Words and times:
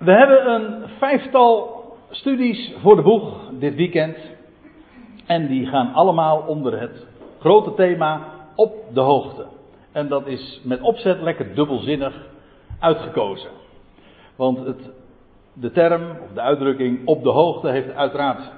We 0.00 0.12
hebben 0.12 0.50
een 0.50 0.88
vijftal 0.98 1.84
studies 2.10 2.72
voor 2.78 2.96
de 2.96 3.02
boeg 3.02 3.50
dit 3.58 3.74
weekend. 3.74 4.16
En 5.26 5.46
die 5.46 5.66
gaan 5.66 5.92
allemaal 5.92 6.44
onder 6.46 6.80
het 6.80 7.06
grote 7.38 7.74
thema 7.74 8.26
op 8.54 8.74
de 8.92 9.00
hoogte. 9.00 9.46
En 9.92 10.08
dat 10.08 10.26
is 10.26 10.60
met 10.64 10.80
opzet 10.80 11.20
lekker 11.20 11.54
dubbelzinnig 11.54 12.26
uitgekozen. 12.78 13.50
Want 14.36 14.58
het, 14.58 14.90
de 15.52 15.70
term 15.70 16.02
of 16.10 16.32
de 16.34 16.40
uitdrukking 16.40 17.06
op 17.06 17.22
de 17.22 17.30
hoogte 17.30 17.68
heeft 17.68 17.94
uiteraard, 17.94 18.52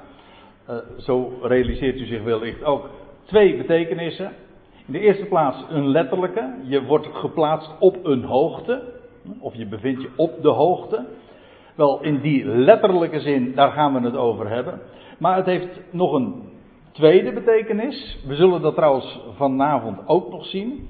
uh, 0.70 0.76
zo 0.98 1.32
realiseert 1.42 2.00
u 2.00 2.06
zich 2.06 2.22
wellicht 2.22 2.64
ook, 2.64 2.88
twee 3.24 3.56
betekenissen. 3.56 4.32
In 4.86 4.92
de 4.92 5.00
eerste 5.00 5.24
plaats 5.24 5.64
een 5.68 5.88
letterlijke. 5.88 6.54
Je 6.62 6.84
wordt 6.84 7.06
geplaatst 7.12 7.70
op 7.78 8.04
een 8.04 8.24
hoogte. 8.24 8.82
Of 9.40 9.54
je 9.54 9.66
bevindt 9.66 10.02
je 10.02 10.10
op 10.16 10.42
de 10.42 10.48
hoogte. 10.48 11.04
Wel, 11.74 12.02
in 12.02 12.20
die 12.20 12.44
letterlijke 12.44 13.20
zin, 13.20 13.54
daar 13.54 13.70
gaan 13.70 13.92
we 13.92 14.00
het 14.00 14.16
over 14.16 14.48
hebben. 14.48 14.80
Maar 15.18 15.36
het 15.36 15.46
heeft 15.46 15.80
nog 15.90 16.12
een 16.12 16.42
tweede 16.92 17.32
betekenis. 17.32 18.18
We 18.26 18.34
zullen 18.34 18.62
dat 18.62 18.74
trouwens 18.74 19.20
vanavond 19.36 19.98
ook 20.06 20.30
nog 20.30 20.46
zien. 20.46 20.88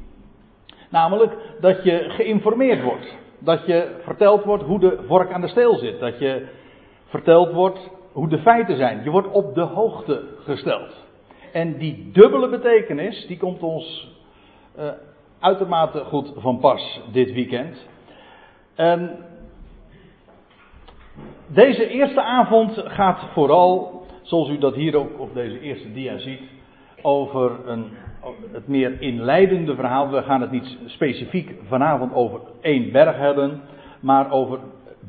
Namelijk 0.90 1.32
dat 1.60 1.84
je 1.84 2.04
geïnformeerd 2.08 2.82
wordt. 2.82 3.16
Dat 3.38 3.66
je 3.66 3.96
verteld 4.02 4.44
wordt 4.44 4.64
hoe 4.64 4.80
de 4.80 4.98
vork 5.06 5.32
aan 5.32 5.40
de 5.40 5.48
steel 5.48 5.74
zit. 5.78 6.00
Dat 6.00 6.18
je 6.18 6.46
verteld 7.04 7.52
wordt 7.52 7.90
hoe 8.12 8.28
de 8.28 8.38
feiten 8.38 8.76
zijn. 8.76 9.04
Je 9.04 9.10
wordt 9.10 9.30
op 9.30 9.54
de 9.54 9.60
hoogte 9.60 10.22
gesteld. 10.44 11.04
En 11.52 11.78
die 11.78 12.10
dubbele 12.12 12.48
betekenis, 12.48 13.26
die 13.26 13.38
komt 13.38 13.62
ons 13.62 14.16
uh, 14.78 14.88
uitermate 15.38 16.04
goed 16.04 16.32
van 16.36 16.58
pas 16.58 17.00
dit 17.12 17.32
weekend. 17.32 17.86
En 18.74 19.16
deze 21.46 21.88
eerste 21.88 22.22
avond 22.22 22.82
gaat 22.84 23.20
vooral, 23.32 24.02
zoals 24.22 24.48
u 24.48 24.58
dat 24.58 24.74
hier 24.74 24.96
ook 24.96 25.20
op 25.20 25.34
deze 25.34 25.60
eerste 25.60 25.92
dia 25.92 26.18
ziet, 26.18 26.40
over 27.02 27.68
een, 27.68 27.84
het 28.52 28.68
meer 28.68 29.00
inleidende 29.00 29.74
verhaal. 29.74 30.10
We 30.10 30.22
gaan 30.22 30.40
het 30.40 30.50
niet 30.50 30.78
specifiek 30.86 31.54
vanavond 31.68 32.14
over 32.14 32.40
één 32.60 32.92
berg 32.92 33.16
hebben, 33.16 33.60
maar 34.00 34.30
over 34.30 34.58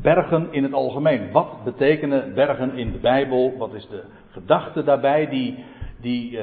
bergen 0.01 0.47
in 0.51 0.63
het 0.63 0.73
algemeen. 0.73 1.31
Wat 1.31 1.63
betekenen 1.63 2.33
bergen 2.33 2.77
in 2.77 2.91
de 2.91 2.97
Bijbel? 2.97 3.53
Wat 3.57 3.73
is 3.73 3.87
de 3.87 4.03
gedachte 4.31 4.83
daarbij 4.83 5.29
die, 5.29 5.63
die, 6.01 6.31
uh, 6.31 6.41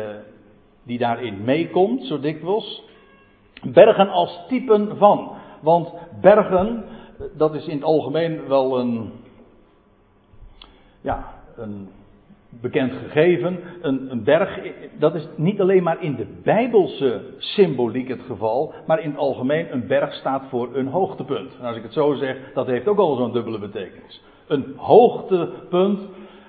die 0.82 0.98
daarin 0.98 1.44
meekomt, 1.44 2.04
zo 2.04 2.20
dikwijls? 2.20 2.82
Bergen 3.62 4.08
als 4.08 4.40
typen 4.48 4.96
van. 4.96 5.32
Want 5.60 5.92
bergen, 6.20 6.84
dat 7.36 7.54
is 7.54 7.66
in 7.66 7.74
het 7.74 7.84
algemeen 7.84 8.48
wel 8.48 8.78
een, 8.78 9.12
ja, 11.00 11.24
een 11.56 11.88
bekend 12.50 12.92
gegeven. 12.92 13.58
Een, 13.80 14.10
een, 14.10 14.24
berg, 14.24 14.60
dat 14.98 15.14
is 15.14 15.28
niet 15.36 15.60
alleen 15.60 15.82
maar 15.82 16.02
in 16.02 16.14
de 16.14 16.26
bijbelse 16.42 17.22
symboliek 17.38 18.08
het 18.08 18.22
geval, 18.26 18.74
maar 18.86 19.00
in 19.00 19.10
het 19.10 19.18
algemeen 19.18 19.72
een 19.72 19.86
berg 19.86 20.14
staat 20.14 20.42
voor 20.48 20.76
een 20.76 20.88
hoogtepunt. 20.88 21.56
En 21.58 21.66
als 21.66 21.76
ik 21.76 21.82
het 21.82 21.92
zo 21.92 22.14
zeg, 22.14 22.36
dat 22.54 22.66
heeft 22.66 22.88
ook 22.88 22.98
al 22.98 23.16
zo'n 23.16 23.32
dubbele 23.32 23.58
betekenis. 23.58 24.22
Een 24.46 24.74
hoogtepunt. 24.76 26.00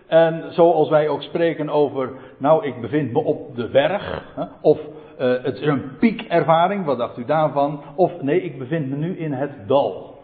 En 0.08 0.54
zoals 0.54 0.90
wij 0.90 1.08
ook 1.08 1.22
spreken 1.22 1.70
over, 1.70 2.10
nou 2.38 2.66
ik 2.66 2.82
bevind 2.82 3.12
me 3.12 3.20
op 3.20 3.56
de 3.56 3.68
berg, 3.68 4.24
of 4.62 4.80
uh, 5.20 5.44
het 5.44 5.60
is 5.60 5.66
een 5.66 5.98
piekervaring, 6.00 6.86
wat 6.86 6.98
dacht 6.98 7.18
u 7.18 7.26
daarvan? 7.26 7.82
Of 7.96 8.22
nee, 8.22 8.42
ik 8.42 8.58
bevind 8.58 8.90
me 8.90 8.96
nu 8.96 9.18
in 9.18 9.34
het 9.34 9.52
dal. 9.68 10.20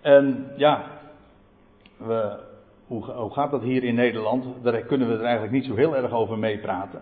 En 0.00 0.46
ja, 0.56 0.84
we, 1.96 2.38
hoe, 3.00 3.30
gaat 3.30 3.50
dat 3.50 3.62
hier 3.62 3.84
in 3.84 3.94
Nederland? 3.94 4.44
Daar 4.62 4.80
kunnen 4.80 5.08
we 5.08 5.14
er 5.14 5.22
eigenlijk 5.22 5.52
niet 5.52 5.64
zo 5.64 5.74
heel 5.74 5.96
erg 5.96 6.12
over 6.12 6.38
meepraten. 6.38 7.00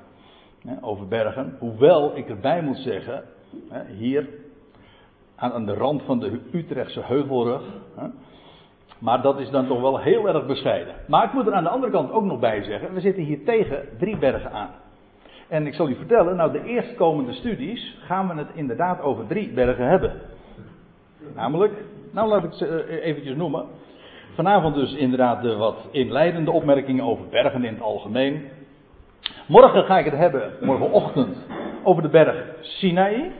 Over 0.80 1.08
bergen. 1.08 1.56
Hoewel 1.58 2.16
ik 2.16 2.28
erbij 2.28 2.62
moet 2.62 2.78
zeggen, 2.78 3.24
hier 3.98 4.28
aan 5.36 5.66
de 5.66 5.74
rand 5.74 6.02
van 6.02 6.18
de 6.18 6.40
Utrechtse 6.52 7.00
heuvelrug. 7.02 7.62
Maar 8.98 9.22
dat 9.22 9.38
is 9.38 9.50
dan 9.50 9.66
toch 9.66 9.80
wel 9.80 9.98
heel 9.98 10.28
erg 10.28 10.46
bescheiden. 10.46 10.94
Maar 11.06 11.24
ik 11.24 11.32
moet 11.32 11.46
er 11.46 11.52
aan 11.52 11.62
de 11.62 11.68
andere 11.68 11.92
kant 11.92 12.10
ook 12.10 12.24
nog 12.24 12.38
bij 12.38 12.62
zeggen, 12.62 12.94
we 12.94 13.00
zitten 13.00 13.22
hier 13.22 13.44
tegen 13.44 13.88
drie 13.98 14.16
bergen 14.16 14.52
aan. 14.52 14.70
En 15.48 15.66
ik 15.66 15.74
zal 15.74 15.88
u 15.88 15.94
vertellen, 15.94 16.36
nou 16.36 16.52
de 16.52 16.64
eerstkomende 16.64 17.32
studies 17.32 17.98
gaan 18.00 18.28
we 18.28 18.34
het 18.34 18.50
inderdaad 18.54 19.00
over 19.00 19.26
drie 19.26 19.52
bergen 19.52 19.88
hebben. 19.88 20.12
Namelijk, 21.34 21.72
nou 22.10 22.28
laat 22.28 22.44
ik 22.44 22.52
ze 22.52 23.00
eventjes 23.02 23.36
noemen. 23.36 23.66
Vanavond 24.34 24.74
dus 24.74 24.92
inderdaad 24.94 25.42
de 25.42 25.56
wat 25.56 25.76
inleidende 25.90 26.50
opmerkingen 26.50 27.04
over 27.04 27.28
bergen 27.28 27.64
in 27.64 27.74
het 27.74 27.82
algemeen. 27.82 28.48
Morgen 29.46 29.84
ga 29.84 29.98
ik 29.98 30.04
het 30.04 30.14
hebben, 30.14 30.52
morgenochtend, 30.60 31.36
over 31.82 32.02
de 32.02 32.08
berg 32.08 32.44
Sinaï. 32.60 33.32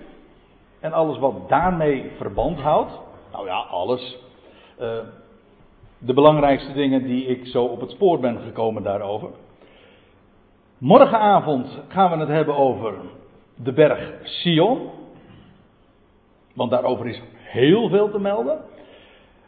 En 0.81 0.93
alles 0.93 1.19
wat 1.19 1.49
daarmee 1.49 2.11
verband 2.17 2.59
houdt. 2.59 2.91
Nou 3.33 3.47
ja, 3.47 3.57
alles. 3.57 4.19
Uh, 4.81 4.99
de 5.99 6.15
belangrijkste 6.15 6.73
dingen 6.73 7.03
die 7.03 7.27
ik 7.27 7.47
zo 7.47 7.65
op 7.65 7.81
het 7.81 7.91
spoor 7.91 8.21
ben 8.21 8.39
gekomen 8.39 8.83
daarover. 8.83 9.29
Morgenavond 10.79 11.79
gaan 11.89 12.11
we 12.11 12.17
het 12.17 12.29
hebben 12.29 12.57
over 12.57 12.95
de 13.55 13.73
berg 13.73 14.13
Sion. 14.23 14.91
Want 16.55 16.71
daarover 16.71 17.09
is 17.09 17.23
heel 17.35 17.89
veel 17.89 18.11
te 18.11 18.19
melden. 18.19 18.59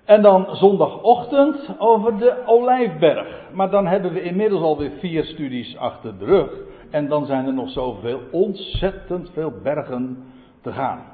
En 0.04 0.22
dan 0.22 0.46
zondagochtend 0.56 1.74
over 1.78 2.18
de 2.18 2.42
Olijfberg. 2.46 3.50
Maar 3.52 3.70
dan 3.70 3.86
hebben 3.86 4.12
we 4.12 4.22
inmiddels 4.22 4.62
alweer 4.62 4.90
vier 4.98 5.24
studies 5.24 5.76
achter 5.76 6.18
de 6.18 6.24
rug. 6.24 6.50
En 6.90 7.08
dan 7.08 7.26
zijn 7.26 7.46
er 7.46 7.54
nog 7.54 7.70
zoveel, 7.70 8.20
ontzettend 8.30 9.30
veel 9.30 9.52
bergen 9.62 10.24
te 10.60 10.72
gaan. 10.72 11.12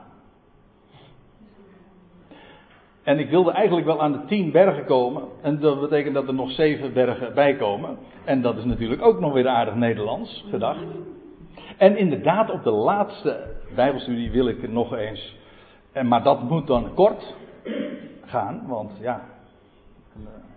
En 3.02 3.18
ik 3.18 3.30
wilde 3.30 3.50
eigenlijk 3.50 3.86
wel 3.86 4.02
aan 4.02 4.12
de 4.12 4.24
tien 4.26 4.50
bergen 4.50 4.84
komen. 4.84 5.22
En 5.42 5.60
dat 5.60 5.80
betekent 5.80 6.14
dat 6.14 6.28
er 6.28 6.34
nog 6.34 6.50
zeven 6.50 6.92
bergen 6.92 7.34
bij 7.34 7.56
komen. 7.56 7.98
En 8.24 8.42
dat 8.42 8.56
is 8.56 8.64
natuurlijk 8.64 9.02
ook 9.02 9.20
nog 9.20 9.32
weer 9.32 9.48
aardig 9.48 9.74
Nederlands 9.74 10.44
gedacht. 10.50 10.84
En 11.76 11.96
inderdaad, 11.96 12.50
op 12.50 12.62
de 12.62 12.70
laatste 12.70 13.56
Bijbelstudie 13.74 14.30
wil 14.30 14.48
ik 14.48 14.70
nog 14.70 14.96
eens. 14.96 15.36
En, 15.92 16.08
maar 16.08 16.22
dat 16.22 16.42
moet 16.42 16.66
dan 16.66 16.94
kort 16.94 17.34
gaan, 18.28 18.62
want 18.66 18.92
ja, 19.00 19.20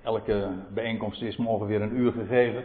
elke 0.04 0.48
bijeenkomst 0.74 1.22
is 1.22 1.38
me 1.38 1.48
ongeveer 1.48 1.82
een 1.82 1.98
uur 1.98 2.12
gegeven. 2.12 2.64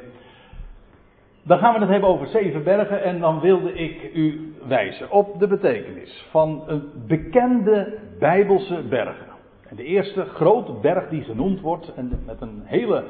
Dan 1.42 1.58
gaan 1.58 1.74
we 1.74 1.80
het 1.80 1.88
hebben 1.88 2.08
over 2.08 2.26
zeven 2.26 2.64
bergen 2.64 3.02
en 3.02 3.20
dan 3.20 3.40
wilde 3.40 3.72
ik 3.72 4.14
u 4.14 4.54
wijzen 4.66 5.10
op 5.10 5.38
de 5.38 5.46
betekenis 5.46 6.26
van 6.30 6.62
een 6.66 6.90
bekende 7.06 7.98
Bijbelse 8.18 8.82
bergen. 8.82 9.26
En 9.68 9.76
de 9.76 9.84
eerste 9.84 10.24
grote 10.24 10.72
berg 10.72 11.08
die 11.08 11.24
genoemd 11.24 11.60
wordt, 11.60 11.94
en 11.94 12.22
met 12.26 12.40
een 12.40 12.62
hele 12.64 13.04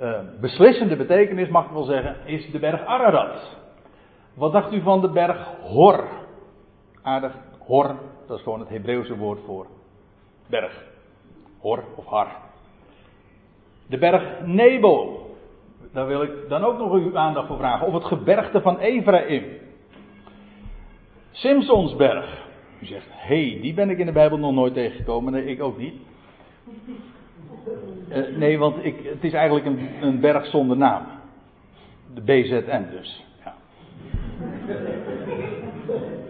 uh, 0.00 0.18
beslissende 0.40 0.96
betekenis 0.96 1.48
mag 1.48 1.64
ik 1.64 1.70
wel 1.70 1.84
zeggen, 1.84 2.16
is 2.24 2.50
de 2.50 2.58
berg 2.58 2.84
Ararat. 2.84 3.56
Wat 4.34 4.52
dacht 4.52 4.72
u 4.72 4.80
van 4.80 5.00
de 5.00 5.10
berg 5.10 5.48
Hor? 5.62 6.04
Aardig, 7.02 7.34
Hor, 7.58 7.96
dat 8.26 8.36
is 8.36 8.42
gewoon 8.42 8.60
het 8.60 8.68
Hebreeuwse 8.68 9.16
woord 9.16 9.40
voor 9.46 9.66
berg. 10.46 10.84
Of 11.74 12.06
Har. 12.06 12.28
De 13.86 13.98
berg 13.98 14.22
Nebo. 14.44 15.20
Daar 15.92 16.06
wil 16.06 16.22
ik 16.22 16.30
dan 16.48 16.64
ook 16.64 16.78
nog 16.78 16.92
uw 16.92 17.18
aandacht 17.18 17.46
voor 17.46 17.56
vragen. 17.56 17.86
Of 17.86 17.92
het 17.92 18.04
gebergte 18.04 18.60
van 18.60 18.78
Ephraim. 18.78 19.44
Simpsonsberg. 21.30 22.44
U 22.80 22.86
zegt, 22.86 23.06
hé, 23.10 23.50
hey, 23.50 23.60
die 23.60 23.74
ben 23.74 23.90
ik 23.90 23.98
in 23.98 24.06
de 24.06 24.12
Bijbel 24.12 24.38
nog 24.38 24.52
nooit 24.52 24.74
tegengekomen. 24.74 25.32
Nee, 25.32 25.44
ik 25.44 25.62
ook 25.62 25.78
niet. 25.78 25.94
Uh, 28.08 28.36
nee, 28.36 28.58
want 28.58 28.84
ik, 28.84 28.96
het 29.04 29.24
is 29.24 29.32
eigenlijk 29.32 29.66
een, 29.66 29.88
een 30.00 30.20
berg 30.20 30.46
zonder 30.46 30.76
naam. 30.76 31.06
De 32.14 32.20
BZN 32.20 32.90
dus. 32.90 33.25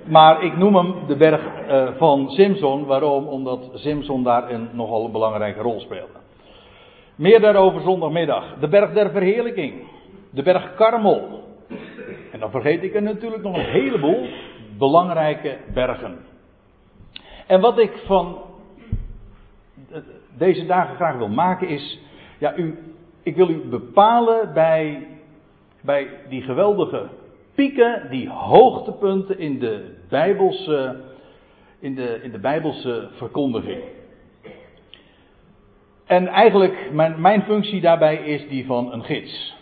Maar 0.04 0.42
ik 0.42 0.56
noem 0.56 0.76
hem 0.76 0.94
de 1.06 1.16
berg 1.16 1.40
uh, 1.68 1.88
van 1.96 2.30
Simson. 2.30 2.84
Waarom? 2.84 3.26
Omdat 3.26 3.70
Simson 3.74 4.22
daar 4.22 4.50
een 4.50 4.68
nogal 4.72 5.10
belangrijke 5.10 5.60
rol 5.60 5.80
speelde. 5.80 6.18
Meer 7.14 7.40
daarover 7.40 7.80
zondagmiddag. 7.80 8.58
De 8.60 8.68
berg 8.68 8.92
der 8.92 9.10
verheerlijking. 9.10 9.74
De 10.30 10.42
berg 10.42 10.74
Karmel. 10.74 11.44
En 12.32 12.40
dan 12.40 12.50
vergeet 12.50 12.82
ik 12.82 12.94
er 12.94 13.02
natuurlijk 13.02 13.42
nog 13.42 13.56
een 13.56 13.64
heleboel 13.64 14.26
belangrijke 14.78 15.56
bergen. 15.74 16.18
En 17.46 17.60
wat 17.60 17.78
ik 17.78 17.92
van 18.06 18.38
deze 20.38 20.66
dagen 20.66 20.94
graag 20.94 21.16
wil 21.16 21.28
maken 21.28 21.68
is, 21.68 22.00
ja, 22.38 22.56
u, 22.56 22.78
ik 23.22 23.36
wil 23.36 23.48
u 23.48 23.68
bepalen 23.68 24.54
bij, 24.54 25.06
bij 25.80 26.08
die 26.28 26.42
geweldige 26.42 27.08
pieken, 27.56 28.10
die 28.10 28.28
hoogtepunten 28.28 29.38
in 29.38 29.58
de 29.58 29.94
Bijbelse, 30.08 31.00
in 31.78 31.94
de, 31.94 32.20
in 32.22 32.30
de 32.30 32.38
Bijbelse 32.38 33.08
verkondiging. 33.12 33.82
En 36.06 36.26
eigenlijk, 36.26 36.90
mijn, 36.92 37.20
mijn 37.20 37.42
functie 37.42 37.80
daarbij 37.80 38.16
is 38.16 38.48
die 38.48 38.66
van 38.66 38.92
een 38.92 39.04
gids. 39.04 39.54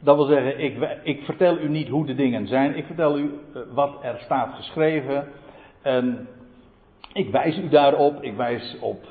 Dat 0.00 0.16
wil 0.16 0.24
zeggen, 0.24 0.60
ik, 0.60 0.98
ik, 1.02 1.24
vertel 1.24 1.58
u 1.58 1.68
niet 1.68 1.88
hoe 1.88 2.06
de 2.06 2.14
dingen 2.14 2.46
zijn, 2.46 2.76
ik 2.76 2.84
vertel 2.84 3.18
u 3.18 3.38
eh, 3.54 3.60
wat 3.72 3.98
er 4.02 4.20
staat 4.24 4.54
geschreven. 4.54 5.28
En 5.82 6.28
ik 7.12 7.30
wijs 7.30 7.58
u 7.58 7.68
daarop, 7.68 8.22
ik 8.22 8.36
wijs 8.36 8.76
op 8.80 9.04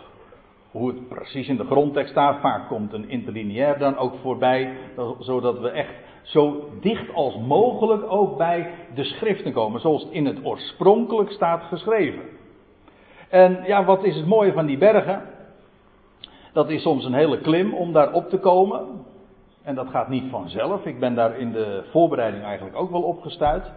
hoe 0.71 0.87
het 0.87 1.07
precies 1.07 1.47
in 1.47 1.57
de 1.57 1.65
grondtekst 1.65 2.11
staat. 2.11 2.41
Vaak 2.41 2.67
komt 2.67 2.93
een 2.93 3.09
interlineair 3.09 3.77
dan 3.77 3.97
ook 3.97 4.13
voorbij, 4.21 4.77
zodat 5.19 5.59
we 5.59 5.69
echt 5.69 5.93
zo 6.29 6.69
dicht 6.81 7.13
als 7.13 7.35
mogelijk 7.37 8.11
ook 8.11 8.37
bij 8.37 8.71
de 8.95 9.03
schriften 9.03 9.53
komen, 9.53 9.81
zoals 9.81 10.03
het 10.03 10.11
in 10.11 10.25
het 10.25 10.45
oorspronkelijk 10.45 11.31
staat 11.31 11.63
geschreven. 11.63 12.21
En 13.29 13.63
ja, 13.65 13.85
wat 13.85 14.03
is 14.03 14.15
het 14.15 14.25
mooie 14.25 14.53
van 14.53 14.65
die 14.65 14.77
bergen? 14.77 15.21
Dat 16.53 16.69
is 16.69 16.81
soms 16.81 17.05
een 17.05 17.13
hele 17.13 17.41
klim 17.41 17.73
om 17.73 17.93
daar 17.93 18.13
op 18.13 18.29
te 18.29 18.37
komen. 18.37 19.05
En 19.63 19.75
dat 19.75 19.89
gaat 19.89 20.09
niet 20.09 20.29
vanzelf. 20.29 20.85
Ik 20.85 20.99
ben 20.99 21.15
daar 21.15 21.37
in 21.37 21.51
de 21.51 21.83
voorbereiding 21.91 22.43
eigenlijk 22.43 22.75
ook 22.75 22.91
wel 22.91 23.01
opgestuurd. 23.01 23.71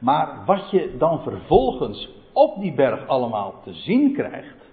Maar 0.00 0.42
wat 0.46 0.70
je 0.70 0.94
dan 0.98 1.22
vervolgens 1.22 2.08
op 2.32 2.60
die 2.60 2.74
berg 2.74 3.06
allemaal 3.06 3.54
te 3.64 3.72
zien 3.72 4.12
krijgt. 4.12 4.70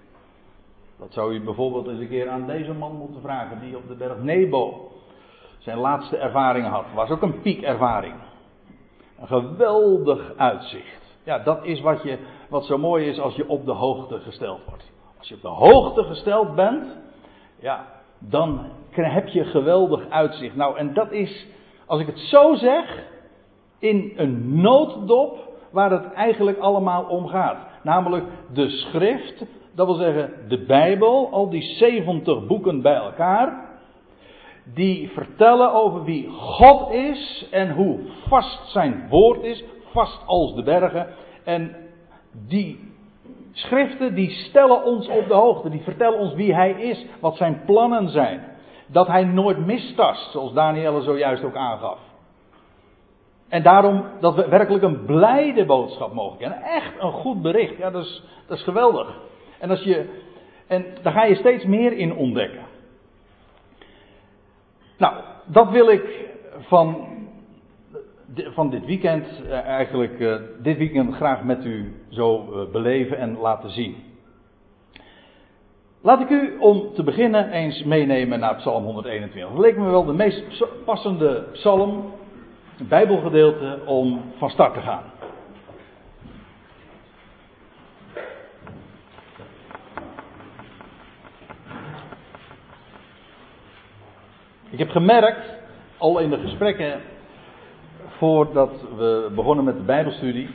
Dat 0.98 1.12
zou 1.12 1.32
je 1.32 1.40
bijvoorbeeld 1.40 1.88
eens 1.88 2.00
een 2.00 2.08
keer 2.08 2.28
aan 2.28 2.46
deze 2.46 2.72
man 2.72 2.96
moeten 2.96 3.20
vragen, 3.20 3.60
die 3.60 3.76
op 3.76 3.88
de 3.88 3.94
berg 3.94 4.22
Nebo 4.22 4.90
zijn 5.64 5.78
laatste 5.78 6.16
ervaring 6.16 6.66
had. 6.66 6.84
Was 6.94 7.10
ook 7.10 7.22
een 7.22 7.40
piekervaring. 7.40 8.14
Een 9.20 9.26
geweldig 9.26 10.32
uitzicht. 10.36 11.18
Ja, 11.22 11.38
dat 11.38 11.64
is 11.64 11.80
wat, 11.80 12.02
je, 12.02 12.18
wat 12.48 12.64
zo 12.64 12.78
mooi 12.78 13.06
is 13.06 13.20
als 13.20 13.34
je 13.34 13.48
op 13.48 13.64
de 13.64 13.72
hoogte 13.72 14.20
gesteld 14.20 14.60
wordt. 14.66 14.92
Als 15.18 15.28
je 15.28 15.34
op 15.34 15.42
de 15.42 15.48
hoogte 15.48 16.04
gesteld 16.04 16.54
bent, 16.54 16.98
ja, 17.58 17.86
dan 18.18 18.66
heb 18.90 19.28
je 19.28 19.44
geweldig 19.44 20.08
uitzicht. 20.08 20.56
Nou, 20.56 20.76
en 20.76 20.94
dat 20.94 21.12
is, 21.12 21.46
als 21.86 22.00
ik 22.00 22.06
het 22.06 22.18
zo 22.18 22.54
zeg, 22.54 23.04
in 23.78 24.12
een 24.16 24.60
nooddop 24.60 25.38
waar 25.70 25.90
het 25.90 26.12
eigenlijk 26.12 26.58
allemaal 26.58 27.04
om 27.04 27.26
gaat. 27.26 27.58
Namelijk 27.82 28.24
de 28.52 28.68
schrift, 28.68 29.44
dat 29.74 29.86
wil 29.86 29.96
zeggen 29.96 30.30
de 30.48 30.64
Bijbel, 30.64 31.28
al 31.30 31.50
die 31.50 31.62
70 31.62 32.46
boeken 32.46 32.82
bij 32.82 32.94
elkaar, 32.94 33.63
die 34.64 35.10
vertellen 35.10 35.72
over 35.72 36.04
wie 36.04 36.28
God 36.30 36.90
is 36.90 37.48
en 37.50 37.70
hoe 37.70 38.00
vast 38.28 38.70
zijn 38.70 39.06
woord 39.08 39.42
is, 39.42 39.64
vast 39.92 40.22
als 40.26 40.54
de 40.54 40.62
bergen. 40.62 41.06
En 41.44 41.76
die 42.48 42.92
schriften 43.52 44.14
die 44.14 44.30
stellen 44.30 44.84
ons 44.84 45.08
op 45.08 45.28
de 45.28 45.34
hoogte, 45.34 45.70
die 45.70 45.82
vertellen 45.82 46.18
ons 46.18 46.34
wie 46.34 46.54
hij 46.54 46.70
is, 46.70 47.06
wat 47.20 47.36
zijn 47.36 47.62
plannen 47.66 48.08
zijn. 48.08 48.52
Dat 48.86 49.06
hij 49.06 49.24
nooit 49.24 49.66
mistast, 49.66 50.30
zoals 50.30 50.52
Danielle 50.52 51.02
zojuist 51.02 51.44
ook 51.44 51.56
aangaf. 51.56 51.98
En 53.48 53.62
daarom 53.62 54.04
dat 54.20 54.34
we 54.34 54.48
werkelijk 54.48 54.84
een 54.84 55.04
blijde 55.04 55.64
boodschap 55.64 56.12
mogen 56.12 56.38
kennen. 56.38 56.62
Echt 56.62 56.92
een 56.98 57.12
goed 57.12 57.42
bericht. 57.42 57.76
Ja, 57.76 57.90
dat 57.90 58.04
is, 58.04 58.22
dat 58.46 58.58
is 58.58 58.64
geweldig. 58.64 59.20
En, 59.58 59.70
als 59.70 59.82
je, 59.82 60.22
en 60.66 60.86
daar 61.02 61.12
ga 61.12 61.24
je 61.24 61.34
steeds 61.34 61.64
meer 61.64 61.92
in 61.92 62.16
ontdekken. 62.16 62.62
Nou, 64.98 65.14
dat 65.44 65.70
wil 65.70 65.88
ik 65.88 66.30
van, 66.58 67.06
van 68.34 68.70
dit 68.70 68.86
weekend 68.86 69.26
eh, 69.42 69.60
eigenlijk 69.60 70.18
uh, 70.18 70.36
dit 70.62 70.76
weekend 70.76 71.14
graag 71.14 71.44
met 71.44 71.64
u 71.64 71.94
zo 72.08 72.48
uh, 72.52 72.72
beleven 72.72 73.18
en 73.18 73.38
laten 73.38 73.70
zien. 73.70 73.96
Laat 76.00 76.20
ik 76.20 76.30
u 76.30 76.56
om 76.58 76.94
te 76.94 77.02
beginnen 77.02 77.50
eens 77.50 77.84
meenemen 77.84 78.40
naar 78.40 78.56
Psalm 78.56 78.84
121. 78.84 79.52
Dat 79.52 79.64
leek 79.64 79.76
me 79.76 79.90
wel 79.90 80.04
de 80.04 80.12
meest 80.12 80.64
passende 80.84 81.44
psalm, 81.52 82.12
Bijbelgedeelte, 82.88 83.78
om 83.86 84.20
van 84.36 84.50
start 84.50 84.74
te 84.74 84.80
gaan. 84.80 85.02
Ik 94.74 94.80
heb 94.80 94.90
gemerkt, 94.90 95.58
al 95.98 96.18
in 96.18 96.30
de 96.30 96.38
gesprekken 96.38 97.00
voordat 98.18 98.70
we 98.96 99.30
begonnen 99.34 99.64
met 99.64 99.76
de 99.76 99.82
Bijbelstudie. 99.82 100.48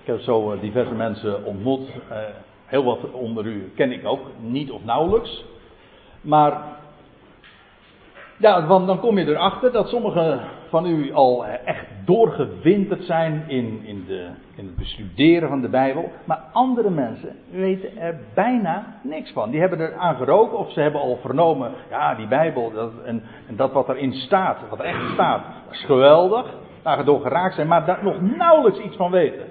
Ik 0.00 0.06
heb 0.06 0.20
zo 0.20 0.52
eh, 0.52 0.60
diverse 0.60 0.94
mensen 0.94 1.44
ontmoet. 1.44 1.88
Eh, 2.08 2.18
heel 2.66 2.84
wat 2.84 3.10
onder 3.12 3.46
u 3.46 3.72
ken 3.74 3.92
ik 3.92 4.06
ook, 4.06 4.20
niet 4.40 4.70
of 4.70 4.84
nauwelijks. 4.84 5.44
Maar 6.20 6.62
ja, 8.38 8.66
want 8.66 8.86
dan 8.86 9.00
kom 9.00 9.18
je 9.18 9.26
erachter 9.26 9.72
dat 9.72 9.88
sommigen 9.88 10.40
van 10.68 10.86
u 10.86 11.12
al 11.12 11.46
echt 11.46 11.86
doorgewinterd 12.04 13.04
zijn 13.04 13.44
in, 13.46 13.80
in, 13.84 14.04
de, 14.06 14.28
in 14.54 14.66
het 14.66 14.76
bestuderen 14.76 15.48
van 15.48 15.60
de 15.60 15.68
Bijbel. 15.68 16.10
Maar 16.24 16.40
andere 16.52 16.90
mensen 16.90 17.36
weten 17.50 17.98
er 17.98 18.20
bijna 18.34 18.98
niks 19.02 19.32
van. 19.32 19.50
Die 19.50 19.60
hebben 19.60 19.80
er 19.80 19.94
aan 19.94 20.16
geroken 20.16 20.58
of 20.58 20.72
ze 20.72 20.80
hebben 20.80 21.00
al 21.00 21.18
vernomen. 21.20 21.72
Ja, 21.90 22.14
die 22.14 22.28
Bijbel 22.28 22.72
dat, 22.72 22.92
en, 23.04 23.22
en 23.48 23.56
dat 23.56 23.72
wat 23.72 23.88
erin 23.88 24.12
staat, 24.12 24.58
wat 24.70 24.78
er 24.78 24.84
echt 24.84 25.12
staat, 25.12 25.44
is 25.70 25.84
geweldig. 25.84 26.54
Daar 26.82 27.04
door 27.04 27.20
geraakt 27.20 27.54
zijn, 27.54 27.68
maar 27.68 27.86
daar 27.86 28.04
nog 28.04 28.20
nauwelijks 28.36 28.78
iets 28.78 28.96
van 28.96 29.10
weten. 29.10 29.46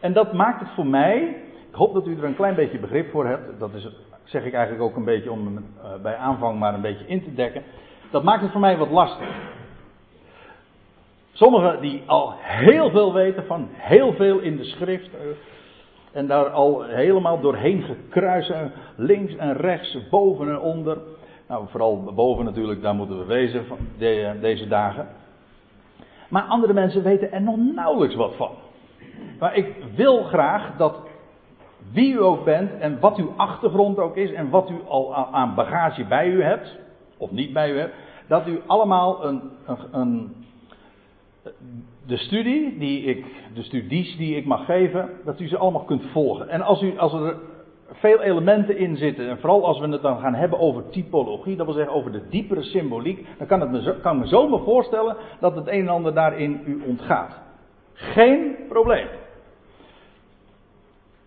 En 0.00 0.12
dat 0.12 0.32
maakt 0.32 0.60
het 0.60 0.70
voor 0.74 0.86
mij. 0.86 1.36
Ik 1.68 1.74
hoop 1.74 1.94
dat 1.94 2.06
u 2.06 2.16
er 2.16 2.24
een 2.24 2.36
klein 2.36 2.54
beetje 2.54 2.78
begrip 2.78 3.10
voor 3.10 3.26
hebt. 3.26 3.58
Dat 3.58 3.74
is, 3.74 3.88
zeg 4.24 4.44
ik 4.44 4.52
eigenlijk 4.52 4.84
ook 4.84 4.96
een 4.96 5.04
beetje 5.04 5.30
om 5.30 5.48
uh, 5.48 5.62
bij 6.02 6.16
aanvang 6.16 6.58
maar 6.58 6.74
een 6.74 6.80
beetje 6.80 7.06
in 7.06 7.22
te 7.22 7.34
dekken. 7.34 7.62
Dat 8.10 8.22
maakt 8.22 8.42
het 8.42 8.50
voor 8.50 8.60
mij 8.60 8.76
wat 8.76 8.90
lastig. 8.90 9.28
Sommigen 11.36 11.80
die 11.80 12.02
al 12.06 12.34
heel 12.36 12.90
veel 12.90 13.12
weten 13.12 13.46
van 13.46 13.68
heel 13.72 14.12
veel 14.12 14.38
in 14.38 14.56
de 14.56 14.64
schrift. 14.64 15.14
Eh, 15.14 15.20
en 16.12 16.26
daar 16.26 16.48
al 16.48 16.82
helemaal 16.82 17.40
doorheen 17.40 17.82
gekruist. 17.82 18.52
Links 18.96 19.36
en 19.36 19.56
rechts, 19.56 19.98
boven 20.10 20.48
en 20.48 20.58
onder. 20.58 20.98
Nou, 21.48 21.66
vooral 21.68 22.02
boven 22.14 22.44
natuurlijk, 22.44 22.82
daar 22.82 22.94
moeten 22.94 23.18
we 23.18 23.24
wezen 23.24 23.66
van 23.66 23.78
deze 24.40 24.68
dagen. 24.68 25.08
Maar 26.28 26.42
andere 26.42 26.72
mensen 26.72 27.02
weten 27.02 27.32
er 27.32 27.42
nog 27.42 27.56
nauwelijks 27.56 28.14
wat 28.14 28.34
van. 28.36 28.50
Maar 29.38 29.56
ik 29.56 29.74
wil 29.94 30.22
graag 30.22 30.76
dat 30.76 31.00
wie 31.92 32.12
u 32.12 32.22
ook 32.22 32.44
bent 32.44 32.78
en 32.78 33.00
wat 33.00 33.16
uw 33.16 33.32
achtergrond 33.36 33.98
ook 33.98 34.16
is 34.16 34.32
en 34.32 34.50
wat 34.50 34.70
u 34.70 34.80
al 34.88 35.14
aan 35.14 35.54
bagage 35.54 36.04
bij 36.04 36.28
u 36.28 36.42
hebt, 36.42 36.76
of 37.16 37.30
niet 37.30 37.52
bij 37.52 37.70
u 37.70 37.78
hebt, 37.78 37.94
dat 38.26 38.46
u 38.46 38.60
allemaal 38.66 39.24
een, 39.24 39.42
een 39.92 40.45
de 42.06 42.16
studie 42.16 42.78
die 42.78 43.02
ik, 43.02 43.24
de 43.54 43.62
studies 43.62 44.16
die 44.16 44.36
ik 44.36 44.44
mag 44.44 44.64
geven, 44.64 45.10
dat 45.24 45.40
u 45.40 45.48
ze 45.48 45.56
allemaal 45.56 45.84
kunt 45.84 46.04
volgen. 46.12 46.48
En 46.48 46.62
als, 46.62 46.82
u, 46.82 46.98
als 46.98 47.12
er 47.12 47.36
veel 47.92 48.20
elementen 48.20 48.76
in 48.76 48.96
zitten, 48.96 49.28
en 49.28 49.38
vooral 49.38 49.66
als 49.66 49.80
we 49.80 49.88
het 49.88 50.02
dan 50.02 50.18
gaan 50.18 50.34
hebben 50.34 50.58
over 50.58 50.88
typologie, 50.90 51.56
dat 51.56 51.66
wil 51.66 51.74
zeggen 51.74 51.94
over 51.94 52.12
de 52.12 52.28
diepere 52.28 52.62
symboliek, 52.62 53.26
dan 53.38 53.46
kan, 53.46 53.60
het 53.60 53.70
me 53.70 53.82
zo, 54.02 54.14
me 54.14 54.26
zomaar 54.26 54.60
voorstellen 54.60 55.16
dat 55.40 55.54
het 55.54 55.66
een 55.66 55.80
en 55.80 55.88
ander 55.88 56.14
daarin 56.14 56.62
u 56.66 56.82
ontgaat. 56.86 57.40
Geen 57.92 58.56
probleem. 58.68 59.06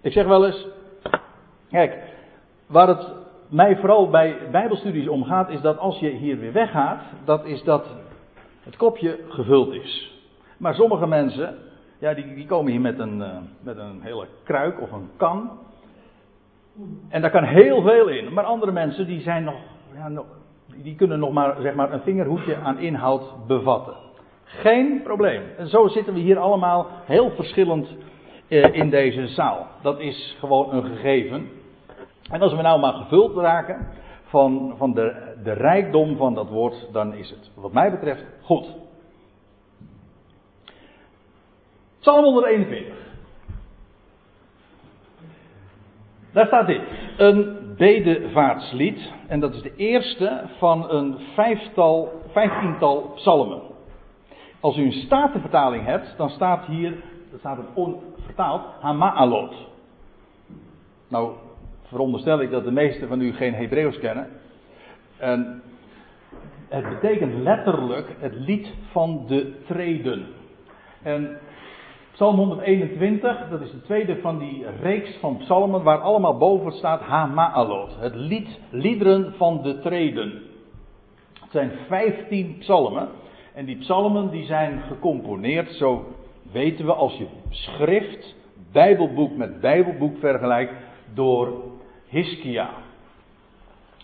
Ik 0.02 0.12
zeg 0.12 0.26
wel 0.26 0.46
eens, 0.46 0.68
kijk, 1.70 1.98
waar 2.68 2.88
het 2.88 3.14
mij 3.50 3.78
vooral 3.78 4.10
bij 4.10 4.38
Bijbelstudies 4.52 5.08
om 5.08 5.24
gaat, 5.24 5.50
is 5.50 5.62
dat 5.62 5.78
als 5.78 6.00
je 6.00 6.10
hier 6.10 6.40
weer 6.40 6.54
weggaat, 6.54 7.02
dat 7.26 7.46
is 7.46 7.64
dat 7.64 7.88
het 8.70 8.78
kopje 8.78 9.20
gevuld 9.28 9.74
is. 9.74 10.22
Maar 10.58 10.76
sommige 10.76 11.08
mensen, 11.08 11.56
ja, 12.00 12.14
die, 12.14 12.36
die 12.36 12.46
komen 12.46 12.72
hier 12.72 12.82
met 12.82 13.00
een, 13.00 13.18
uh, 13.20 13.38
met 13.62 13.78
een 13.78 14.02
hele 14.02 14.28
kruik 14.44 14.82
of 14.82 14.92
een 14.92 15.10
kan. 15.18 15.50
En 17.10 17.22
daar 17.22 17.32
kan 17.32 17.44
heel 17.44 17.82
veel 17.82 18.08
in. 18.08 18.34
Maar 18.34 18.44
andere 18.44 18.72
mensen, 18.72 19.08
die 19.08 19.22
zijn 19.22 19.44
nog, 19.44 19.56
ja, 19.94 20.10
nog 20.10 20.26
die 20.76 20.96
kunnen 20.96 21.20
nog 21.20 21.32
maar, 21.32 21.56
zeg 21.62 21.74
maar 21.74 21.94
een 21.94 22.02
vingerhoedje 22.02 22.58
aan 22.58 22.80
inhoud 22.80 23.48
bevatten. 23.48 23.94
Geen 24.44 25.02
probleem. 25.04 25.44
En 25.58 25.68
zo 25.68 25.88
zitten 25.88 26.14
we 26.14 26.20
hier 26.20 26.38
allemaal 26.38 26.88
heel 27.06 27.32
verschillend 27.32 27.96
uh, 28.48 28.74
in 28.74 28.90
deze 28.90 29.28
zaal. 29.28 29.68
Dat 29.82 30.00
is 30.00 30.38
gewoon 30.40 30.74
een 30.74 30.84
gegeven. 30.84 31.50
En 32.32 32.42
als 32.42 32.54
we 32.56 32.62
nou 32.62 32.80
maar 32.80 32.94
gevuld 32.94 33.38
raken 33.38 33.88
van, 34.24 34.74
van 34.78 34.94
de, 34.94 35.29
de 35.44 35.54
rijkdom 35.54 36.18
van 36.18 36.34
dat 36.34 36.50
woord, 36.50 36.88
dan 36.92 37.14
is 37.14 37.30
het 37.30 37.52
wat 37.54 37.74
mij 37.74 37.92
betreft 37.92 38.24
goed. 38.42 38.68
Psalm 42.00 42.24
141. 42.24 42.94
Daar 46.32 46.46
staat 46.46 46.68
dit. 46.68 46.82
Een 47.18 47.58
bedevaartslied. 47.78 49.12
En 49.28 49.40
dat 49.40 49.54
is 49.54 49.62
de 49.62 49.76
eerste 49.76 50.44
van 50.58 50.90
een 50.90 51.18
vijftal, 51.36 52.22
vijftiental 52.32 53.12
psalmen. 53.16 53.62
Als 54.60 54.78
u 54.78 54.86
een 54.86 54.92
statenvertaling 54.92 55.86
hebt, 55.86 56.14
dan 56.18 56.30
staat 56.30 56.66
hier, 56.66 57.04
dat 57.32 57.40
staat 57.40 57.58
het 57.58 57.68
onvertaald, 57.74 58.62
Hamaalot. 58.80 59.54
Nou, 61.08 61.34
veronderstel 61.84 62.42
ik 62.42 62.52
dat 62.52 62.64
de 62.64 62.72
meesten 62.72 63.08
van 63.08 63.22
u 63.22 63.34
geen 63.34 63.54
Hebreeuws 63.54 64.00
kennen. 64.00 64.28
En 65.20 65.62
het 66.70 66.90
betekent 66.90 67.34
letterlijk 67.34 68.16
het 68.20 68.34
lied 68.36 68.74
van 68.92 69.24
de 69.28 69.54
treden. 69.68 70.26
En 71.04 71.38
Psalm 72.20 72.36
121, 72.36 73.50
dat 73.50 73.62
is 73.62 73.72
de 73.72 73.82
tweede 73.82 74.22
van 74.22 74.40
die 74.40 74.66
reeks 74.82 75.18
van 75.20 75.38
psalmen 75.38 75.84
waar 75.84 76.00
allemaal 76.00 76.38
boven 76.38 76.72
staat 76.72 77.02
Hamaalot. 77.02 77.96
Het 78.00 78.16
lied, 78.16 78.60
liederen 78.70 79.34
van 79.38 79.62
de 79.62 79.80
treden. 79.80 80.42
Het 81.42 81.52
zijn 81.52 81.72
15 81.88 82.56
psalmen. 82.60 83.08
En 83.54 83.66
die 83.66 83.78
psalmen 83.78 84.30
die 84.30 84.46
zijn 84.46 84.82
gecomponeerd, 84.82 85.72
zo 85.72 86.06
weten 86.52 86.86
we 86.86 86.94
als 86.94 87.18
je 87.18 87.28
schrift, 87.50 88.36
bijbelboek 88.72 89.36
met 89.36 89.62
bijbelboek 89.62 90.18
vergelijkt, 90.18 90.74
door 91.14 91.64
Hiskia. 92.08 92.70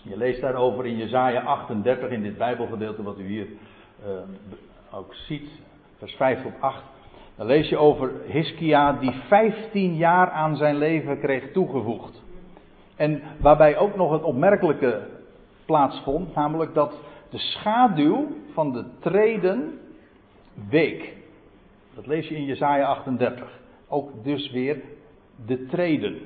Je 0.08 0.16
leest 0.16 0.40
daarover 0.40 0.86
in 0.86 0.96
Jezaja 0.96 1.40
38 1.40 2.10
in 2.10 2.22
dit 2.22 2.38
bijbelgedeelte 2.38 3.02
wat 3.02 3.18
u 3.18 3.26
hier 3.26 3.46
uh, 3.46 4.10
ook 4.90 5.14
ziet, 5.14 5.50
vers 5.98 6.14
5 6.14 6.42
tot 6.42 6.52
8. 6.60 6.82
Dan 7.36 7.46
lees 7.46 7.68
je 7.68 7.76
over 7.76 8.12
Hiskia 8.26 8.92
die 8.92 9.12
15 9.28 9.96
jaar 9.96 10.30
aan 10.30 10.56
zijn 10.56 10.76
leven 10.76 11.20
kreeg 11.20 11.52
toegevoegd. 11.52 12.22
En 12.96 13.22
waarbij 13.40 13.76
ook 13.76 13.96
nog 13.96 14.12
het 14.12 14.22
opmerkelijke 14.22 15.08
plaatsvond, 15.64 16.34
namelijk 16.34 16.74
dat 16.74 16.94
de 17.30 17.38
schaduw 17.38 18.26
van 18.52 18.72
de 18.72 18.84
treden 19.00 19.78
week. 20.70 21.12
Dat 21.94 22.06
lees 22.06 22.28
je 22.28 22.36
in 22.36 22.44
Jesaja 22.44 22.86
38. 22.86 23.60
Ook 23.88 24.24
dus 24.24 24.50
weer 24.50 24.82
de 25.46 25.66
treden. 25.66 26.18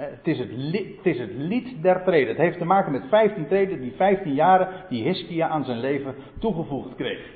Het 0.00 0.26
is 0.26 0.38
het, 0.38 0.50
lied, 0.52 0.96
het 0.96 1.06
is 1.06 1.18
het 1.18 1.32
lied 1.32 1.82
der 1.82 2.02
treden. 2.04 2.28
Het 2.28 2.36
heeft 2.36 2.58
te 2.58 2.64
maken 2.64 2.92
met 2.92 3.04
15 3.08 3.46
treden, 3.46 3.80
die 3.80 3.92
15 3.92 4.34
jaren 4.34 4.68
die 4.88 5.02
Hiskia 5.02 5.48
aan 5.48 5.64
zijn 5.64 5.80
leven 5.80 6.14
toegevoegd 6.38 6.94
kreeg. 6.94 7.30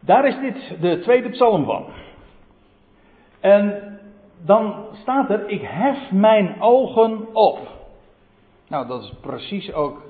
Daar 0.00 0.26
is 0.26 0.38
dit 0.40 0.80
de 0.80 1.00
tweede 1.00 1.28
psalm 1.28 1.64
van. 1.64 1.86
En 3.40 3.82
dan 4.44 4.86
staat 4.92 5.30
er, 5.30 5.48
ik 5.48 5.62
hef 5.62 6.10
mijn 6.10 6.60
ogen 6.60 7.34
op. 7.34 7.58
Nou, 8.68 8.86
dat 8.86 9.02
is 9.02 9.14
precies 9.20 9.72
ook 9.72 10.02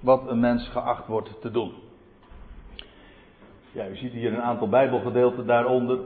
wat 0.00 0.28
een 0.28 0.40
mens 0.40 0.68
geacht 0.68 1.06
wordt 1.06 1.40
te 1.40 1.50
doen. 1.50 1.72
Ja, 3.72 3.88
u 3.88 3.96
ziet 3.96 4.12
hier 4.12 4.32
een 4.32 4.42
aantal 4.42 4.68
Bijbelgedeelten 4.68 5.46
daaronder, 5.46 5.98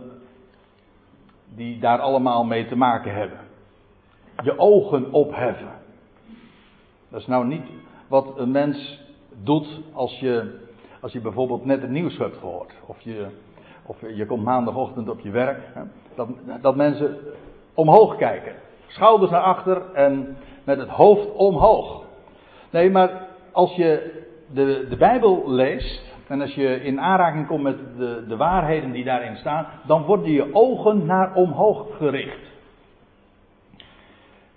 die 1.55 1.79
daar 1.79 1.99
allemaal 1.99 2.45
mee 2.45 2.67
te 2.67 2.77
maken 2.77 3.15
hebben. 3.15 3.46
Je 4.43 4.59
ogen 4.59 5.13
opheffen. 5.13 5.71
Dat 7.09 7.21
is 7.21 7.27
nou 7.27 7.47
niet 7.47 7.67
wat 8.09 8.39
een 8.39 8.51
mens 8.51 9.01
doet 9.43 9.81
als 9.93 10.19
je 10.19 10.65
als 11.01 11.15
je 11.15 11.21
bijvoorbeeld 11.21 11.65
net 11.65 11.81
het 11.81 11.91
nieuws 11.91 12.19
hebt 12.19 12.37
gehoord. 12.37 12.73
Of 12.87 13.01
je, 13.01 13.27
of 13.87 13.97
je 14.15 14.27
komt 14.27 14.45
maandagochtend 14.45 15.09
op 15.09 15.21
je 15.21 15.31
werk. 15.31 15.59
Dat, 16.15 16.29
dat 16.61 16.77
mensen 16.77 17.19
omhoog 17.75 18.17
kijken. 18.17 18.53
Schouders 18.87 19.31
naar 19.31 19.43
achter 19.43 19.83
en 19.95 20.37
met 20.65 20.79
het 20.79 20.89
hoofd 20.89 21.33
omhoog. 21.33 22.05
Nee, 22.71 22.91
maar 22.91 23.27
als 23.53 23.75
je 23.75 24.23
de, 24.53 24.87
de 24.89 24.97
Bijbel 24.97 25.51
leest. 25.51 26.15
En 26.27 26.41
als 26.41 26.55
je 26.55 26.83
in 26.83 27.01
aanraking 27.01 27.47
komt 27.47 27.63
met 27.63 27.79
de, 27.97 28.25
de 28.29 28.37
waarheden 28.37 28.93
die 28.93 29.05
daarin 29.05 29.37
staan. 29.37 29.67
Dan 29.87 30.03
worden 30.03 30.31
je 30.31 30.55
ogen 30.55 31.07
naar 31.07 31.35
omhoog 31.35 31.97
gericht. 31.97 32.56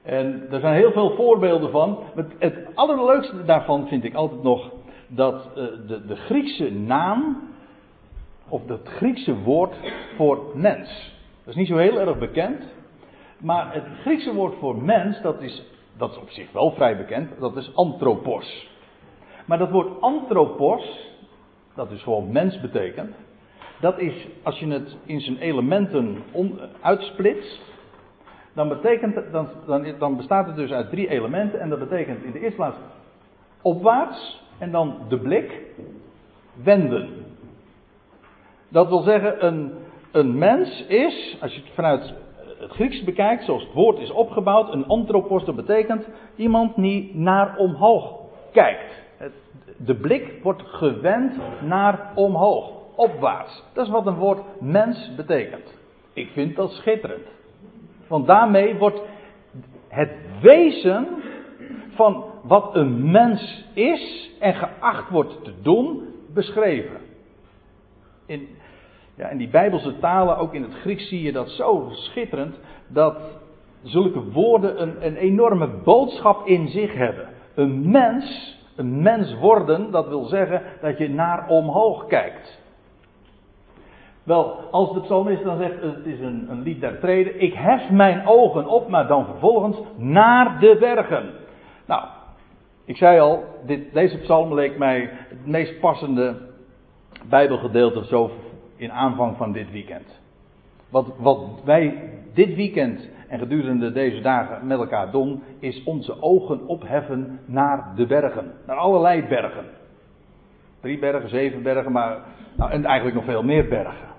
En 0.01 0.48
er 0.51 0.60
zijn 0.60 0.74
heel 0.74 0.91
veel 0.91 1.15
voorbeelden 1.15 1.72
van. 1.72 2.00
Het 2.39 2.68
allerleukste 2.74 3.46
daarvan 3.46 3.88
vind 3.88 4.03
ik 4.03 4.13
altijd 4.13 4.44
nog 4.44 4.72
dat 5.08 5.50
uh, 5.50 5.56
de, 5.88 6.06
de 6.06 6.15
Griekse 6.15 6.72
naam, 6.72 7.50
of 8.50 8.68
het 8.68 8.88
Griekse 8.88 9.39
woord 9.39 9.75
voor 10.15 10.51
mens, 10.53 11.18
dat 11.44 11.53
is 11.53 11.56
niet 11.56 11.68
zo 11.68 11.77
heel 11.77 12.00
erg 12.00 12.18
bekend, 12.18 12.63
maar 13.38 13.74
het 13.74 13.84
Griekse 14.01 14.34
woord 14.34 14.56
voor 14.60 14.84
mens, 14.84 15.22
dat 15.22 15.41
is, 15.41 15.63
dat 15.98 16.12
is 16.12 16.18
op 16.18 16.29
zich 16.29 16.51
wel 16.51 16.72
vrij 16.72 16.98
bekend, 16.98 17.39
dat 17.39 17.58
is 17.58 17.75
anthropos. 17.75 18.68
Maar 19.46 19.58
dat 19.58 19.72
woord 19.72 20.01
anthropos, 20.01 21.10
dat 21.75 21.89
dus 21.89 22.03
gewoon 22.03 22.32
mens 22.32 22.62
betekent, 22.62 23.15
dat 23.79 24.00
is, 24.00 24.27
als 24.44 24.60
je 24.60 24.68
het 24.68 24.98
in 25.06 25.22
zijn 25.22 25.38
elementen 25.38 26.24
on, 26.32 26.60
uitsplitst, 26.82 27.68
dan, 28.59 28.67
betekent, 28.67 29.31
dan, 29.31 29.47
dan, 29.65 29.85
dan 29.99 30.17
bestaat 30.17 30.45
het 30.45 30.55
dus 30.55 30.71
uit 30.71 30.89
drie 30.89 31.09
elementen. 31.09 31.59
En 31.59 31.69
dat 31.69 31.79
betekent 31.79 32.23
in 32.23 32.31
de 32.31 32.39
eerste 32.39 32.55
plaats 32.55 32.77
opwaarts, 33.61 34.43
en 34.57 34.71
dan 34.71 34.95
de 35.09 35.19
blik 35.19 35.61
wenden. 36.63 37.09
Dat 38.69 38.87
wil 38.87 39.01
zeggen, 39.01 39.45
een, 39.45 39.73
een 40.11 40.37
mens 40.37 40.85
is, 40.87 41.37
als 41.41 41.53
je 41.53 41.61
het 41.61 41.69
vanuit 41.73 42.13
het 42.59 42.71
Grieks 42.71 43.03
bekijkt, 43.03 43.43
zoals 43.43 43.63
het 43.63 43.73
woord 43.73 43.99
is 43.99 44.11
opgebouwd, 44.11 44.73
een 44.73 44.87
anthropos, 44.87 45.45
dat 45.45 45.55
betekent 45.55 46.07
iemand 46.35 46.75
die 46.75 47.15
naar 47.15 47.57
omhoog 47.57 48.19
kijkt. 48.51 49.01
De 49.77 49.95
blik 49.95 50.39
wordt 50.43 50.61
gewend 50.65 51.37
naar 51.61 52.11
omhoog, 52.15 52.71
opwaarts. 52.95 53.63
Dat 53.73 53.85
is 53.85 53.91
wat 53.91 54.05
een 54.05 54.15
woord 54.15 54.41
mens 54.59 55.15
betekent. 55.15 55.77
Ik 56.13 56.29
vind 56.29 56.55
dat 56.55 56.71
schitterend. 56.71 57.38
Want 58.09 58.27
daarmee 58.27 58.75
wordt 58.75 59.01
het 59.87 60.11
wezen 60.41 61.07
van 61.89 62.23
wat 62.43 62.75
een 62.75 63.11
mens 63.11 63.65
is 63.73 64.31
en 64.39 64.53
geacht 64.53 65.09
wordt 65.09 65.43
te 65.43 65.53
doen, 65.61 66.07
beschreven. 66.33 66.97
In, 68.25 68.47
ja, 69.15 69.29
in 69.29 69.37
die 69.37 69.49
Bijbelse 69.49 69.99
talen, 69.99 70.37
ook 70.37 70.53
in 70.53 70.61
het 70.61 70.73
Grieks, 70.73 71.07
zie 71.07 71.21
je 71.21 71.31
dat 71.31 71.49
zo 71.49 71.87
schitterend, 71.91 72.59
dat 72.87 73.17
zulke 73.83 74.31
woorden 74.31 74.81
een, 74.81 75.05
een 75.05 75.15
enorme 75.15 75.67
boodschap 75.67 76.47
in 76.47 76.67
zich 76.67 76.93
hebben. 76.93 77.27
Een 77.55 77.91
mens, 77.91 78.57
een 78.75 79.01
mens 79.01 79.35
worden, 79.35 79.91
dat 79.91 80.07
wil 80.07 80.23
zeggen 80.23 80.61
dat 80.81 80.97
je 80.97 81.09
naar 81.09 81.47
omhoog 81.47 82.05
kijkt. 82.05 82.58
Wel, 84.29 84.59
als 84.71 84.93
de 84.93 85.01
psalmist 85.01 85.43
dan 85.43 85.57
zegt, 85.57 85.81
het 85.81 86.05
is 86.05 86.19
een, 86.19 86.48
een 86.50 86.62
lied 86.62 86.81
der 86.81 87.00
treden, 87.00 87.41
ik 87.41 87.53
hef 87.53 87.89
mijn 87.89 88.27
ogen 88.27 88.67
op, 88.67 88.89
maar 88.89 89.07
dan 89.07 89.25
vervolgens 89.25 89.77
naar 89.98 90.59
de 90.59 90.77
bergen. 90.79 91.33
Nou, 91.86 92.03
ik 92.86 92.98
zei 92.98 93.19
al, 93.19 93.43
dit, 93.65 93.93
deze 93.93 94.17
psalm 94.17 94.53
leek 94.53 94.77
mij 94.77 95.09
het 95.29 95.45
meest 95.45 95.79
passende 95.79 96.36
Bijbelgedeelte 97.29 98.05
zo 98.05 98.31
in 98.75 98.91
aanvang 98.91 99.38
van 99.38 99.51
dit 99.51 99.71
weekend. 99.71 100.21
Wat, 100.89 101.13
wat 101.17 101.39
wij 101.63 102.12
dit 102.33 102.55
weekend 102.55 103.09
en 103.27 103.39
gedurende 103.39 103.91
deze 103.91 104.21
dagen 104.21 104.67
met 104.67 104.79
elkaar 104.79 105.12
doen, 105.12 105.43
is 105.59 105.83
onze 105.83 106.21
ogen 106.21 106.67
opheffen 106.67 107.39
naar 107.45 107.91
de 107.95 108.05
bergen. 108.05 108.51
Naar 108.67 108.77
allerlei 108.77 109.27
bergen. 109.27 109.65
Drie 110.79 111.00
bergen, 111.00 111.29
zeven 111.29 111.63
bergen, 111.63 111.91
maar, 111.91 112.17
nou, 112.55 112.71
en 112.71 112.86
eigenlijk 112.86 113.15
nog 113.15 113.25
veel 113.25 113.43
meer 113.43 113.67
bergen. 113.67 114.17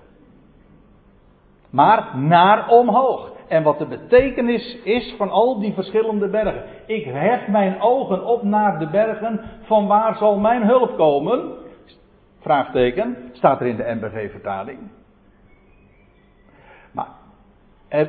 Maar 1.71 2.17
naar 2.17 2.69
omhoog. 2.69 3.31
En 3.47 3.63
wat 3.63 3.77
de 3.77 3.85
betekenis 3.85 4.77
is 4.83 5.13
van 5.17 5.29
al 5.29 5.59
die 5.59 5.73
verschillende 5.73 6.27
bergen. 6.27 6.63
Ik 6.85 7.05
hef 7.05 7.47
mijn 7.47 7.81
ogen 7.81 8.25
op 8.25 8.43
naar 8.43 8.79
de 8.79 8.87
bergen. 8.87 9.41
Van 9.61 9.87
waar 9.87 10.15
zal 10.15 10.39
mijn 10.39 10.63
hulp 10.63 10.97
komen? 10.97 11.51
Vraagteken. 12.39 13.17
Staat 13.31 13.59
er 13.59 13.67
in 13.67 13.75
de 13.75 13.97
MBG-vertaling. 14.01 14.79
Maar 16.91 17.07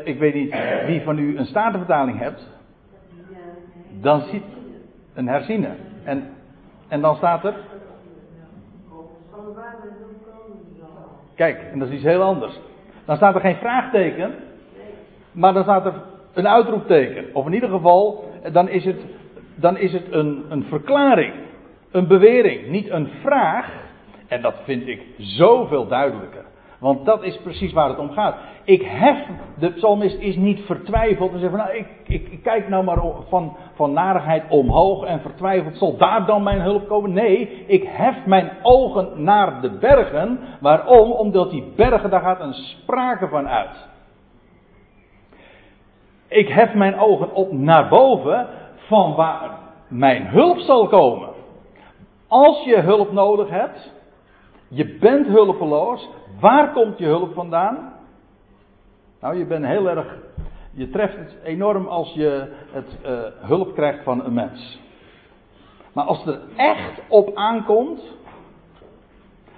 ik 0.05 0.19
weet 0.19 0.35
niet 0.35 0.55
wie 0.87 1.03
van 1.03 1.19
u 1.19 1.39
een 1.39 1.47
statenvertaling 1.47 2.19
hebt. 2.19 2.51
Dan 4.01 4.21
ziet 4.21 4.45
een 5.15 5.29
herziener. 5.29 5.77
En, 6.05 6.31
en 6.89 7.01
dan 7.01 7.17
staat 7.17 7.45
er. 7.45 7.55
Kijk, 11.35 11.63
en 11.73 11.79
dat 11.79 11.89
is 11.89 11.95
iets 11.95 12.05
heel 12.05 12.23
anders. 12.23 12.61
Dan 13.05 13.17
staat 13.17 13.35
er 13.35 13.41
geen 13.41 13.57
vraagteken. 13.57 14.35
Maar 15.33 15.53
dan 15.53 15.63
staat 15.63 15.87
er 15.87 15.95
een 16.33 16.49
uitroepteken. 16.49 17.25
Of 17.33 17.47
in 17.47 17.53
ieder 17.53 17.69
geval, 17.69 18.31
dan 18.53 18.69
is 18.69 18.85
het, 18.85 19.01
dan 19.55 19.77
is 19.77 19.93
het 19.93 20.13
een, 20.13 20.45
een 20.49 20.65
verklaring. 20.65 21.35
Een 21.91 22.07
bewering. 22.07 22.67
Niet 22.69 22.91
een 22.91 23.09
vraag. 23.23 23.73
En 24.29 24.43
dat 24.43 24.55
vind 24.65 24.89
ik 24.89 25.03
zoveel 25.19 25.87
duidelijker. 25.87 26.45
Want 26.83 27.05
dat 27.05 27.23
is 27.23 27.37
precies 27.37 27.73
waar 27.73 27.89
het 27.89 27.99
om 27.99 28.11
gaat. 28.11 28.37
Ik 28.65 28.83
hef, 28.83 29.19
de 29.59 29.71
psalmist 29.71 30.19
is 30.19 30.37
niet 30.37 30.61
vertwijfeld 30.61 31.33
en 31.33 31.39
zegt 31.39 31.51
van 31.51 31.61
nou, 31.61 31.77
ik, 31.77 31.87
ik, 32.07 32.43
kijk 32.43 32.69
nou 32.69 32.85
maar 32.85 33.03
van, 33.29 33.57
van 33.75 33.93
narigheid 33.93 34.45
omhoog 34.49 35.05
en 35.05 35.21
vertwijfeld, 35.21 35.77
zal 35.77 35.97
daar 35.97 36.27
dan 36.27 36.43
mijn 36.43 36.61
hulp 36.61 36.89
komen? 36.89 37.13
Nee, 37.13 37.65
ik 37.67 37.85
hef 37.87 38.27
mijn 38.27 38.51
ogen 38.63 39.23
naar 39.23 39.61
de 39.61 39.71
bergen. 39.71 40.39
Waarom? 40.61 41.13
Omdat 41.13 41.51
die 41.51 41.73
bergen, 41.77 42.11
daar 42.11 42.21
gaat 42.21 42.41
een 42.41 42.55
sprake 42.55 43.29
van 43.29 43.49
uit. 43.49 43.89
Ik 46.29 46.49
hef 46.49 46.75
mijn 46.75 46.99
ogen 46.99 47.35
op 47.35 47.53
naar 47.53 47.89
boven 47.89 48.47
van 48.77 49.15
waar 49.15 49.51
mijn 49.89 50.27
hulp 50.27 50.59
zal 50.59 50.87
komen. 50.87 51.29
Als 52.29 52.65
je 52.65 52.81
hulp 52.81 53.13
nodig 53.13 53.49
hebt, 53.49 53.93
je 54.69 54.97
bent 55.01 55.27
hulpeloos, 55.27 56.09
waar 56.43 56.73
komt 56.73 56.99
je 56.99 57.05
hulp 57.05 57.35
vandaan? 57.35 57.93
Nou, 59.21 59.39
je 59.39 59.47
bent 59.47 59.65
heel 59.65 59.89
erg, 59.89 60.17
je 60.73 60.91
treft 60.91 61.17
het 61.17 61.37
enorm 61.43 61.87
als 61.87 62.13
je 62.13 62.53
het 62.71 62.99
uh, 63.05 63.49
hulp 63.49 63.75
krijgt 63.75 64.03
van 64.05 64.25
een 64.25 64.35
mens. 64.35 64.81
Maar 65.93 66.05
als 66.05 66.25
het 66.25 66.35
er 66.35 66.41
echt 66.57 67.01
op 67.09 67.37
aankomt, 67.37 68.03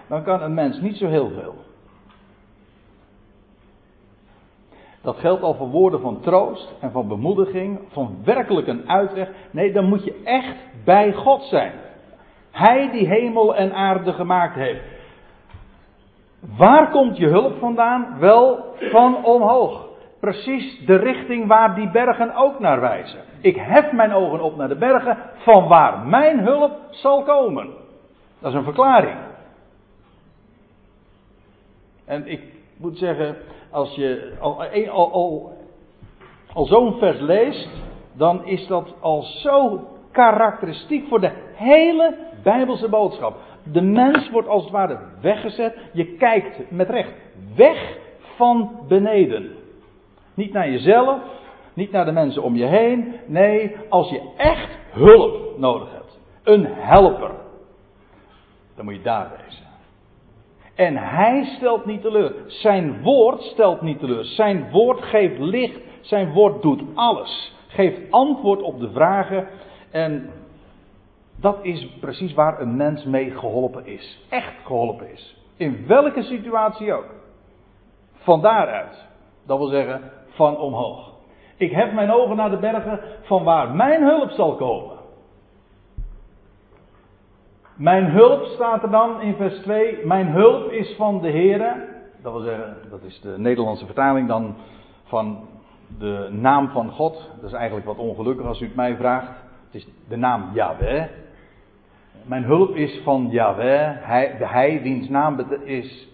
dan 0.08 0.22
kan 0.22 0.42
een 0.42 0.54
mens 0.54 0.80
niet 0.80 0.96
zo 0.96 1.06
heel 1.06 1.30
veel. 1.30 1.54
Dat 5.00 5.18
geldt 5.18 5.42
al 5.42 5.54
voor 5.54 5.68
woorden 5.68 6.00
van 6.00 6.20
troost 6.20 6.74
en 6.80 6.90
van 6.90 7.08
bemoediging, 7.08 7.78
van 7.88 8.16
werkelijk 8.24 8.66
een 8.66 8.88
uitweg. 8.88 9.28
Nee, 9.50 9.72
dan 9.72 9.84
moet 9.88 10.04
je 10.04 10.20
echt 10.24 10.56
bij 10.84 11.12
God 11.12 11.42
zijn. 11.42 11.72
Hij 12.50 12.90
die 12.90 13.06
hemel 13.06 13.56
en 13.56 13.74
aarde 13.74 14.12
gemaakt 14.12 14.54
heeft. 14.54 14.93
Waar 16.56 16.90
komt 16.90 17.16
je 17.16 17.26
hulp 17.26 17.58
vandaan? 17.58 18.18
Wel 18.18 18.74
van 18.78 19.24
omhoog. 19.24 19.86
Precies 20.20 20.86
de 20.86 20.96
richting 20.96 21.46
waar 21.46 21.74
die 21.74 21.90
bergen 21.90 22.34
ook 22.34 22.58
naar 22.58 22.80
wijzen. 22.80 23.20
Ik 23.40 23.56
hef 23.56 23.92
mijn 23.92 24.12
ogen 24.12 24.40
op 24.40 24.56
naar 24.56 24.68
de 24.68 24.76
bergen, 24.76 25.18
van 25.36 25.68
waar 25.68 25.98
mijn 25.98 26.38
hulp 26.38 26.72
zal 26.90 27.22
komen. 27.22 27.68
Dat 28.40 28.50
is 28.50 28.58
een 28.58 28.64
verklaring. 28.64 29.16
En 32.04 32.26
ik 32.26 32.42
moet 32.76 32.98
zeggen, 32.98 33.36
als 33.70 33.94
je 33.94 34.36
al, 34.40 34.62
al, 34.90 35.12
al, 35.12 35.52
al 36.52 36.64
zo'n 36.64 36.98
vers 36.98 37.20
leest, 37.20 37.68
dan 38.12 38.44
is 38.44 38.66
dat 38.66 38.94
al 39.00 39.22
zo 39.22 39.88
karakteristiek 40.12 41.08
voor 41.08 41.20
de 41.20 41.32
hele 41.54 42.16
Bijbelse 42.42 42.88
boodschap. 42.88 43.36
De 43.73 43.83
mens 43.83 44.30
wordt 44.30 44.49
als 44.49 44.62
het 44.62 44.73
ware 44.73 44.99
weggezet. 45.21 45.76
Je 45.92 46.04
kijkt 46.04 46.71
met 46.71 46.90
recht 46.90 47.12
weg 47.56 47.99
van 48.37 48.71
beneden. 48.88 49.50
Niet 50.35 50.52
naar 50.52 50.71
jezelf, 50.71 51.21
niet 51.75 51.90
naar 51.90 52.04
de 52.04 52.12
mensen 52.12 52.42
om 52.42 52.56
je 52.56 52.66
heen. 52.66 53.14
Nee, 53.26 53.76
als 53.88 54.11
je 54.11 54.21
echt 54.37 54.68
hulp 54.90 55.59
nodig 55.59 55.92
hebt. 55.92 56.18
Een 56.42 56.66
helper. 56.66 57.30
Dan 58.76 58.85
moet 58.85 58.94
je 58.94 59.02
daar 59.02 59.30
wezen. 59.44 59.64
En 60.75 60.97
hij 60.97 61.44
stelt 61.56 61.85
niet 61.85 62.02
teleur. 62.02 62.35
Zijn 62.47 63.02
woord 63.02 63.42
stelt 63.42 63.80
niet 63.80 63.99
teleur. 63.99 64.25
Zijn 64.25 64.71
woord 64.71 65.02
geeft 65.02 65.38
licht. 65.38 65.80
Zijn 66.00 66.33
woord 66.33 66.62
doet 66.62 66.83
alles. 66.94 67.52
Geeft 67.66 68.00
antwoord 68.11 68.62
op 68.62 68.80
de 68.80 68.90
vragen. 68.90 69.49
En 69.90 70.30
dat 71.36 71.58
is 71.62 71.96
precies 72.00 72.34
waar 72.34 72.60
een 72.60 72.76
mens 72.76 73.04
mee 73.04 73.30
geholpen 73.30 73.86
is. 73.86 74.26
Echt 74.28 74.54
geholpen 74.64 75.12
is. 75.12 75.36
In 75.56 75.86
welke 75.86 76.22
situatie 76.22 76.92
ook. 76.92 77.06
Van 78.12 78.40
daaruit. 78.40 79.06
Dat 79.46 79.58
wil 79.58 79.68
zeggen, 79.68 80.00
van 80.28 80.56
omhoog. 80.56 81.12
Ik 81.56 81.70
heb 81.70 81.92
mijn 81.92 82.10
ogen 82.10 82.36
naar 82.36 82.50
de 82.50 82.56
bergen 82.56 83.00
van 83.22 83.44
waar 83.44 83.70
mijn 83.70 84.02
hulp 84.02 84.30
zal 84.30 84.56
komen. 84.56 84.96
Mijn 87.74 88.04
hulp 88.04 88.44
staat 88.44 88.82
er 88.82 88.90
dan 88.90 89.20
in 89.20 89.34
vers 89.34 89.58
2. 89.58 90.06
Mijn 90.06 90.28
hulp 90.28 90.70
is 90.70 90.94
van 90.96 91.20
de 91.20 91.30
Heere. 91.30 91.88
Dat 92.22 92.32
wil 92.32 92.42
zeggen, 92.42 92.76
dat 92.90 93.02
is 93.02 93.20
de 93.20 93.34
Nederlandse 93.38 93.84
vertaling 93.84 94.28
dan 94.28 94.56
van 95.04 95.48
de 95.98 96.28
naam 96.30 96.68
van 96.68 96.90
God. 96.90 97.30
Dat 97.40 97.50
is 97.50 97.56
eigenlijk 97.56 97.86
wat 97.86 97.98
ongelukkig 97.98 98.46
als 98.46 98.60
u 98.60 98.64
het 98.64 98.74
mij 98.74 98.96
vraagt. 98.96 99.42
Het 99.66 99.74
is 99.74 99.88
de 100.08 100.16
naam 100.16 100.50
Yahweh. 100.52 101.04
Mijn 102.26 102.44
hulp 102.44 102.76
is 102.76 103.00
van 103.02 103.28
Yahweh. 103.30 103.90
Hij, 104.00 104.34
hij 104.38 104.82
wiens 104.82 105.08
naam 105.08 105.46
is, 105.64 106.08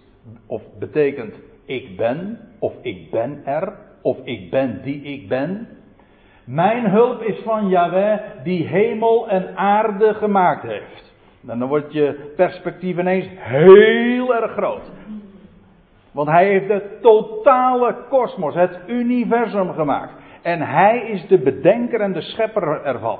of 0.46 0.62
betekent 0.78 1.34
ik 1.64 1.96
ben, 1.96 2.38
of 2.58 2.72
ik 2.82 3.10
ben 3.10 3.40
er, 3.44 3.72
of 4.02 4.18
ik 4.24 4.50
ben 4.50 4.80
die 4.82 5.02
ik 5.02 5.28
ben. 5.28 5.68
Mijn 6.44 6.90
hulp 6.90 7.22
is 7.22 7.38
van 7.44 7.68
Yahweh 7.68 8.20
die 8.42 8.66
hemel 8.66 9.28
en 9.28 9.56
aarde 9.56 10.14
gemaakt 10.14 10.62
heeft. 10.62 11.12
En 11.48 11.58
dan 11.58 11.68
wordt 11.68 11.92
je 11.92 12.32
perspectief 12.36 12.98
ineens 12.98 13.26
heel 13.36 14.34
erg 14.34 14.52
groot. 14.52 14.90
Want 16.12 16.28
hij 16.28 16.46
heeft 16.46 16.68
de 16.68 16.98
totale 17.02 17.96
kosmos, 18.08 18.54
het 18.54 18.78
universum 18.86 19.72
gemaakt. 19.72 20.12
En 20.42 20.60
hij 20.60 20.98
is 20.98 21.26
de 21.26 21.38
bedenker 21.38 22.00
en 22.00 22.12
de 22.12 22.20
schepper 22.20 22.84
ervan. 22.84 23.18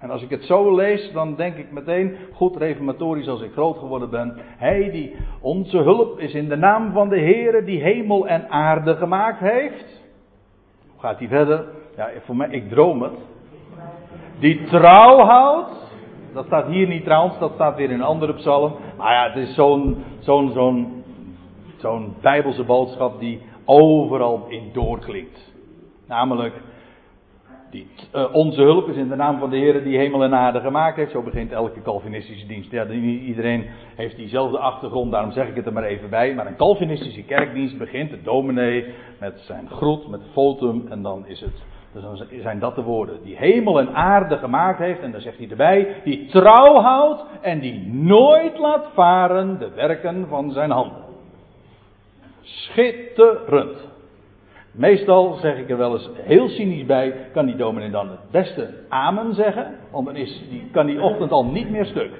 En 0.00 0.10
als 0.10 0.22
ik 0.22 0.30
het 0.30 0.44
zo 0.44 0.74
lees, 0.74 1.12
dan 1.12 1.34
denk 1.34 1.56
ik 1.56 1.70
meteen, 1.70 2.16
goed 2.32 2.56
reformatorisch 2.56 3.28
als 3.28 3.42
ik 3.42 3.52
groot 3.52 3.78
geworden 3.78 4.10
ben. 4.10 4.36
Hij 4.56 4.90
die 4.90 5.16
onze 5.40 5.78
hulp 5.78 6.18
is 6.18 6.34
in 6.34 6.48
de 6.48 6.56
naam 6.56 6.92
van 6.92 7.08
de 7.08 7.20
Heere 7.20 7.64
die 7.64 7.82
hemel 7.82 8.26
en 8.26 8.48
aarde 8.48 8.96
gemaakt 8.96 9.40
heeft. 9.40 10.02
Hoe 10.90 11.00
gaat 11.00 11.18
hij 11.18 11.28
verder? 11.28 11.64
Ja, 11.96 12.10
voor 12.24 12.36
mij, 12.36 12.48
ik 12.50 12.68
droom 12.68 13.02
het. 13.02 13.18
Die 14.38 14.64
trouw 14.64 15.18
houdt 15.18 15.80
dat 16.32 16.46
staat 16.46 16.66
hier 16.66 16.86
niet 16.86 17.04
trouwens, 17.04 17.38
dat 17.38 17.52
staat 17.54 17.76
weer 17.76 17.90
in 17.90 18.00
een 18.00 18.06
andere 18.06 18.34
psalm. 18.34 18.72
Maar 18.96 19.12
ja, 19.12 19.32
het 19.32 19.48
is 19.48 19.54
zo'n 19.54 20.04
zo'n 20.18 20.50
zo'n 20.52 21.02
zo'n 21.76 22.14
bijbelse 22.20 22.64
boodschap 22.64 23.20
die 23.20 23.40
overal 23.64 24.46
in 24.48 24.70
doorklinkt. 24.72 25.52
Namelijk, 26.06 26.54
die, 27.70 27.86
uh, 28.14 28.34
onze 28.34 28.62
hulp 28.62 28.88
is 28.88 28.96
in 28.96 29.08
de 29.08 29.16
naam 29.16 29.38
van 29.38 29.50
de 29.50 29.56
Heer 29.56 29.84
die 29.84 29.98
hemel 29.98 30.22
en 30.22 30.34
aarde 30.34 30.60
gemaakt 30.60 30.96
heeft. 30.96 31.10
Zo 31.10 31.22
begint 31.22 31.52
elke 31.52 31.82
Calvinistische 31.82 32.46
dienst. 32.46 32.70
Ja, 32.70 32.86
iedereen 32.86 33.66
heeft 33.96 34.16
diezelfde 34.16 34.58
achtergrond, 34.58 35.12
daarom 35.12 35.32
zeg 35.32 35.48
ik 35.48 35.56
het 35.56 35.66
er 35.66 35.72
maar 35.72 35.84
even 35.84 36.10
bij. 36.10 36.34
Maar 36.34 36.46
een 36.46 36.56
Calvinistische 36.56 37.22
kerkdienst 37.22 37.78
begint, 37.78 38.10
de 38.10 38.22
dominee, 38.22 38.84
met 39.20 39.40
zijn 39.40 39.68
groet, 39.68 40.08
met 40.08 40.20
fotum. 40.32 40.86
En 40.88 41.02
dan 41.02 41.26
is 41.26 41.40
het 41.40 41.62
dus 41.92 42.42
zijn 42.42 42.58
dat 42.58 42.74
de 42.74 42.82
woorden. 42.82 43.22
Die 43.22 43.36
hemel 43.36 43.78
en 43.78 43.94
aarde 43.94 44.36
gemaakt 44.36 44.78
heeft. 44.78 45.00
En 45.00 45.12
dan 45.12 45.20
zegt 45.20 45.38
hij 45.38 45.48
erbij. 45.50 46.00
Die 46.04 46.26
trouw 46.26 46.80
houdt. 46.80 47.24
En 47.40 47.60
die 47.60 47.86
nooit 47.92 48.58
laat 48.58 48.86
varen 48.94 49.58
de 49.58 49.70
werken 49.70 50.26
van 50.28 50.52
zijn 50.52 50.70
handen. 50.70 51.02
Schitterend. 52.42 53.89
Meestal 54.72 55.34
zeg 55.40 55.58
ik 55.58 55.70
er 55.70 55.76
wel 55.76 55.92
eens 55.92 56.10
heel 56.14 56.48
cynisch 56.48 56.86
bij. 56.86 57.14
Kan 57.32 57.46
die 57.46 57.56
dominee 57.56 57.90
dan 57.90 58.08
het 58.10 58.30
beste 58.30 58.68
amen 58.88 59.34
zeggen. 59.34 59.74
Want 59.90 60.06
dan 60.06 60.16
is 60.16 60.42
die, 60.48 60.68
kan 60.72 60.86
die 60.86 61.02
ochtend 61.02 61.30
al 61.32 61.44
niet 61.44 61.70
meer 61.70 61.84
stuk. 61.84 62.10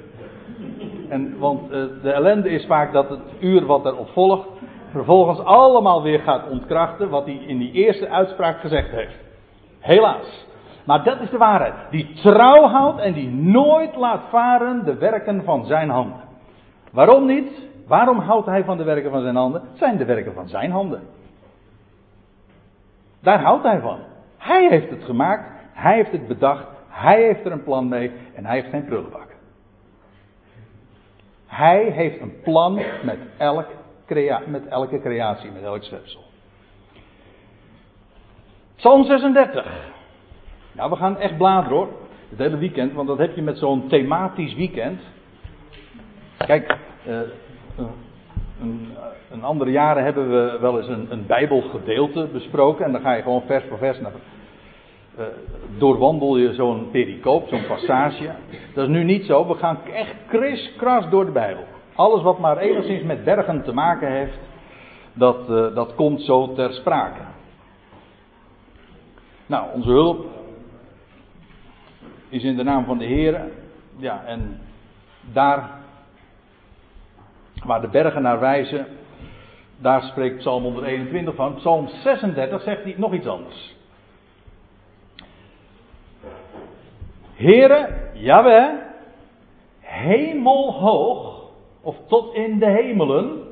En, 1.09 1.39
want 1.39 1.63
uh, 1.63 1.85
de 2.03 2.11
ellende 2.13 2.49
is 2.49 2.67
vaak 2.67 2.93
dat 2.93 3.09
het 3.09 3.21
uur 3.41 3.67
wat 3.67 3.85
erop 3.87 4.09
volgt. 4.09 4.49
Vervolgens 4.91 5.39
allemaal 5.39 6.03
weer 6.03 6.21
gaat 6.21 6.49
ontkrachten. 6.49 7.09
Wat 7.09 7.25
hij 7.25 7.35
in 7.47 7.59
die 7.59 7.73
eerste 7.73 8.09
uitspraak 8.09 8.61
gezegd 8.61 8.91
heeft. 8.91 9.17
Helaas. 9.79 10.47
Maar 10.85 11.05
dat 11.05 11.21
is 11.21 11.31
de 11.31 11.39
waarheid. 11.39 11.75
Die 11.91 12.13
trouw 12.13 12.63
houdt 12.63 13.01
en 13.01 13.13
die 13.13 13.31
nooit 13.31 13.97
laat 13.97 14.21
varen 14.31 14.85
de 14.85 14.95
werken 14.95 15.45
van 15.45 15.67
zijn 15.67 15.91
handen. 15.91 16.21
Waarom 16.93 17.27
niet? 17.27 17.69
Waarom 17.87 18.19
houdt 18.19 18.47
hij 18.47 18.65
van 18.65 18.77
de 18.77 18.85
werken 18.85 19.11
van 19.11 19.23
zijn 19.23 19.37
handen? 19.37 19.61
Het 19.61 19.79
zijn 19.79 19.97
de 19.97 20.05
werken 20.05 20.35
van 20.35 20.49
zijn 20.49 20.71
handen. 20.71 21.01
Daar 23.21 23.43
houdt 23.43 23.65
hij 23.65 23.81
van. 23.81 23.99
Hij 24.37 24.69
heeft 24.69 24.91
het 24.91 25.05
gemaakt, 25.05 25.51
hij 25.73 25.95
heeft 25.95 26.13
het 26.13 26.29
bedacht, 26.29 26.67
hij 26.89 27.23
heeft 27.23 27.45
er 27.45 27.53
een 27.53 27.65
plan 27.65 27.89
mee 27.89 28.13
en 28.35 28.47
hij 28.47 28.55
heeft 28.55 28.71
geen 28.71 28.85
prullenbak. 28.85 29.29
Hij 31.47 31.91
heeft 31.91 32.21
een 32.21 32.41
plan 32.43 32.75
met, 33.03 33.19
elk 33.39 33.67
crea 34.07 34.43
met 34.47 34.67
elke 34.67 35.01
creatie, 35.01 35.51
met 35.51 35.63
elk 35.63 35.83
schepsel. 35.83 36.21
Psalm 38.77 39.05
36. 39.05 39.67
Nou, 40.73 40.91
we 40.91 40.97
gaan 40.97 41.19
echt 41.19 41.37
bladeren 41.37 41.77
hoor. 41.77 41.89
Het 42.29 42.39
hele 42.39 42.57
weekend, 42.57 42.93
want 42.93 43.09
dat 43.09 43.19
heb 43.19 43.35
je 43.35 43.43
met 43.43 43.59
zo'n 43.59 43.89
thematisch 43.89 44.55
weekend. 44.55 45.01
Kijk, 46.37 46.77
uh, 47.07 47.21
een, 49.31 49.43
andere 49.43 49.71
jaren 49.71 50.05
hebben 50.05 50.31
we 50.31 50.59
wel 50.61 50.79
eens 50.79 50.89
een, 50.89 51.07
een 51.11 51.27
Bijbelgedeelte 51.27 52.29
besproken. 52.33 52.85
En 52.85 52.93
dan 52.93 53.01
ga 53.01 53.13
je 53.13 53.23
gewoon 53.23 53.43
vers 53.47 53.65
voor 53.69 53.79
vers 53.79 54.01
naar. 54.01 54.13
Uh, 55.19 55.25
doorwandel 55.79 56.37
je 56.37 56.55
zo'n 56.55 56.89
pericoop, 56.91 57.49
zo'n 57.49 57.67
passage. 57.67 58.31
Dat 58.75 58.85
is 58.85 58.91
nu 58.91 59.05
niet 59.05 59.25
zo. 59.25 59.47
We 59.47 59.55
gaan 59.55 59.79
echt 59.93 60.15
kriskras 60.27 61.11
door 61.11 61.25
de 61.25 61.31
Bijbel. 61.31 61.65
Alles 61.95 62.23
wat 62.23 62.39
maar 62.39 62.59
enigszins 62.59 63.03
met 63.03 63.25
bergen 63.25 63.63
te 63.65 63.73
maken 63.73 64.13
heeft, 64.13 64.39
dat, 65.13 65.51
uh, 65.51 65.75
dat 65.75 65.95
komt 65.95 66.23
zo 66.23 66.53
ter 66.53 66.73
sprake. 66.73 67.21
Nou, 69.47 69.67
onze 69.75 69.91
hulp 69.91 70.27
is 72.29 72.43
in 72.43 72.57
de 72.57 72.63
naam 72.63 72.85
van 72.85 72.99
de 72.99 73.05
Heer. 73.05 73.41
Ja, 73.97 74.25
en 74.25 74.61
daar 75.33 75.80
waar 77.65 77.81
de 77.81 77.89
bergen 77.89 78.23
naar 78.23 78.41
wijzen, 78.41 78.87
daar 79.79 80.03
spreekt 80.03 80.39
Psalm 80.39 80.63
121 80.63 81.35
van. 81.35 81.55
Psalm 81.55 81.89
36 81.89 82.63
zegt 82.63 82.83
hij 82.83 82.95
nog 82.97 83.13
iets 83.15 83.27
anders. 83.27 83.75
Heere, 87.35 87.89
Jawel, 88.15 88.79
hemelhoog, 89.81 91.51
of 91.81 91.97
tot 92.09 92.35
in 92.35 92.59
de 92.59 92.71
hemelen, 92.71 93.49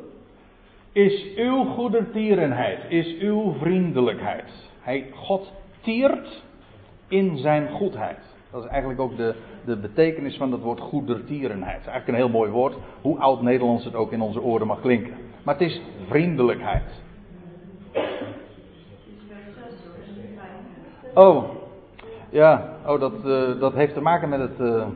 is 0.92 1.34
uw 1.36 1.64
goedertierenheid, 1.64 2.78
is 2.88 3.18
uw 3.18 3.54
vriendelijkheid. 3.58 4.70
Hij, 4.80 5.06
God 5.14 5.52
tiert 5.80 6.42
in 7.08 7.38
zijn 7.38 7.68
goedheid. 7.70 8.36
Dat 8.50 8.64
is 8.64 8.70
eigenlijk 8.70 9.00
ook 9.00 9.16
de, 9.16 9.34
de 9.64 9.76
betekenis 9.76 10.36
van 10.36 10.52
het 10.52 10.60
woord 10.60 10.80
goedertierenheid. 10.80 11.76
Het 11.76 11.86
is 11.86 11.92
eigenlijk 11.92 12.08
een 12.08 12.24
heel 12.24 12.38
mooi 12.38 12.50
woord, 12.50 12.76
hoe 13.00 13.18
oud-Nederlands 13.18 13.84
het 13.84 13.94
ook 13.94 14.12
in 14.12 14.20
onze 14.20 14.42
oren 14.42 14.66
mag 14.66 14.80
klinken. 14.80 15.14
Maar 15.42 15.54
het 15.54 15.68
is 15.68 15.82
vriendelijkheid. 16.08 17.02
Oh, 21.14 21.44
ja, 22.30 22.76
oh, 22.86 23.00
dat, 23.00 23.12
uh, 23.24 23.60
dat 23.60 23.74
heeft 23.74 23.94
te 23.94 24.00
maken 24.00 24.28
met 24.28 24.40
het. 24.40 24.60
Uh, 24.60 24.86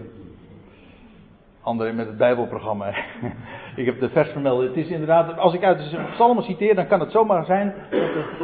andere 1.63 1.93
met 1.93 2.07
het 2.07 2.17
Bijbelprogramma. 2.17 2.95
ik 3.77 3.87
heb 3.87 4.01
de 4.01 4.09
vers 4.09 4.31
vermeld. 4.31 4.63
Het 4.63 4.77
is 4.77 4.89
inderdaad, 4.89 5.39
als 5.39 5.55
ik 5.55 5.65
uit 5.65 5.79
de 5.91 6.09
psalmen 6.13 6.45
citeer, 6.45 6.75
dan 6.75 6.87
kan 6.87 7.01
het 7.01 7.11
zomaar 7.11 7.45
zijn 7.45 7.75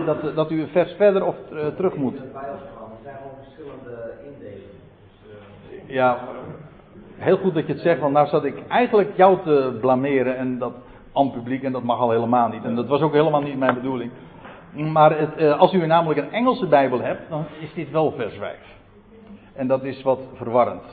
dat, 0.06 0.22
dat, 0.22 0.34
dat 0.34 0.50
u 0.50 0.60
een 0.60 0.68
vers 0.68 0.92
verder 0.92 1.24
of 1.24 1.36
uh, 1.52 1.66
terug 1.66 1.94
moet. 1.94 2.18
Het 2.18 2.32
Bijbelprogramma 2.32 2.94
zijn 3.02 3.16
gewoon 3.16 3.36
verschillende 3.42 4.12
indelingen. 4.24 4.57
Ja, 5.88 6.18
heel 7.16 7.37
goed 7.37 7.55
dat 7.55 7.66
je 7.66 7.72
het 7.72 7.83
zegt, 7.83 8.01
want 8.01 8.12
nou 8.12 8.29
zat 8.29 8.44
ik 8.44 8.66
eigenlijk 8.68 9.16
jou 9.16 9.38
te 9.42 9.77
blameren 9.81 10.37
en 10.37 10.59
dat 10.59 10.72
aan 11.12 11.33
publiek 11.33 11.62
en 11.62 11.72
dat 11.72 11.83
mag 11.83 11.98
al 11.98 12.11
helemaal 12.11 12.48
niet. 12.48 12.64
En 12.64 12.74
dat 12.74 12.87
was 12.87 13.01
ook 13.01 13.12
helemaal 13.12 13.42
niet 13.42 13.59
mijn 13.59 13.74
bedoeling. 13.74 14.11
Maar 14.72 15.18
het, 15.18 15.40
uh, 15.40 15.59
als 15.59 15.72
u 15.72 15.87
namelijk 15.87 16.20
een 16.20 16.33
Engelse 16.33 16.66
Bijbel 16.66 17.01
hebt, 17.01 17.31
dan 17.31 17.44
is 17.61 17.74
dit 17.74 17.90
wel 17.90 18.12
vers 18.12 18.35
5. 18.37 18.57
En 19.53 19.66
dat 19.66 19.85
is 19.85 20.03
wat 20.03 20.20
verwarrend. 20.35 20.85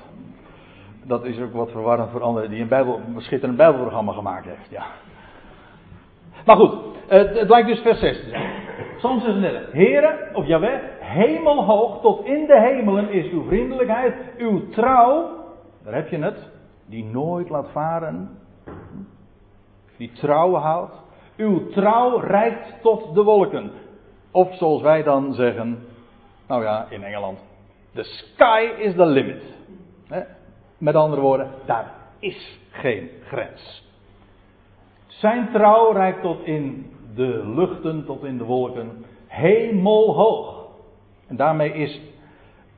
Dat 1.04 1.26
is 1.26 1.40
ook 1.40 1.54
wat 1.54 1.72
verwarrend 1.72 2.10
voor 2.10 2.22
anderen 2.22 2.50
die 2.50 2.62
een, 2.62 2.68
Bijbel, 2.68 3.02
een 3.16 3.22
schitterend 3.22 3.58
Bijbelprogramma 3.58 4.14
gemaakt 4.14 4.46
heeft. 4.46 4.70
Ja. 4.70 4.86
Maar 6.46 6.56
goed, 6.56 6.74
het, 7.08 7.40
het 7.40 7.50
lijkt 7.50 7.68
dus 7.68 7.80
vers 7.80 8.00
6 8.00 8.20
te 8.20 8.30
zijn. 8.30 8.64
Psalm 8.98 9.20
36. 9.20 9.72
Heren, 9.72 10.36
of 10.36 10.46
Jawel, 10.46 10.80
hemelhoog 11.00 12.02
tot 12.02 12.26
in 12.26 12.46
de 12.46 12.60
hemelen 12.60 13.10
is 13.10 13.32
uw 13.32 13.44
vriendelijkheid, 13.44 14.16
uw 14.38 14.70
trouw, 14.70 15.30
daar 15.84 15.94
heb 15.94 16.10
je 16.10 16.18
het, 16.18 16.50
die 16.86 17.04
nooit 17.04 17.50
laat 17.50 17.72
varen, 17.72 18.30
die 19.98 20.12
trouw 20.12 20.54
houdt. 20.54 21.04
Uw 21.38 21.68
trouw 21.70 22.18
reikt 22.18 22.82
tot 22.82 23.16
de 23.16 23.24
wolken. 23.24 23.72
Of 24.32 24.56
zoals 24.56 24.82
wij 24.82 25.04
dan 25.04 25.34
zeggen, 25.34 25.86
nou 26.48 26.64
ja, 26.64 26.86
in 26.90 27.04
Engeland, 27.04 27.40
the 27.94 28.04
sky 28.04 28.70
is 28.78 28.94
the 28.94 29.06
limit. 29.06 29.44
Met 30.78 30.96
andere 30.96 31.22
woorden, 31.22 31.52
daar 31.66 31.92
is 32.20 32.60
geen 32.72 33.10
grens. 33.24 33.85
Zijn 35.26 35.50
trouw 35.52 35.92
reikt 35.92 36.22
tot 36.22 36.46
in 36.46 36.92
de 37.16 37.52
luchten, 37.56 38.06
tot 38.06 38.24
in 38.24 38.38
de 38.38 38.44
wolken, 38.44 39.06
hemelhoog. 39.28 40.66
En 41.28 41.36
daarmee 41.36 41.74
is 41.74 42.02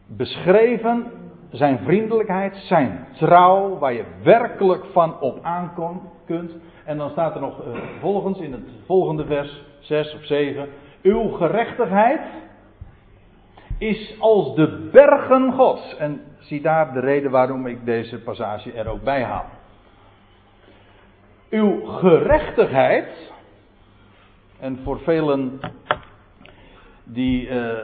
beschreven 0.06 1.12
zijn 1.52 1.80
vriendelijkheid, 1.80 2.56
zijn 2.56 3.06
trouw, 3.14 3.78
waar 3.78 3.94
je 3.94 4.04
werkelijk 4.24 4.86
van 4.86 5.20
op 5.20 5.40
aankomt 5.42 6.02
kunt. 6.26 6.52
En 6.86 6.98
dan 6.98 7.10
staat 7.10 7.36
er 7.36 7.42
nog 7.42 7.66
uh, 7.66 7.78
volgens 8.00 8.40
in 8.40 8.52
het 8.52 8.70
volgende 8.86 9.26
vers 9.26 9.64
6 9.80 10.16
of 10.16 10.24
7. 10.24 10.68
Uw 11.02 11.30
gerechtigheid 11.30 12.22
is 13.78 14.16
als 14.20 14.56
de 14.56 14.90
bergen 14.92 15.52
Gods. 15.52 15.98
En 15.98 16.22
zie 16.40 16.62
daar 16.62 16.94
de 16.94 17.00
reden 17.00 17.32
waarom 17.32 17.68
ik 17.68 17.86
deze 17.86 18.20
passage 18.20 18.72
er 18.72 18.88
ook 18.88 19.04
bij 19.04 19.24
haal. 19.24 19.46
Uw 21.50 21.86
gerechtigheid, 21.86 23.32
en 24.60 24.80
voor 24.84 25.00
velen 25.00 25.60
die, 27.04 27.50
uh, 27.50 27.78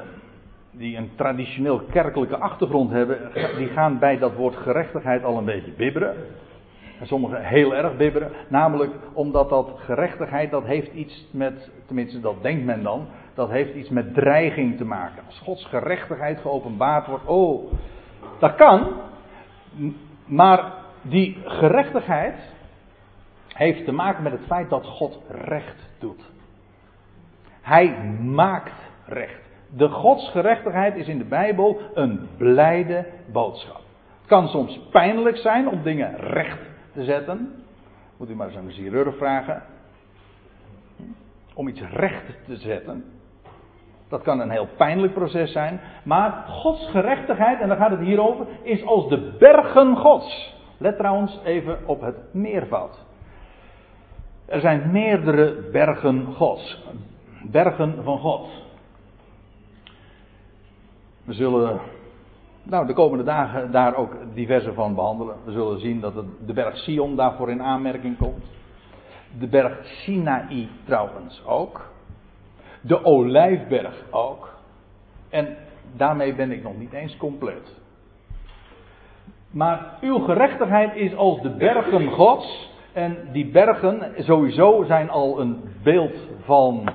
die 0.71 0.97
een 0.97 1.09
traditioneel 1.15 1.79
kerkelijke 1.79 2.37
achtergrond 2.37 2.91
hebben, 2.91 3.31
die 3.57 3.67
gaan 3.67 3.99
bij 3.99 4.17
dat 4.17 4.33
woord 4.35 4.55
gerechtigheid 4.55 5.23
al 5.23 5.37
een 5.37 5.45
beetje 5.45 5.71
bibberen. 5.71 6.15
En 6.99 7.07
sommigen 7.07 7.43
heel 7.43 7.75
erg 7.75 7.97
bibberen. 7.97 8.31
Namelijk 8.47 8.91
omdat 9.13 9.49
dat 9.49 9.69
gerechtigheid, 9.77 10.51
dat 10.51 10.65
heeft 10.65 10.93
iets 10.93 11.27
met, 11.31 11.71
tenminste 11.85 12.19
dat 12.19 12.41
denkt 12.41 12.65
men 12.65 12.83
dan, 12.83 13.07
dat 13.33 13.49
heeft 13.49 13.75
iets 13.75 13.89
met 13.89 14.13
dreiging 14.13 14.77
te 14.77 14.85
maken. 14.85 15.23
Als 15.25 15.39
Gods 15.39 15.65
gerechtigheid 15.65 16.39
geopenbaard 16.39 17.07
wordt, 17.07 17.25
oh, 17.25 17.71
dat 18.39 18.55
kan. 18.55 18.87
Maar 20.25 20.71
die 21.01 21.37
gerechtigheid 21.45 22.52
heeft 23.53 23.85
te 23.85 23.91
maken 23.91 24.23
met 24.23 24.31
het 24.31 24.45
feit 24.45 24.69
dat 24.69 24.85
God 24.85 25.19
recht 25.29 25.89
doet. 25.99 26.31
Hij 27.61 27.97
maakt 28.21 28.91
recht. 29.05 29.41
De 29.69 29.89
godsgerechtigheid 29.89 30.95
is 30.95 31.07
in 31.07 31.17
de 31.17 31.23
Bijbel 31.23 31.81
een 31.93 32.27
blijde 32.37 33.05
boodschap. 33.31 33.81
Het 34.17 34.27
kan 34.27 34.47
soms 34.47 34.79
pijnlijk 34.91 35.37
zijn 35.37 35.67
om 35.67 35.83
dingen 35.83 36.15
recht 36.17 36.59
te 36.93 37.03
zetten. 37.03 37.63
Moet 38.17 38.29
u 38.29 38.35
maar 38.35 38.47
eens 38.47 38.57
aan 38.57 38.65
de 38.65 38.73
chirurg 38.73 39.17
vragen. 39.17 39.63
Om 41.53 41.67
iets 41.67 41.81
recht 41.81 42.45
te 42.45 42.55
zetten. 42.55 43.05
Dat 44.09 44.21
kan 44.21 44.39
een 44.39 44.49
heel 44.49 44.67
pijnlijk 44.77 45.13
proces 45.13 45.51
zijn. 45.51 45.79
Maar 46.03 46.31
Gods 46.47 46.89
gerechtigheid, 46.89 47.59
en 47.59 47.67
daar 47.67 47.77
gaat 47.77 47.91
het 47.91 47.99
hier 47.99 48.21
over, 48.21 48.45
is 48.61 48.85
als 48.85 49.09
de 49.09 49.35
bergen 49.39 49.97
Gods. 49.97 50.55
Let 50.77 50.97
trouwens 50.97 51.39
even 51.43 51.79
op 51.85 52.01
het 52.01 52.33
meervoud. 52.33 53.02
Er 54.45 54.59
zijn 54.59 54.91
meerdere 54.91 55.69
bergen 55.71 56.25
Gods. 56.25 56.83
Bergen 57.51 58.03
van 58.03 58.17
God. 58.17 58.49
We 61.23 61.33
zullen 61.33 61.79
nou, 62.63 62.87
de 62.87 62.93
komende 62.93 63.23
dagen 63.23 63.71
daar 63.71 63.95
ook 63.95 64.15
diverse 64.33 64.73
van 64.73 64.95
behandelen. 64.95 65.35
We 65.45 65.51
zullen 65.51 65.79
zien 65.79 65.99
dat 65.99 66.13
de 66.45 66.53
berg 66.53 66.77
Sion 66.77 67.15
daarvoor 67.15 67.49
in 67.49 67.61
aanmerking 67.61 68.17
komt. 68.17 68.45
De 69.39 69.47
berg 69.47 69.85
Sinaï 69.85 70.69
trouwens 70.85 71.45
ook. 71.45 71.91
De 72.81 73.05
Olijfberg 73.05 74.03
ook. 74.11 74.53
En 75.29 75.57
daarmee 75.95 76.35
ben 76.35 76.51
ik 76.51 76.63
nog 76.63 76.77
niet 76.77 76.93
eens 76.93 77.17
compleet. 77.17 77.81
Maar 79.49 79.97
uw 80.01 80.19
gerechtigheid 80.19 80.95
is 80.95 81.15
als 81.15 81.41
de 81.41 81.49
bergen 81.49 82.11
Gods. 82.11 82.71
En 82.93 83.17
die 83.31 83.51
bergen 83.51 84.13
sowieso 84.17 84.83
zijn 84.83 85.09
al 85.09 85.39
een 85.39 85.63
beeld 85.83 86.15
van, 86.43 86.89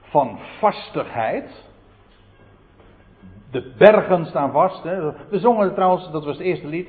van 0.00 0.38
vastigheid. 0.58 1.66
De 3.50 3.72
bergen 3.78 4.26
staan 4.26 4.52
vast. 4.52 4.82
Hè. 4.82 5.12
We 5.28 5.38
zongen 5.38 5.74
trouwens, 5.74 6.10
dat 6.10 6.24
was 6.24 6.36
het 6.36 6.46
eerste 6.46 6.66
lied. 6.66 6.88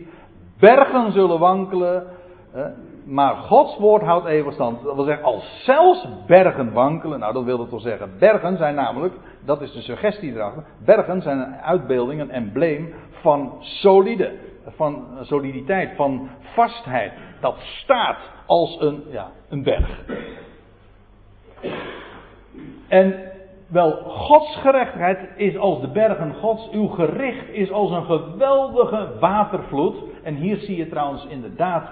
Bergen 0.59 1.11
zullen 1.11 1.39
wankelen. 1.39 2.07
Hè. 2.51 2.67
Maar 3.05 3.35
Gods 3.35 3.77
woord 3.77 4.03
houdt 4.03 4.25
eeuwig 4.25 4.53
stand. 4.53 4.83
Dat 4.83 4.95
wil 4.95 5.03
zeggen, 5.03 5.25
als 5.25 5.63
zelfs 5.63 6.07
bergen 6.27 6.73
wankelen. 6.73 7.19
Nou, 7.19 7.33
dat 7.33 7.43
wil 7.43 7.67
toch 7.67 7.81
zeggen. 7.81 8.11
Bergen 8.19 8.57
zijn 8.57 8.75
namelijk, 8.75 9.13
dat 9.45 9.61
is 9.61 9.73
de 9.73 9.81
suggestie 9.81 10.33
erachter. 10.33 10.63
Bergen 10.85 11.21
zijn 11.21 11.39
een 11.39 11.55
uitbeelding, 11.55 12.21
een 12.21 12.31
embleem 12.31 12.93
van 13.09 13.55
solide. 13.59 14.31
Van 14.75 15.07
soliditeit, 15.21 15.95
van 15.95 16.29
vastheid. 16.41 17.11
Dat 17.39 17.55
staat 17.59 18.17
als 18.45 18.77
een, 18.79 19.03
ja, 19.09 19.31
een 19.49 19.63
berg. 19.63 20.03
En 22.87 23.31
wel, 23.67 23.91
Gods 23.91 24.55
gerechtigheid 24.55 25.19
is 25.35 25.57
als 25.57 25.81
de 25.81 25.87
bergen 25.87 26.33
Gods. 26.33 26.69
Uw 26.71 26.87
gericht 26.87 27.49
is 27.49 27.71
als 27.71 27.91
een 27.91 28.05
geweldige 28.05 29.09
watervloed. 29.19 29.95
En 30.23 30.35
hier 30.35 30.57
zie 30.57 30.77
je 30.77 30.89
trouwens 30.89 31.25
inderdaad 31.25 31.91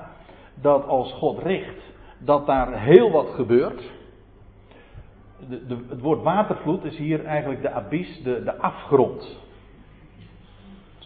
dat 0.61 0.87
als 0.87 1.13
God 1.13 1.39
richt, 1.43 1.81
dat 2.17 2.45
daar 2.45 2.79
heel 2.79 3.11
wat 3.11 3.29
gebeurt. 3.29 3.81
De, 5.49 5.77
het 5.89 6.01
woord 6.01 6.23
watervloed 6.23 6.83
is 6.83 6.97
hier 6.97 7.25
eigenlijk 7.25 7.61
de 7.61 7.71
abyss, 7.71 8.23
de, 8.23 8.43
de 8.43 8.57
afgrond. 8.57 9.37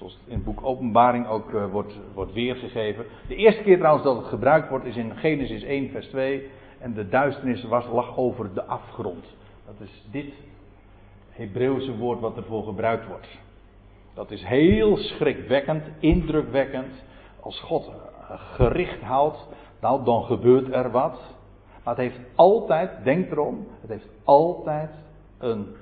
Zoals 0.02 0.16
het 0.20 0.28
in 0.28 0.36
het 0.36 0.44
boek 0.44 0.64
Openbaring 0.64 1.28
ook 1.28 1.52
uh, 1.52 1.72
wordt, 1.72 2.00
wordt 2.14 2.34
weergegeven. 2.34 3.06
De 3.28 3.36
eerste 3.36 3.64
keer 3.64 3.78
trouwens 3.78 4.06
dat 4.06 4.16
het 4.16 4.26
gebruikt 4.26 4.70
wordt 4.70 4.86
is 4.86 4.96
in 4.96 5.16
Genesis 5.16 5.64
1, 5.64 5.90
vers 5.90 6.08
2. 6.08 6.50
En 6.80 6.94
de 6.94 7.10
duisternis 7.10 7.64
was, 7.64 7.86
lag 7.88 8.18
over 8.18 8.54
de 8.54 8.64
afgrond. 8.64 9.26
Dat 9.66 9.76
is 9.80 10.06
dit 10.12 10.34
Hebreeuwse 11.30 11.98
woord 11.98 12.20
wat 12.20 12.38
ervoor 12.38 12.64
gebruikt 12.64 13.08
wordt. 13.08 13.28
Dat 14.14 14.32
is 14.32 14.44
heel 14.44 14.98
schrikwekkend, 14.98 15.84
indrukwekkend. 16.00 17.04
Als 17.40 17.60
God 17.60 17.88
eh, 17.88 18.42
gericht 18.54 19.02
houdt, 19.02 19.48
nou 19.82 20.04
dan 20.04 20.24
gebeurt 20.24 20.74
er 20.74 20.92
wat. 20.92 21.20
Maar 21.84 21.96
het 21.96 22.04
heeft 22.04 22.20
altijd, 22.36 23.04
denk 23.04 23.32
erom, 23.32 23.68
het 23.82 23.90
heeft 23.90 24.08
altijd 24.24 24.92
een 25.38 25.76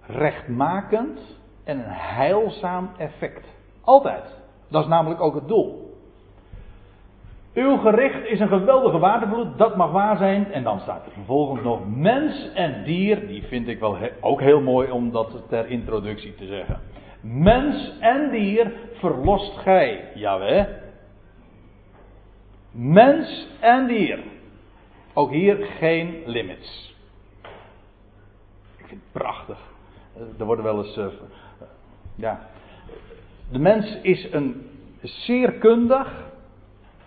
rechtmakend 0.00 1.40
en 1.64 1.78
een 1.78 1.84
heilzaam 1.90 2.90
effect. 2.96 3.46
Altijd. 3.84 4.24
Dat 4.68 4.82
is 4.82 4.88
namelijk 4.88 5.20
ook 5.20 5.34
het 5.34 5.48
doel. 5.48 5.82
Uw 7.54 7.76
gericht 7.76 8.24
is 8.24 8.40
een 8.40 8.48
geweldige 8.48 8.98
watervloed, 8.98 9.58
dat 9.58 9.76
mag 9.76 9.90
waar 9.90 10.16
zijn. 10.16 10.52
En 10.52 10.62
dan 10.62 10.80
staat 10.80 11.06
er 11.06 11.12
vervolgens 11.12 11.62
nog 11.62 11.80
mens 11.86 12.52
en 12.54 12.84
dier. 12.84 13.26
Die 13.26 13.42
vind 13.42 13.68
ik 13.68 13.80
wel 13.80 13.96
ook 14.20 14.40
heel 14.40 14.60
mooi 14.60 14.90
om 14.90 15.10
dat 15.10 15.42
ter 15.48 15.66
introductie 15.66 16.34
te 16.34 16.46
zeggen. 16.46 16.80
Mens 17.20 17.92
en 18.00 18.30
dier 18.30 18.72
verlost 18.92 19.58
gij, 19.58 20.08
Jaweh. 20.14 20.66
Mens 22.70 23.48
en 23.60 23.86
dier. 23.86 24.18
Ook 25.12 25.30
hier 25.30 25.56
geen 25.56 26.22
limits. 26.26 26.96
Ik 28.76 28.86
vind 28.86 29.00
het 29.00 29.22
prachtig. 29.22 29.58
Er 30.38 30.44
worden 30.44 30.64
wel 30.64 30.84
eens. 30.84 30.98
Ja. 32.14 32.40
De 33.50 33.58
mens 33.58 33.98
is 34.02 34.32
een 34.32 34.66
zeer 35.02 35.52
kundig. 35.52 36.30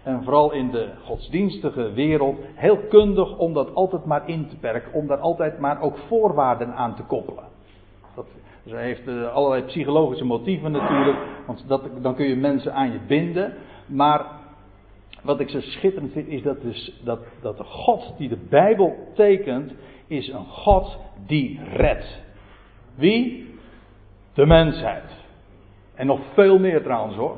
En 0.04 0.24
vooral 0.24 0.52
in 0.52 0.72
de 0.72 0.90
godsdienstige 1.04 1.92
wereld 1.92 2.40
heel 2.54 2.78
kundig 2.78 3.38
om 3.38 3.54
dat 3.54 3.76
altijd 3.76 4.06
maar 4.06 4.30
in 4.30 4.48
te 4.48 4.58
perken. 4.58 4.94
Om 4.94 5.08
daar 5.08 5.18
altijd 5.18 5.60
maar 5.60 5.82
ook 5.82 5.98
voorwaarden 5.98 6.76
aan 6.76 6.96
te 6.96 7.04
koppelen. 7.04 7.44
Dat, 8.16 8.26
ze 8.68 8.76
heeft 8.76 9.08
uh, 9.08 9.34
allerlei 9.34 9.64
psychologische 9.64 10.26
motieven 10.26 10.72
natuurlijk. 10.72 11.18
Want 11.46 11.64
dat, 11.68 11.82
dan 12.02 12.16
kun 12.16 12.28
je 12.28 12.36
mensen 12.36 12.74
aan 12.74 12.92
je 12.92 13.00
binden. 13.08 13.54
Maar 13.86 14.26
wat 15.24 15.40
ik 15.40 15.50
zo 15.50 15.62
schitterend 15.62 16.12
vind 16.12 16.28
is 16.28 16.42
dat, 16.42 16.62
dus, 16.62 17.02
dat, 17.04 17.20
dat 17.42 17.58
de 17.58 17.64
God 17.64 18.14
die 18.18 18.30
de 18.30 18.40
Bijbel 18.50 18.96
tekent, 19.14 19.74
is 20.08 20.28
een 20.28 20.46
God 20.46 20.98
die 21.28 21.60
redt. 21.74 22.22
Wie? 22.96 23.45
De 24.36 24.46
mensheid. 24.46 25.04
En 25.94 26.08
nog 26.08 26.20
veel 26.34 26.60
meer 26.60 26.84
trouwens 26.84 27.16
hoor. 27.16 27.38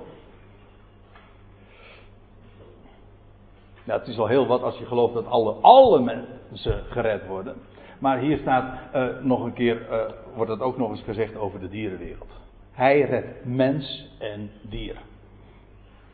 Ja, 3.84 3.98
het 3.98 4.08
is 4.08 4.18
al 4.18 4.28
heel 4.28 4.48
wat 4.48 4.62
als 4.62 4.78
je 4.78 4.86
gelooft 4.86 5.14
dat 5.14 5.28
alle, 5.28 5.52
alle 5.52 6.00
mensen 6.00 6.84
gered 6.90 7.28
worden. 7.28 7.56
Maar 8.00 8.18
hier 8.18 8.38
staat 8.38 8.80
uh, 8.96 9.08
nog 9.22 9.44
een 9.44 9.54
keer, 9.54 9.82
uh, 9.92 10.02
wordt 10.36 10.52
het 10.52 10.62
ook 10.62 10.78
nog 10.78 10.90
eens 10.90 11.04
gezegd 11.04 11.36
over 11.36 11.60
de 11.60 11.70
dierenwereld. 11.70 12.32
Hij 12.72 13.02
redt 13.02 13.46
mens 13.46 14.10
en 14.20 14.52
dier. 14.62 14.96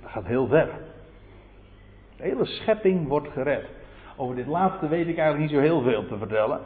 Dat 0.02 0.12
gaat 0.12 0.26
heel 0.26 0.48
ver. 0.48 0.69
De 2.17 2.24
hele 2.24 2.46
schepping 2.46 3.08
wordt 3.08 3.28
gered. 3.28 3.65
Over 4.17 4.36
dit 4.36 4.48
laatste 4.48 4.88
weet 4.88 5.08
ik 5.08 5.17
eigenlijk 5.17 5.52
niet 5.52 5.60
zo 5.60 5.65
heel 5.65 5.82
veel 5.82 6.08
te 6.08 6.17
vertellen. 6.17 6.60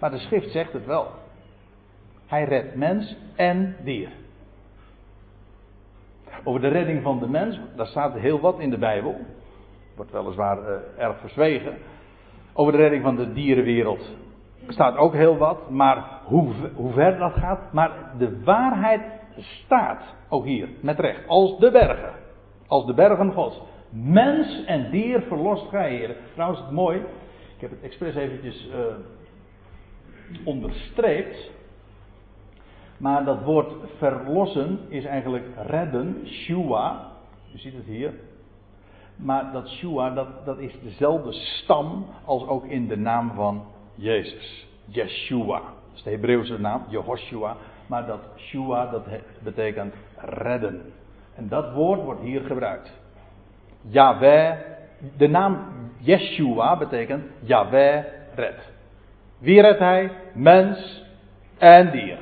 Maar 0.00 0.10
de 0.10 0.18
schrift 0.18 0.50
zegt 0.50 0.72
het 0.72 0.86
wel. 0.86 1.10
Hij 2.28 2.44
redt 2.44 2.74
mens 2.74 3.16
en 3.36 3.76
dier. 3.84 4.08
Over 6.44 6.60
de 6.60 6.68
redding 6.68 7.02
van 7.02 7.18
de 7.18 7.28
mens, 7.28 7.60
daar 7.76 7.86
staat 7.86 8.14
heel 8.14 8.40
wat 8.40 8.58
in 8.58 8.70
de 8.70 8.78
Bijbel. 8.78 9.16
Wordt 9.96 10.12
weliswaar 10.12 10.58
uh, 10.58 10.76
erg 10.96 11.20
verzwegen. 11.20 11.76
Over 12.52 12.72
de 12.72 12.78
redding 12.78 13.02
van 13.02 13.16
de 13.16 13.32
dierenwereld 13.32 14.16
staat 14.68 14.96
ook 14.96 15.12
heel 15.12 15.36
wat. 15.36 15.70
Maar 15.70 16.20
hoe, 16.24 16.52
hoe 16.74 16.92
ver 16.92 17.18
dat 17.18 17.32
gaat. 17.32 17.72
Maar 17.72 18.12
de 18.18 18.42
waarheid 18.42 19.02
staat 19.36 20.02
ook 20.28 20.44
hier, 20.44 20.68
met 20.80 20.98
recht. 20.98 21.28
Als 21.28 21.58
de 21.58 21.70
bergen. 21.70 22.12
Als 22.66 22.86
de 22.86 22.94
bergen 22.94 23.32
Gods. 23.32 23.60
Mens 23.90 24.64
en 24.64 24.90
dier 24.90 25.22
verlost 25.22 25.68
gij, 25.68 25.90
heren. 25.90 26.16
Trouwens, 26.34 26.60
het 26.60 26.70
mooi. 26.70 26.98
Ik 27.54 27.60
heb 27.60 27.70
het 27.70 27.82
expres 27.82 28.14
eventjes 28.14 28.68
uh, 28.68 28.84
onderstreept. 30.44 31.50
Maar 32.98 33.24
dat 33.24 33.42
woord 33.42 33.72
verlossen 33.96 34.78
is 34.88 35.04
eigenlijk 35.04 35.44
redden, 35.66 36.26
shua. 36.26 37.10
U 37.54 37.58
ziet 37.58 37.74
het 37.74 37.84
hier. 37.84 38.12
Maar 39.16 39.52
dat 39.52 39.68
shua, 39.68 40.10
dat, 40.10 40.28
dat 40.44 40.58
is 40.58 40.72
dezelfde 40.82 41.32
stam 41.32 42.06
als 42.24 42.46
ook 42.46 42.64
in 42.64 42.88
de 42.88 42.96
naam 42.96 43.32
van 43.34 43.64
Jezus. 43.94 44.66
Yeshua. 44.84 45.58
Dat 45.58 45.94
is 45.94 46.02
de 46.02 46.10
Hebreeuwse 46.10 46.60
naam, 46.60 46.84
Jehoshua. 46.88 47.56
Maar 47.86 48.06
dat 48.06 48.20
shua, 48.36 48.86
dat 48.86 49.04
betekent 49.42 49.94
redden. 50.16 50.92
En 51.34 51.48
dat 51.48 51.72
woord 51.72 52.02
wordt 52.02 52.20
hier 52.20 52.40
gebruikt. 52.40 52.92
Yahweh, 53.80 54.56
de 55.16 55.28
naam 55.28 55.58
Yeshua 55.98 56.76
betekent 56.76 57.24
Yahweh 57.40 58.04
redt. 58.34 58.72
Wie 59.38 59.60
redt 59.60 59.78
hij? 59.78 60.10
Mens 60.34 61.04
en 61.58 61.90
dier. 61.90 62.18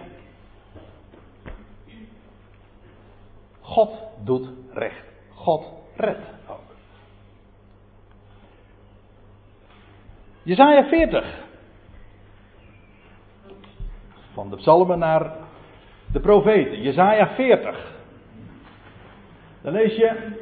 God 3.67 3.91
doet 4.25 4.49
recht. 4.73 5.05
God 5.35 5.73
redt 5.97 6.27
ook. 6.49 6.75
Jezaja 10.43 10.85
40. 10.85 11.45
Van 14.33 14.51
de 14.51 14.57
psalmen 14.57 14.99
naar 14.99 15.33
de 16.13 16.21
profeten. 16.21 16.83
Jezaja 16.83 17.29
40. 17.29 17.95
Dan 19.63 19.73
lees 19.73 19.97
je 19.97 20.35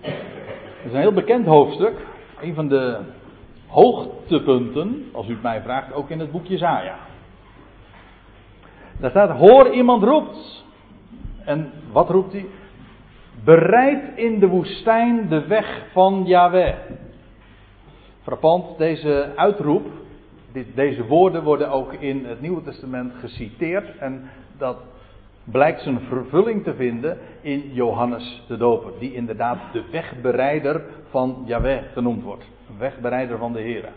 Het 0.00 0.84
is 0.84 0.92
een 0.92 1.00
heel 1.00 1.12
bekend 1.12 1.46
hoofdstuk. 1.46 2.06
Een 2.40 2.54
van 2.54 2.68
de 2.68 3.00
hoogtepunten, 3.66 5.08
als 5.12 5.28
u 5.28 5.32
het 5.32 5.42
mij 5.42 5.62
vraagt, 5.62 5.92
ook 5.92 6.10
in 6.10 6.20
het 6.20 6.30
boekje 6.30 6.58
Zaja. 6.58 6.98
Daar 8.98 9.10
staat: 9.10 9.38
Hoor, 9.38 9.70
iemand 9.70 10.02
roept. 10.02 10.68
En 11.44 11.72
wat 11.92 12.10
roept 12.10 12.32
hij? 12.32 12.46
Bereid 13.44 14.02
in 14.18 14.38
de 14.38 14.46
woestijn 14.46 15.28
de 15.28 15.46
weg 15.46 15.86
van 15.92 16.22
Yahweh. 16.26 16.74
Frappant, 18.22 18.78
deze 18.78 19.32
uitroep, 19.36 19.86
deze 20.74 21.06
woorden 21.06 21.42
worden 21.42 21.70
ook 21.70 21.92
in 21.92 22.24
het 22.24 22.40
Nieuwe 22.40 22.62
Testament 22.62 23.12
geciteerd. 23.20 23.98
En 23.98 24.30
dat 24.58 24.76
blijkt 25.44 25.82
zijn 25.82 26.00
vervulling 26.00 26.64
te 26.64 26.74
vinden 26.74 27.18
in 27.40 27.70
Johannes 27.72 28.42
de 28.48 28.56
Doper, 28.56 28.92
die 28.98 29.14
inderdaad 29.14 29.58
de 29.72 29.84
wegbereider 29.90 30.82
van 31.10 31.42
Yahweh 31.46 31.82
genoemd 31.92 32.22
wordt. 32.22 32.44
Wegbereider 32.78 33.38
van 33.38 33.52
de 33.52 33.60
Heer. 33.60 33.88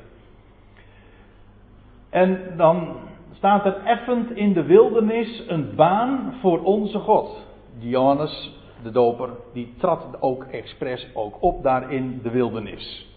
En 2.09 2.39
dan 2.57 2.95
staat 3.33 3.65
er 3.65 3.75
effend 3.85 4.31
in 4.31 4.53
de 4.53 4.63
wildernis 4.63 5.43
een 5.47 5.75
baan 5.75 6.33
voor 6.41 6.63
onze 6.63 6.99
God. 6.99 7.45
Johannes 7.77 8.61
de 8.83 8.91
Doper, 8.91 9.29
die 9.53 9.73
trad 9.77 10.17
ook 10.19 10.43
expres 10.43 11.07
ook 11.13 11.35
op 11.39 11.63
daar 11.63 11.91
in 11.91 12.19
de 12.23 12.29
wildernis. 12.29 13.11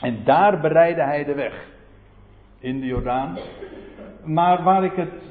En 0.00 0.24
daar 0.24 0.60
bereidde 0.60 1.02
hij 1.02 1.24
de 1.24 1.34
weg. 1.34 1.66
In 2.58 2.80
de 2.80 2.86
Jordaan. 2.86 3.38
Maar 4.24 4.62
waar 4.62 4.84
ik 4.84 4.94
het 4.94 5.22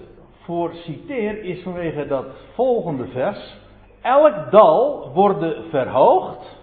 voor 0.44 0.74
citeer 0.74 1.44
is 1.44 1.64
vanwege 1.64 2.08
dat 2.08 2.26
volgende 2.54 3.08
vers. 3.08 3.58
Elk 4.02 4.52
dal 4.52 5.12
wordt 5.14 5.56
verhoogd. 5.70 6.62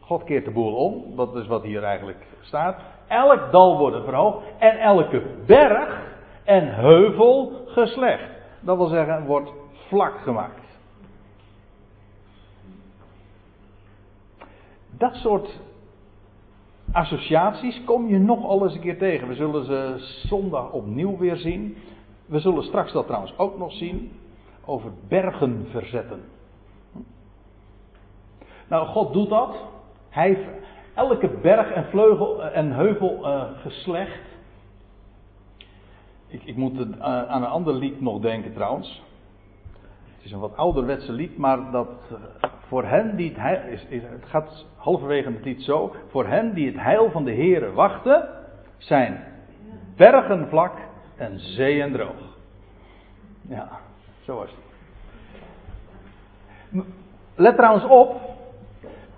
God 0.00 0.24
keert 0.24 0.44
de 0.44 0.50
boel 0.50 0.74
om, 0.74 1.16
dat 1.16 1.36
is 1.36 1.46
wat 1.46 1.62
hier 1.62 1.82
eigenlijk 1.82 2.26
staat. 2.40 2.80
Elk 3.08 3.50
dal 3.50 3.78
wordt 3.78 4.04
verhoogd 4.04 4.44
en 4.58 4.78
elke 4.78 5.22
berg 5.46 6.09
en 6.50 6.74
heuvel 6.74 7.52
geslecht. 7.66 8.30
Dat 8.60 8.76
wil 8.76 8.86
zeggen, 8.86 9.26
wordt 9.26 9.52
vlak 9.72 10.18
gemaakt. 10.18 10.78
Dat 14.90 15.14
soort 15.14 15.60
associaties 16.92 17.84
kom 17.84 18.08
je 18.08 18.18
nog 18.18 18.44
al 18.44 18.62
eens 18.62 18.74
een 18.74 18.80
keer 18.80 18.98
tegen. 18.98 19.28
We 19.28 19.34
zullen 19.34 19.64
ze 19.64 19.94
zondag 20.28 20.70
opnieuw 20.70 21.18
weer 21.18 21.36
zien. 21.36 21.76
We 22.26 22.38
zullen 22.38 22.62
straks 22.62 22.92
dat 22.92 23.06
trouwens 23.06 23.38
ook 23.38 23.58
nog 23.58 23.72
zien. 23.72 24.12
Over 24.64 24.90
bergen 25.08 25.66
verzetten. 25.70 26.20
Nou, 28.68 28.86
God 28.86 29.12
doet 29.12 29.28
dat. 29.28 29.56
Hij 30.08 30.26
heeft 30.26 30.48
elke 30.94 31.28
berg 31.28 31.70
en 31.70 31.84
vleugel 31.84 32.42
en 32.42 32.72
heuvel 32.72 33.18
uh, 33.26 33.42
geslecht. 33.62 34.29
Ik, 36.30 36.42
ik 36.44 36.56
moet 36.56 36.78
uh, 36.78 36.86
aan 37.02 37.42
een 37.42 37.48
ander 37.48 37.74
lied 37.74 38.00
nog 38.00 38.20
denken 38.20 38.52
trouwens. 38.52 39.02
Het 40.16 40.24
is 40.24 40.32
een 40.32 40.40
wat 40.40 40.56
ouderwetse 40.56 41.12
lied, 41.12 41.36
maar 41.38 41.70
dat 41.70 41.88
uh, 42.12 42.18
voor 42.66 42.84
hen 42.84 43.16
die 43.16 43.28
het 43.28 43.38
heil, 43.38 43.72
is, 43.72 43.86
is, 43.88 44.02
het 44.02 44.24
gaat 44.24 44.66
halverwege 44.76 45.30
het 45.30 45.44
lied 45.44 45.62
zo. 45.62 45.94
Voor 46.08 46.26
hen 46.26 46.54
die 46.54 46.66
het 46.66 46.80
heil 46.80 47.10
van 47.10 47.24
de 47.24 47.34
Here 47.34 47.72
wachten, 47.72 48.28
zijn 48.78 49.24
bergen 49.96 50.48
vlak 50.48 50.78
en 51.16 51.40
zeeën 51.40 51.92
droog. 51.92 52.36
Ja, 53.48 53.68
zo 54.24 54.34
was 54.34 54.50
het. 54.50 54.58
Let 57.34 57.56
trouwens 57.56 57.84
op, 57.84 58.20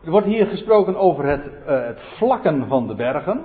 er 0.05 0.11
wordt 0.11 0.27
hier 0.27 0.47
gesproken 0.47 0.97
over 0.97 1.25
het, 1.25 1.47
uh, 1.47 1.87
het 1.87 2.01
vlakken 2.01 2.67
van 2.67 2.87
de 2.87 2.95
bergen. 2.95 3.41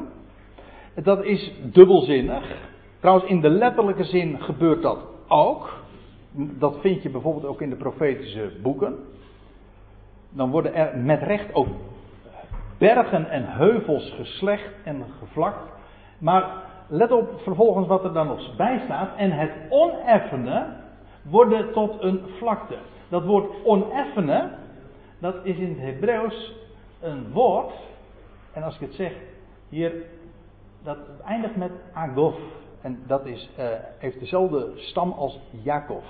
Dat 0.93 1.23
is 1.23 1.51
dubbelzinnig. 1.63 2.75
Trouwens, 2.99 3.29
in 3.29 3.41
de 3.41 3.49
letterlijke 3.49 4.03
zin 4.03 4.41
gebeurt 4.41 4.81
dat 4.81 4.99
ook. 5.27 5.86
dat 6.31 6.77
vind 6.79 7.03
je 7.03 7.10
bijvoorbeeld 7.10 7.45
ook 7.45 7.62
in 7.62 7.69
de 7.69 7.75
profetische 7.75 8.51
boeken. 8.62 8.95
Dan 10.29 10.51
worden 10.51 10.73
er 10.73 10.97
met 10.97 11.21
recht 11.21 11.53
ook 11.53 11.67
bergen 12.77 13.29
en 13.29 13.45
heuvels 13.45 14.13
geslecht 14.15 14.71
en 14.83 15.05
gevlakt. 15.19 15.71
Maar 16.17 16.51
let 16.88 17.12
op 17.12 17.41
vervolgens 17.41 17.88
wat 17.88 18.03
er 18.03 18.13
dan 18.13 18.27
nog 18.27 18.55
bij 18.55 18.81
staat. 18.83 19.15
En 19.17 19.31
het 19.31 19.51
oneffene 19.69 20.65
worden 21.21 21.73
tot 21.73 22.01
een 22.01 22.21
vlakte. 22.38 22.77
Dat 23.10 23.25
woord 23.25 23.63
oneffene, 23.63 24.49
dat 25.19 25.36
is 25.43 25.57
in 25.57 25.69
het 25.69 25.79
Hebreeuws 25.79 26.53
een 27.01 27.31
woord. 27.31 27.73
En 28.53 28.63
als 28.63 28.75
ik 28.75 28.81
het 28.81 28.93
zeg, 28.93 29.13
hier, 29.69 29.93
dat 30.83 30.97
eindigt 31.25 31.55
met 31.55 31.71
agof. 31.93 32.36
En 32.88 33.00
dat 33.08 33.26
is, 33.26 33.50
uh, 33.60 33.65
heeft 33.97 34.19
dezelfde 34.19 34.71
stam 34.76 35.12
als 35.12 35.39
Jacob. 35.63 36.04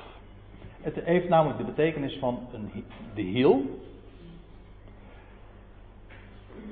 Het 0.81 0.95
heeft 1.03 1.29
namelijk 1.29 1.57
de 1.57 1.65
betekenis 1.65 2.17
van 2.19 2.39
een, 2.53 2.83
de 3.13 3.21
hiel. 3.21 3.61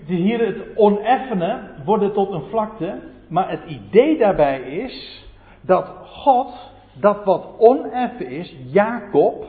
Dus 0.06 0.18
hier 0.18 0.46
het 0.46 0.78
oneffene 0.78 1.70
wordt 1.86 2.14
tot 2.14 2.32
een 2.32 2.50
vlakte. 2.50 3.00
Maar 3.28 3.50
het 3.50 3.66
idee 3.66 4.18
daarbij 4.18 4.62
is 4.62 5.26
dat 5.62 5.88
God 6.02 6.72
dat 6.94 7.24
wat 7.24 7.48
oneffen 7.58 8.28
is, 8.28 8.56
Jacob, 8.66 9.46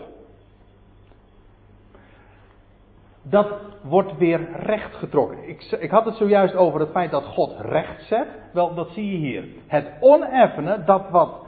dat 3.30 3.46
wordt 3.82 4.16
weer 4.18 4.48
recht 4.52 4.94
getrokken. 4.94 5.48
Ik, 5.48 5.76
ik, 5.80 5.90
had 5.90 6.04
het 6.04 6.14
zojuist 6.14 6.54
over 6.54 6.80
het 6.80 6.90
feit 6.90 7.10
dat 7.10 7.24
God 7.24 7.54
recht 7.60 8.06
zet. 8.06 8.26
Wel, 8.52 8.74
dat 8.74 8.88
zie 8.88 9.10
je 9.10 9.16
hier. 9.16 9.44
Het 9.66 9.90
oneffene, 10.00 10.84
dat 10.84 11.10
wat 11.10 11.46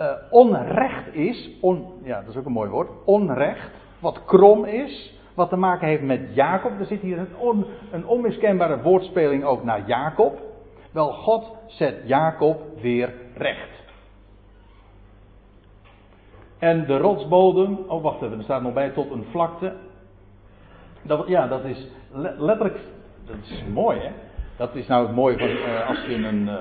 uh, 0.00 0.10
onrecht 0.30 1.14
is, 1.14 1.50
on, 1.60 1.86
ja, 2.02 2.20
dat 2.20 2.28
is 2.28 2.36
ook 2.36 2.46
een 2.46 2.52
mooi 2.52 2.70
woord, 2.70 2.88
onrecht, 3.04 3.70
wat 3.98 4.24
krom 4.24 4.64
is, 4.64 5.14
wat 5.34 5.48
te 5.48 5.56
maken 5.56 5.88
heeft 5.88 6.02
met 6.02 6.34
Jacob. 6.34 6.80
Er 6.80 6.86
zit 6.86 7.00
hier 7.00 7.18
een, 7.18 7.66
een 7.90 8.06
onmiskenbare 8.06 8.82
woordspeling 8.82 9.44
ook 9.44 9.64
naar 9.64 9.86
Jacob. 9.86 10.38
Wel, 10.92 11.12
God 11.12 11.56
zet 11.66 12.02
Jacob 12.04 12.60
weer 12.80 13.14
recht. 13.34 13.78
En 16.58 16.86
de 16.86 16.98
rotsbodem, 16.98 17.78
oh 17.88 18.02
wacht 18.02 18.22
even, 18.22 18.38
er 18.38 18.44
staat 18.44 18.62
nog 18.62 18.72
bij 18.72 18.90
tot 18.90 19.10
een 19.10 19.24
vlakte. 19.30 19.76
Ja, 21.26 21.46
dat 21.46 21.64
is 21.64 21.86
letterlijk, 22.12 22.78
dat 23.26 23.36
is 23.42 23.64
mooi 23.72 23.98
hè. 23.98 24.10
Dat 24.56 24.74
is 24.74 24.86
nou 24.86 25.06
het 25.06 25.14
mooie 25.14 25.38
van 25.38 25.48
uh, 25.48 25.88
als 25.88 26.04
je 26.04 26.14
een, 26.14 26.42
uh, 26.42 26.54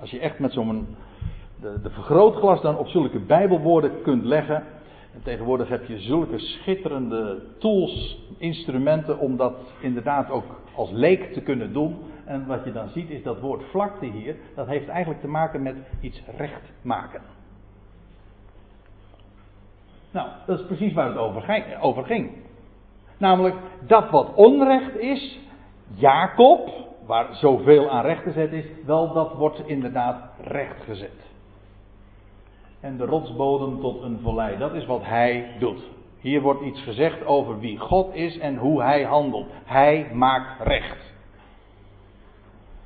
als 0.00 0.10
je 0.10 0.18
echt 0.18 0.38
met 0.38 0.52
zo'n 0.52 0.96
de, 1.60 1.80
de 1.82 1.90
vergrootglas 1.90 2.60
dan 2.62 2.78
op 2.78 2.88
zulke 2.88 3.18
bijbelwoorden 3.18 4.02
kunt 4.02 4.24
leggen. 4.24 4.62
En 5.14 5.22
tegenwoordig 5.22 5.68
heb 5.68 5.84
je 5.84 5.98
zulke 5.98 6.38
schitterende 6.38 7.42
tools, 7.58 8.24
instrumenten 8.38 9.18
om 9.18 9.36
dat 9.36 9.54
inderdaad 9.80 10.30
ook 10.30 10.60
als 10.74 10.90
leek 10.90 11.32
te 11.32 11.40
kunnen 11.40 11.72
doen. 11.72 11.96
En 12.24 12.46
wat 12.46 12.64
je 12.64 12.72
dan 12.72 12.88
ziet 12.88 13.10
is 13.10 13.22
dat 13.22 13.40
woord 13.40 13.62
vlakte 13.70 14.06
hier, 14.06 14.36
dat 14.54 14.66
heeft 14.66 14.88
eigenlijk 14.88 15.20
te 15.20 15.28
maken 15.28 15.62
met 15.62 15.76
iets 16.00 16.22
recht 16.36 16.72
maken. 16.82 17.20
Nou, 20.10 20.28
dat 20.46 20.58
is 20.58 20.66
precies 20.66 20.92
waar 20.92 21.08
het 21.08 21.18
over 21.80 22.04
ging. 22.04 22.28
Namelijk 23.18 23.56
dat 23.86 24.10
wat 24.10 24.34
onrecht 24.34 24.96
is, 24.96 25.38
Jacob, 25.94 26.70
waar 27.06 27.34
zoveel 27.34 27.90
aan 27.90 28.04
recht 28.04 28.22
gezet 28.22 28.52
is, 28.52 28.64
wel 28.86 29.12
dat 29.12 29.32
wordt 29.32 29.62
inderdaad 29.66 30.30
recht 30.40 30.82
gezet. 30.84 31.26
En 32.80 32.96
de 32.96 33.04
rotsbodem 33.04 33.80
tot 33.80 34.02
een 34.02 34.18
vallei, 34.22 34.58
dat 34.58 34.74
is 34.74 34.86
wat 34.86 35.04
hij 35.04 35.56
doet. 35.58 35.82
Hier 36.20 36.40
wordt 36.40 36.62
iets 36.62 36.82
gezegd 36.82 37.24
over 37.24 37.58
wie 37.58 37.78
God 37.78 38.14
is 38.14 38.38
en 38.38 38.56
hoe 38.56 38.82
hij 38.82 39.02
handelt. 39.02 39.46
Hij 39.64 40.10
maakt 40.12 40.62
recht. 40.62 41.14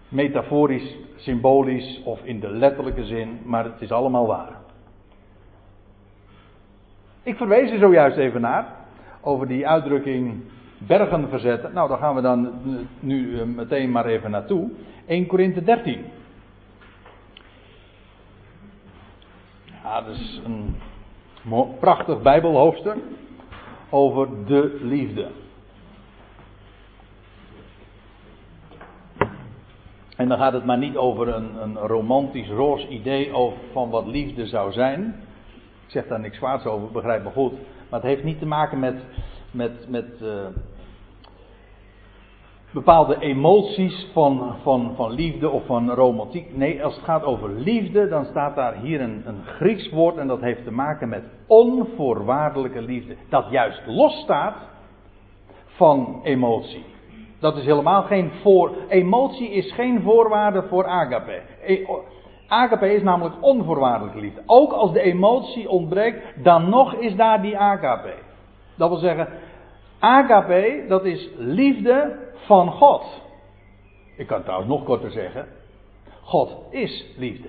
Metaforisch, 0.08 0.96
symbolisch 1.16 2.02
of 2.04 2.24
in 2.24 2.40
de 2.40 2.50
letterlijke 2.50 3.04
zin, 3.04 3.40
maar 3.44 3.64
het 3.64 3.80
is 3.80 3.92
allemaal 3.92 4.26
waar. 4.26 4.52
Ik 7.22 7.36
verwees 7.36 7.70
er 7.70 7.78
zojuist 7.78 8.16
even 8.16 8.40
naar, 8.40 8.79
over 9.20 9.46
die 9.48 9.68
uitdrukking 9.68 10.42
bergen 10.78 11.28
verzetten. 11.28 11.72
Nou, 11.72 11.88
daar 11.88 11.98
gaan 11.98 12.14
we 12.14 12.20
dan 12.20 12.50
nu 13.00 13.38
eh, 13.40 13.46
meteen 13.46 13.90
maar 13.90 14.06
even 14.06 14.30
naartoe. 14.30 14.70
1 15.06 15.26
Korinthe 15.26 15.62
13. 15.62 16.04
Ja, 19.82 20.00
dat 20.00 20.14
is 20.14 20.40
een 20.44 20.76
prachtig 21.80 22.22
Bijbelhoofdstuk 22.22 22.96
over 23.90 24.28
de 24.46 24.78
liefde. 24.82 25.28
En 30.16 30.28
dan 30.28 30.38
gaat 30.38 30.52
het 30.52 30.64
maar 30.64 30.78
niet 30.78 30.96
over 30.96 31.28
een, 31.28 31.62
een 31.62 31.76
romantisch 31.76 32.48
roos 32.48 32.86
idee 32.88 33.32
over 33.32 33.58
van 33.72 33.90
wat 33.90 34.06
liefde 34.06 34.46
zou 34.46 34.72
zijn. 34.72 35.14
Zeg 35.90 36.06
daar 36.06 36.20
niks 36.20 36.38
kwaads 36.38 36.64
over, 36.64 36.90
begrijp 36.90 37.24
me 37.24 37.30
goed. 37.30 37.52
Maar 37.88 38.00
het 38.00 38.08
heeft 38.08 38.24
niet 38.24 38.38
te 38.38 38.46
maken 38.46 38.78
met, 38.78 39.04
met, 39.50 39.88
met 39.88 40.06
uh, 40.22 40.46
bepaalde 42.70 43.18
emoties 43.18 44.06
van, 44.12 44.54
van, 44.62 44.92
van 44.96 45.10
liefde 45.10 45.48
of 45.48 45.66
van 45.66 45.90
romantiek. 45.90 46.56
Nee, 46.56 46.84
als 46.84 46.94
het 46.94 47.04
gaat 47.04 47.24
over 47.24 47.50
liefde, 47.50 48.08
dan 48.08 48.24
staat 48.24 48.54
daar 48.54 48.74
hier 48.74 49.00
een, 49.00 49.22
een 49.26 49.44
Grieks 49.44 49.90
woord 49.90 50.16
en 50.16 50.26
dat 50.26 50.40
heeft 50.40 50.64
te 50.64 50.72
maken 50.72 51.08
met 51.08 51.24
onvoorwaardelijke 51.46 52.82
liefde. 52.82 53.16
Dat 53.28 53.50
juist 53.50 53.82
losstaat 53.86 54.56
van 55.64 56.20
emotie. 56.22 56.84
Dat 57.40 57.56
is 57.56 57.64
helemaal 57.64 58.02
geen 58.02 58.30
voor. 58.42 58.72
Emotie 58.88 59.50
is 59.50 59.72
geen 59.72 60.02
voorwaarde 60.02 60.62
voor 60.62 60.86
agape. 60.86 61.40
E, 61.64 61.84
agape 62.50 62.94
is 62.94 63.02
namelijk 63.02 63.34
onvoorwaardelijke 63.40 64.20
liefde. 64.20 64.42
Ook 64.46 64.72
als 64.72 64.92
de 64.92 65.00
emotie 65.00 65.68
ontbreekt, 65.68 66.44
dan 66.44 66.68
nog 66.68 66.94
is 66.94 67.16
daar 67.16 67.42
die 67.42 67.58
agape. 67.58 68.14
Dat 68.76 68.88
wil 68.88 68.98
zeggen, 68.98 69.28
agape, 69.98 70.84
dat 70.88 71.04
is 71.04 71.30
liefde 71.36 72.18
van 72.34 72.70
God. 72.70 73.22
Ik 74.16 74.26
kan 74.26 74.36
het 74.36 74.44
trouwens 74.44 74.70
nog 74.72 74.84
korter 74.84 75.10
zeggen. 75.10 75.46
God 76.22 76.56
is 76.70 77.06
liefde. 77.16 77.48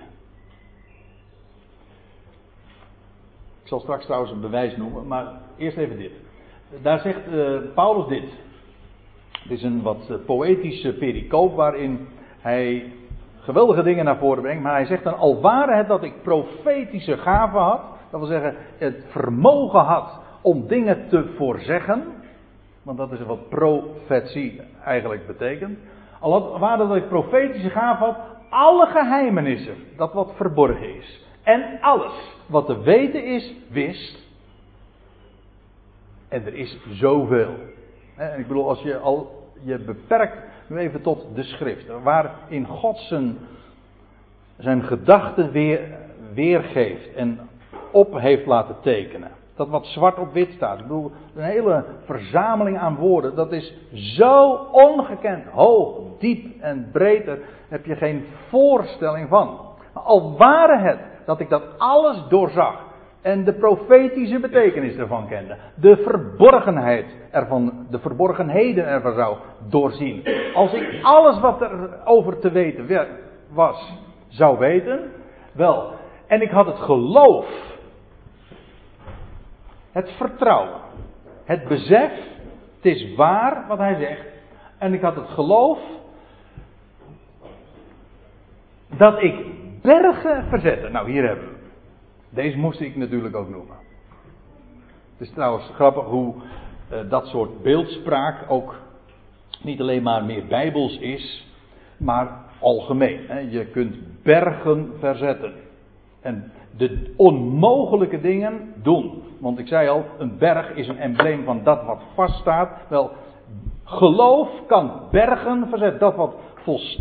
Ik 3.62 3.68
zal 3.68 3.80
straks 3.80 4.06
trouwens 4.06 4.32
een 4.32 4.42
bewijs 4.42 4.78
noemen, 4.78 5.08
maar 5.08 5.42
eerst 5.58 5.78
even 5.78 5.98
dit. 5.98 6.12
Daar 6.82 7.00
zegt 7.00 7.28
uh, 7.28 7.60
Paulus 7.76 8.08
dit. 8.08 8.30
Het 9.42 9.52
is 9.52 9.64
een 9.64 9.82
wat 9.82 10.08
uh, 10.10 10.18
poëtische 10.26 10.94
pericoop 10.94 11.56
waarin 11.56 12.08
hij 12.40 12.94
geweldige 13.41 13.84
dingen 13.84 14.06
naar 14.06 14.17
voren 14.17 14.41
brengt. 14.41 14.63
Maar 14.63 14.73
hij 14.73 14.86
zegt 14.86 15.04
dan, 15.04 15.17
al 15.17 15.41
waren 15.41 15.77
het 15.77 15.88
dat 15.88 16.04
ik 16.04 16.21
profetische 16.21 17.17
gaven 17.17 17.60
had, 17.60 17.82
dat 18.10 18.19
wil 18.19 18.30
zeggen 18.30 18.56
het 18.77 19.06
vermogen 19.10 19.80
had 19.80 20.19
om 20.41 20.67
dingen 20.67 21.08
te 21.10 21.34
voorzeggen, 21.38 22.04
want 22.84 22.97
dat 22.97 23.12
is 23.12 23.21
wat 23.21 23.49
profetie 23.49 24.62
eigenlijk 24.84 25.27
betekent. 25.27 25.80
Al 26.19 26.60
waren 26.60 26.80
het 26.80 26.88
dat 26.88 26.97
ik 26.97 27.08
profetische 27.08 27.69
gaven 27.69 28.06
had, 28.06 28.17
alle 28.49 28.86
geheimenissen, 28.86 29.75
dat 29.97 30.13
wat 30.13 30.32
verborgen 30.36 30.95
is. 30.95 31.25
En 31.43 31.77
alles 31.82 32.36
wat 32.45 32.65
te 32.65 32.82
weten 32.82 33.25
is, 33.25 33.54
wist. 33.69 34.19
En 36.27 36.45
er 36.45 36.54
is 36.54 36.77
zoveel. 36.89 37.54
Ik 38.38 38.47
bedoel, 38.47 38.69
als 38.69 38.82
je 38.82 38.97
al 38.97 39.49
je 39.63 39.77
beperkt 39.77 40.38
even 40.78 41.02
tot 41.02 41.26
de 41.36 41.44
schrift, 41.44 41.86
waarin 42.04 42.66
God 42.66 42.98
zijn, 42.98 43.38
zijn 44.58 44.84
gedachten 44.84 45.52
weer, 45.52 45.80
weergeeft 46.34 47.13
en 47.13 47.40
op 47.92 48.19
heeft 48.19 48.46
laten 48.46 48.76
tekenen. 48.82 49.32
Dat 49.56 49.69
wat 49.69 49.86
zwart 49.86 50.17
op 50.17 50.34
wit 50.34 50.52
staat. 50.52 50.78
Ik 50.80 50.84
bedoel, 50.84 51.12
een 51.36 51.44
hele 51.44 51.86
verzameling 52.06 52.78
aan 52.78 52.96
woorden. 52.96 53.36
Dat 53.36 53.52
is 53.52 53.74
zo 53.92 54.54
ongekend 54.72 55.46
hoog, 55.46 56.00
diep 56.19 56.62
en 56.62 56.90
breed. 56.92 57.26
Daar 57.26 57.38
heb 57.67 57.86
je 57.86 57.96
geen 57.96 58.26
voorstelling 58.50 59.30
van. 59.30 59.60
Maar 59.94 60.04
al 60.04 60.38
waren 60.38 60.80
het 60.80 61.00
dat 61.26 61.40
ik 61.40 61.50
dat 61.50 61.63
alles 61.78 62.17
doorzag. 62.30 62.90
En 63.22 63.44
de 63.44 63.54
profetische 63.54 64.40
betekenis 64.40 64.96
ervan 64.96 65.28
kende. 65.28 65.58
De 65.76 65.98
verborgenheid 65.98 67.06
ervan, 67.32 67.88
de 67.90 68.00
verborgenheden 68.00 68.86
ervan 68.86 69.13
zou 69.13 69.38
doorzien. 69.69 70.24
Als 70.54 70.74
ik 70.74 71.04
alles 71.04 71.40
wat 71.40 71.62
er 71.62 72.06
over 72.06 72.40
te 72.40 72.52
weten 72.52 73.08
was, 73.50 73.94
zou 74.28 74.58
weten. 74.58 75.12
Wel, 75.52 75.94
en 76.28 76.42
ik 76.42 76.50
had 76.50 76.65
het 76.65 76.80
geloof. 76.80 77.46
Het 79.92 80.12
vertrouwen. 80.12 80.80
Het 81.44 81.67
besef. 81.67 82.12
Het 82.76 82.86
is 82.96 83.15
waar 83.15 83.65
wat 83.67 83.78
hij 83.78 83.96
zegt. 84.00 84.26
En 84.78 84.94
ik 84.94 85.02
had 85.02 85.15
het 85.15 85.30
geloof. 85.30 85.80
Dat 88.88 89.22
ik 89.22 89.46
bergen 89.82 90.46
verzette. 90.50 90.90
Nou, 90.90 91.12
hier 91.12 91.28
hebben 91.28 91.46
we 91.46 91.50
deze 92.34 92.58
moest 92.58 92.79
ik 92.79 92.96
natuurlijk 92.96 93.36
ook 93.36 93.50
noemen. 93.50 93.75
Het 95.17 95.27
is 95.27 95.34
trouwens 95.34 95.71
grappig 95.73 96.04
hoe 96.04 96.34
uh, 96.92 97.10
dat 97.10 97.27
soort 97.27 97.62
beeldspraak 97.62 98.52
ook 98.52 98.75
niet 99.63 99.82
alleen 99.82 100.04
maar 100.04 100.25
meer 100.25 100.46
bijbels 100.46 100.98
is, 100.98 101.48
maar 101.98 102.29
algemeen. 102.60 103.19
Hè. 103.27 103.40
Je 103.40 103.65
kunt 103.65 103.96
bergen 104.23 104.94
verzetten. 105.00 105.54
En 106.21 106.52
de 106.77 107.13
onmogelijke 107.17 108.21
dingen 108.21 108.73
doen. 108.75 109.23
Want 109.40 109.60
ik 109.60 109.67
zei 109.67 109.90
al, 109.90 110.06
een 110.17 110.38
berg 110.38 110.75
is 110.75 110.88
een 110.88 111.00
embleem 111.00 111.44
van 111.44 111.63
dat 111.63 111.86
wat 111.86 112.02
vaststaat. 112.15 112.69
Wel, 112.90 113.12
geloof 113.84 114.50
kan 114.67 115.02
bergen 115.12 115.67
verzetten. 115.69 116.00
Dat 116.00 116.15
wat 116.15 116.36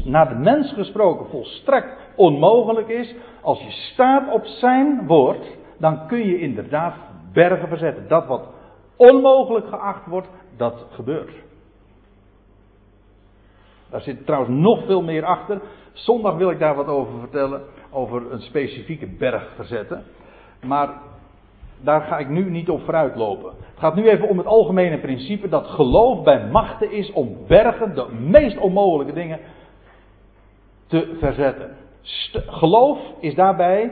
naar 0.04 0.28
de 0.28 0.34
mens 0.34 0.72
gesproken 0.72 1.26
volstrekt 1.26 1.96
onmogelijk 2.14 2.88
is. 2.88 3.14
Als 3.40 3.60
je 3.60 3.70
staat 3.70 4.32
op 4.32 4.44
zijn 4.44 5.06
woord, 5.06 5.58
dan 5.78 6.06
kun 6.06 6.26
je 6.26 6.38
inderdaad 6.38 6.94
bergen 7.32 7.68
verzetten. 7.68 8.08
Dat 8.08 8.26
wat 8.26 8.48
onmogelijk 8.96 9.68
geacht 9.68 10.06
wordt, 10.06 10.28
dat 10.56 10.86
gebeurt. 10.90 11.32
Daar 13.90 14.00
zit 14.00 14.26
trouwens 14.26 14.54
nog 14.54 14.84
veel 14.84 15.02
meer 15.02 15.24
achter. 15.24 15.60
Zondag 15.92 16.36
wil 16.36 16.50
ik 16.50 16.58
daar 16.58 16.74
wat 16.74 16.86
over 16.86 17.18
vertellen. 17.18 17.62
Over 17.90 18.32
een 18.32 18.40
specifieke 18.40 19.06
berg 19.06 19.52
verzetten. 19.54 20.04
Maar 20.62 20.88
daar 21.80 22.00
ga 22.00 22.18
ik 22.18 22.28
nu 22.28 22.50
niet 22.50 22.68
op 22.68 22.80
vooruit 22.80 23.16
lopen. 23.16 23.50
Het 23.50 23.78
gaat 23.78 23.94
nu 23.94 24.08
even 24.08 24.28
om 24.28 24.38
het 24.38 24.46
algemene 24.46 24.98
principe 24.98 25.48
dat 25.48 25.66
geloof 25.66 26.22
bij 26.22 26.46
machten 26.46 26.90
is 26.92 27.12
om 27.12 27.36
bergen, 27.46 27.94
de 27.94 28.06
meest 28.12 28.58
onmogelijke 28.58 29.12
dingen, 29.12 29.38
te 30.86 31.16
verzetten. 31.18 31.76
Geloof 32.46 32.98
is 33.20 33.34
daarbij, 33.34 33.90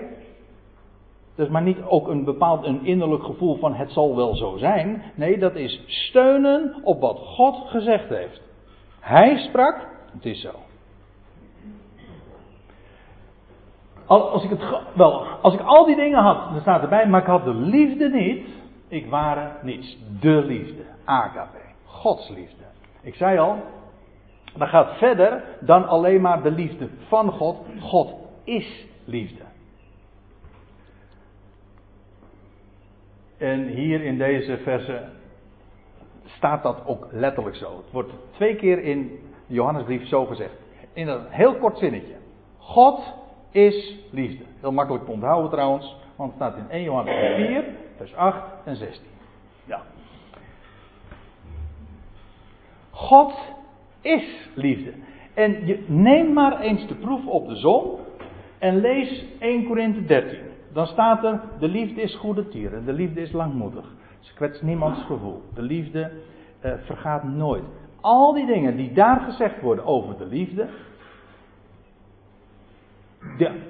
dus 1.34 1.48
maar 1.48 1.62
niet 1.62 1.78
ook 1.88 2.08
een 2.08 2.24
bepaald 2.24 2.66
een 2.66 2.84
innerlijk 2.84 3.22
gevoel 3.22 3.56
van 3.56 3.74
het 3.74 3.90
zal 3.92 4.16
wel 4.16 4.36
zo 4.36 4.56
zijn. 4.56 5.02
Nee, 5.14 5.38
dat 5.38 5.54
is 5.54 5.82
steunen 5.86 6.80
op 6.82 7.00
wat 7.00 7.18
God 7.18 7.68
gezegd 7.68 8.08
heeft. 8.08 8.40
Hij 9.00 9.36
sprak, 9.36 9.86
het 10.12 10.24
is 10.24 10.40
zo. 10.40 10.50
Als 14.06 14.44
ik, 14.44 14.50
het, 14.50 14.62
wel, 14.94 15.24
als 15.42 15.54
ik 15.54 15.60
al 15.60 15.84
die 15.84 15.96
dingen 15.96 16.22
had, 16.22 16.50
dan 16.52 16.60
staat 16.60 16.82
erbij, 16.82 17.08
maar 17.08 17.20
ik 17.20 17.26
had 17.26 17.44
de 17.44 17.54
liefde 17.54 18.08
niet, 18.08 18.46
ik 18.88 19.06
waren 19.06 19.56
niets. 19.62 19.98
De 20.20 20.44
liefde, 20.44 20.82
agape, 21.04 21.58
Gods 21.84 22.28
liefde. 22.28 22.64
Ik 23.02 23.14
zei 23.14 23.38
al, 23.38 23.56
dat 24.56 24.68
gaat 24.68 24.96
verder 24.96 25.42
dan 25.60 25.88
alleen 25.88 26.20
maar 26.20 26.42
de 26.42 26.50
liefde 26.50 26.88
van 27.08 27.32
God. 27.32 27.58
God 27.80 28.14
is 28.44 28.86
liefde. 29.04 29.42
En 33.38 33.66
hier 33.66 34.04
in 34.04 34.18
deze 34.18 34.58
verse 34.58 35.08
staat 36.24 36.62
dat 36.62 36.86
ook 36.86 37.08
letterlijk 37.10 37.56
zo. 37.56 37.76
Het 37.76 37.90
wordt 37.92 38.12
twee 38.30 38.56
keer 38.56 38.78
in 38.78 39.20
Johannesbrief 39.46 40.06
zo 40.06 40.24
gezegd. 40.26 40.54
In 40.92 41.08
een 41.08 41.26
heel 41.28 41.54
kort 41.54 41.78
zinnetje. 41.78 42.14
God 42.58 43.14
is 43.50 43.96
liefde. 44.10 44.44
Heel 44.60 44.72
makkelijk 44.72 45.04
te 45.04 45.10
onthouden 45.10 45.50
trouwens, 45.50 45.96
want 46.16 46.32
het 46.34 46.42
staat 46.42 46.56
in 46.56 46.70
1 46.70 46.82
Johannes 46.82 47.46
4, 47.46 47.64
vers 47.96 48.14
8 48.14 48.42
en 48.64 48.76
16. 48.76 49.06
Ja. 49.64 49.82
God 52.90 53.32
is 54.00 54.48
liefde. 54.54 54.92
En 55.34 55.66
je 55.66 55.84
neem 55.86 56.32
maar 56.32 56.60
eens 56.60 56.86
de 56.86 56.94
proef 56.94 57.26
op 57.26 57.48
de 57.48 57.56
zon 57.56 57.98
en 58.58 58.80
lees 58.80 59.24
1 59.38 59.66
Korinthe 59.66 60.04
13. 60.04 60.38
Dan 60.72 60.86
staat 60.86 61.24
er, 61.24 61.40
de 61.58 61.68
liefde 61.68 62.00
is 62.00 62.16
goede 62.16 62.48
tieren, 62.48 62.84
de 62.84 62.92
liefde 62.92 63.20
is 63.20 63.32
langmoedig. 63.32 63.84
Ze 64.20 64.34
kwetst 64.34 64.62
niemands 64.62 65.02
gevoel. 65.02 65.42
De 65.54 65.62
liefde 65.62 66.10
uh, 66.64 66.72
vergaat 66.84 67.24
nooit. 67.24 67.64
Al 68.00 68.32
die 68.32 68.46
dingen 68.46 68.76
die 68.76 68.92
daar 68.92 69.20
gezegd 69.20 69.60
worden 69.60 69.84
over 69.84 70.18
de 70.18 70.26
liefde, 70.26 70.68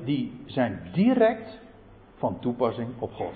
die 0.05 0.41
zijn 0.47 0.81
direct 0.93 1.61
van 2.17 2.39
toepassing 2.41 2.89
op 2.99 3.13
God. 3.13 3.33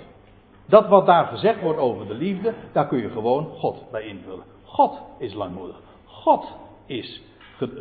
Dat 0.67 0.89
wat 0.89 1.07
daar 1.07 1.27
gezegd 1.27 1.61
wordt 1.61 1.79
over 1.79 2.07
de 2.07 2.15
liefde, 2.15 2.55
daar 2.73 2.89
kun 2.89 2.99
je 2.99 3.11
gewoon 3.11 3.47
God 3.47 3.85
bij 3.91 4.03
invullen. 4.03 4.45
God 4.65 5.03
is 5.19 5.35
langmoedig. 5.35 5.81
God 6.05 6.57
is. 6.93 7.23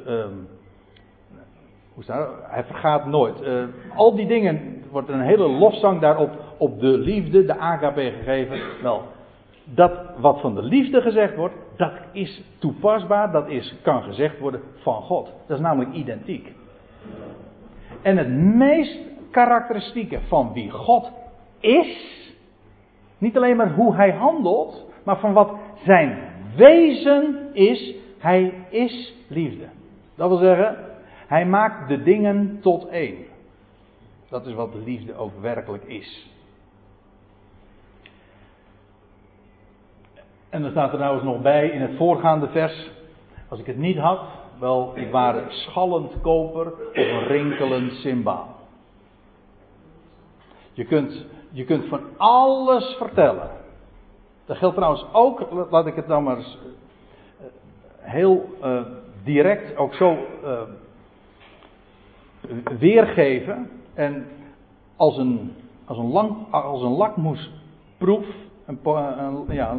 Um, 0.08 0.48
hoe 1.94 2.04
staat 2.04 2.28
het? 2.28 2.52
Hij 2.52 2.64
vergaat 2.64 3.06
nooit. 3.06 3.42
Uh, 3.42 3.64
al 3.96 4.16
die 4.16 4.28
dingen, 4.28 4.84
wordt 4.92 5.10
een 5.10 5.22
hele 5.22 5.48
lofzang 5.48 6.02
daarop 6.02 6.32
op 6.58 6.80
de 6.80 6.98
liefde, 6.98 7.46
de 7.46 7.58
agape 7.58 8.14
gegeven. 8.18 8.60
Wel, 8.82 9.04
dat 9.64 9.92
wat 10.18 10.42
van 10.42 10.56
de 10.56 10.64
liefde 10.64 11.02
gezegd 11.02 11.36
wordt, 11.36 11.56
dat 11.78 11.92
is 12.12 12.44
toepasbaar, 12.60 13.32
dat 13.32 13.50
is, 13.50 13.76
kan 13.82 14.04
gezegd 14.04 14.40
worden 14.40 14.62
van 14.76 15.02
God. 15.02 15.34
Dat 15.48 15.58
is 15.58 15.64
namelijk 15.64 15.94
identiek. 15.94 16.54
En 18.02 18.18
het 18.18 18.30
meest 18.56 18.98
karakteristieke 19.32 20.20
van 20.28 20.54
wie 20.54 20.70
God 20.70 21.12
is, 21.60 21.98
niet 23.18 23.38
alleen 23.38 23.56
maar 23.56 23.74
hoe 23.74 23.96
hij 23.96 24.12
handelt, 24.12 24.86
maar 25.04 25.20
van 25.20 25.34
wat 25.34 25.52
zijn 25.84 26.18
wezen 26.56 27.50
is, 27.54 27.96
hij 28.22 28.66
is 28.70 29.14
liefde. 29.28 29.66
Dat 30.16 30.30
wil 30.30 30.38
zeggen, 30.38 30.78
hij 31.28 31.46
maakt 31.46 31.88
de 31.88 32.04
dingen 32.04 32.60
tot 32.62 32.88
één. 32.88 33.26
Dat 34.30 34.46
is 34.46 34.54
wat 34.54 34.72
de 34.72 34.80
liefde 34.80 35.16
ook 35.16 35.32
werkelijk 35.42 35.84
is. 35.84 36.30
En 40.50 40.62
dan 40.62 40.72
staat 40.72 40.94
er 40.94 41.00
nou 41.00 41.16
eens 41.16 41.24
nog 41.24 41.42
bij 41.42 41.70
in 41.70 41.82
het 41.82 41.96
voorgaande 41.98 42.48
vers. 42.48 42.92
Als 43.48 43.60
ik 43.60 43.66
het 43.66 43.78
niet 43.78 43.98
had, 43.98 44.20
wel, 44.60 44.92
ik 44.96 45.12
waren 45.12 45.52
schallend 45.52 46.22
koper 46.22 46.74
of 46.74 46.96
een 46.96 47.28
rinkelend 47.28 47.92
symbaal. 47.92 48.56
Je 50.74 50.86
kunt, 50.86 51.26
je 51.52 51.66
kunt 51.66 51.86
van 51.86 52.02
alles 52.18 52.96
vertellen. 52.98 53.50
Dat 54.46 54.58
geldt 54.58 54.76
trouwens 54.76 55.06
ook, 55.12 55.48
laat 55.70 55.86
ik 55.86 55.96
het 55.96 56.08
dan 56.08 56.24
maar 56.24 56.38
eens 56.38 56.58
eh, 56.58 56.81
heel 58.02 58.50
uh, 58.64 58.82
direct 59.24 59.78
ook 59.78 59.94
zo 59.94 60.18
uh, 60.44 60.62
weergeven. 62.80 63.70
En 63.94 64.26
als 64.96 65.18
een, 65.18 65.54
als 65.86 65.98
een, 65.98 66.12
lang, 66.12 66.52
als 66.52 66.82
een 66.82 66.96
lakmoesproef, 66.96 68.26
ja, 69.48 69.78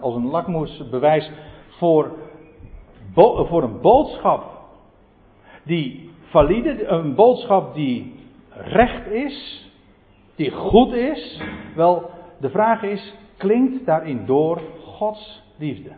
als 0.00 0.14
een 0.14 0.26
lakmoesbewijs 0.26 1.30
voor 1.68 2.12
voor 3.14 3.62
een 3.62 3.80
boodschap 3.80 4.60
die 5.62 6.10
valide, 6.22 6.86
een 6.86 7.14
boodschap 7.14 7.74
die 7.74 8.14
recht 8.50 9.06
is, 9.06 9.68
die 10.34 10.50
goed 10.50 10.92
is. 10.92 11.42
Wel, 11.74 12.10
de 12.40 12.50
vraag 12.50 12.82
is, 12.82 13.14
klinkt 13.36 13.86
daarin 13.86 14.26
door 14.26 14.60
Gods 14.84 15.42
liefde? 15.56 15.90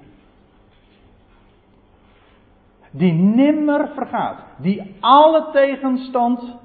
Die 2.92 3.12
nimmer 3.12 3.88
vergaat, 3.94 4.44
die 4.56 4.94
alle 5.00 5.46
tegenstand 5.52 6.56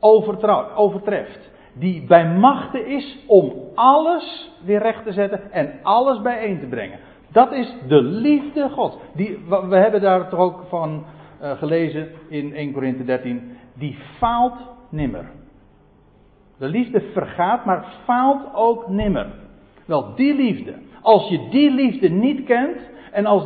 overtreft, 0.00 1.50
die 1.72 2.02
bij 2.06 2.26
machten 2.26 2.86
is 2.86 3.24
om 3.26 3.52
alles 3.74 4.50
weer 4.64 4.80
recht 4.82 5.04
te 5.04 5.12
zetten 5.12 5.52
en 5.52 5.72
alles 5.82 6.22
bijeen 6.22 6.60
te 6.60 6.66
brengen. 6.66 6.98
Dat 7.32 7.52
is 7.52 7.74
de 7.88 8.02
liefde 8.02 8.68
God. 8.70 8.98
Die, 9.14 9.38
we 9.48 9.76
hebben 9.76 10.00
daar 10.00 10.28
toch 10.28 10.40
ook 10.40 10.64
van 10.68 11.04
uh, 11.42 11.50
gelezen 11.50 12.08
in 12.28 12.54
1 12.54 12.72
Korinthe 12.72 13.04
13. 13.04 13.56
Die 13.74 13.98
faalt 14.18 14.56
nimmer. 14.88 15.30
De 16.58 16.68
liefde 16.68 17.00
vergaat, 17.00 17.64
maar 17.64 17.84
faalt 18.04 18.54
ook 18.54 18.88
nimmer. 18.88 19.26
Wel, 19.84 20.14
die 20.14 20.34
liefde. 20.34 20.74
Als 21.02 21.28
je 21.28 21.48
die 21.50 21.70
liefde 21.70 22.08
niet 22.08 22.44
kent, 22.44 22.80
en 23.12 23.26
als, 23.26 23.44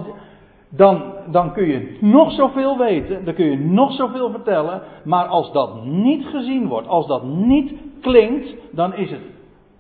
dan, 0.75 1.15
dan 1.27 1.53
kun 1.53 1.67
je 1.67 1.99
nog 2.01 2.33
zoveel 2.33 2.79
weten, 2.79 3.25
dan 3.25 3.35
kun 3.35 3.51
je 3.51 3.59
nog 3.59 3.93
zoveel 3.93 4.31
vertellen, 4.31 4.83
maar 5.05 5.27
als 5.27 5.53
dat 5.53 5.85
niet 5.85 6.25
gezien 6.25 6.69
wordt, 6.69 6.89
als 6.89 7.07
dat 7.07 7.25
niet 7.25 7.73
klinkt, 8.01 8.55
dan 8.71 8.95
is 8.95 9.11
het 9.11 9.21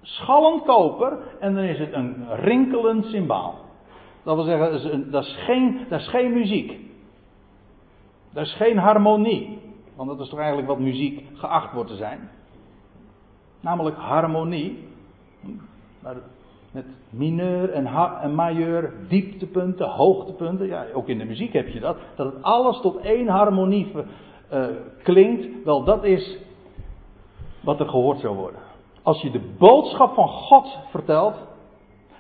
schallend 0.03 0.65
koper 0.65 1.19
en 1.41 1.55
dan 1.55 1.65
is 1.65 1.79
het 1.79 1.93
een 1.93 2.27
rinkelend 2.35 3.05
symbaal. 3.05 3.55
Dat 4.23 4.35
wil 4.35 4.45
zeggen, 4.45 5.11
dat 5.11 5.25
is, 5.25 5.37
geen, 5.37 5.81
dat 5.89 6.01
is 6.01 6.09
geen 6.09 6.33
muziek. 6.33 6.79
Dat 8.33 8.47
is 8.47 8.55
geen 8.55 8.79
harmonie. 8.79 9.59
Want 9.97 10.09
dat 10.09 10.21
is 10.21 10.29
toch 10.29 10.39
eigenlijk 10.39 10.69
wat 10.69 10.79
muziek 10.79 11.25
geacht 11.35 11.73
wordt 11.73 11.91
te 11.91 11.97
zijn. 11.97 12.31
Namelijk 13.61 13.97
harmonie. 13.97 14.89
Met 16.73 16.85
mineur 17.11 17.71
en, 17.71 17.87
en 18.23 18.35
majeur, 18.35 18.93
dieptepunten, 19.09 19.89
hoogtepunten. 19.89 20.67
Ja, 20.67 20.85
ook 20.95 21.09
in 21.09 21.19
de 21.19 21.25
muziek 21.25 21.53
heb 21.53 21.69
je 21.69 21.81
dat. 21.81 21.97
Dat 22.15 22.33
het 22.33 22.43
alles 22.43 22.81
tot 22.81 22.97
één 22.97 23.29
harmonie 23.29 23.93
uh, 24.53 24.65
klinkt. 25.03 25.65
Wel, 25.65 25.85
dat 25.85 26.05
is 26.05 26.39
wat 27.61 27.81
er 27.81 27.89
gehoord 27.89 28.19
zou 28.19 28.37
worden. 28.37 28.61
Als 29.03 29.23
je 29.23 29.31
de 29.31 29.55
boodschap 29.59 30.15
van 30.15 30.29
God 30.29 30.79
vertelt, 30.91 31.35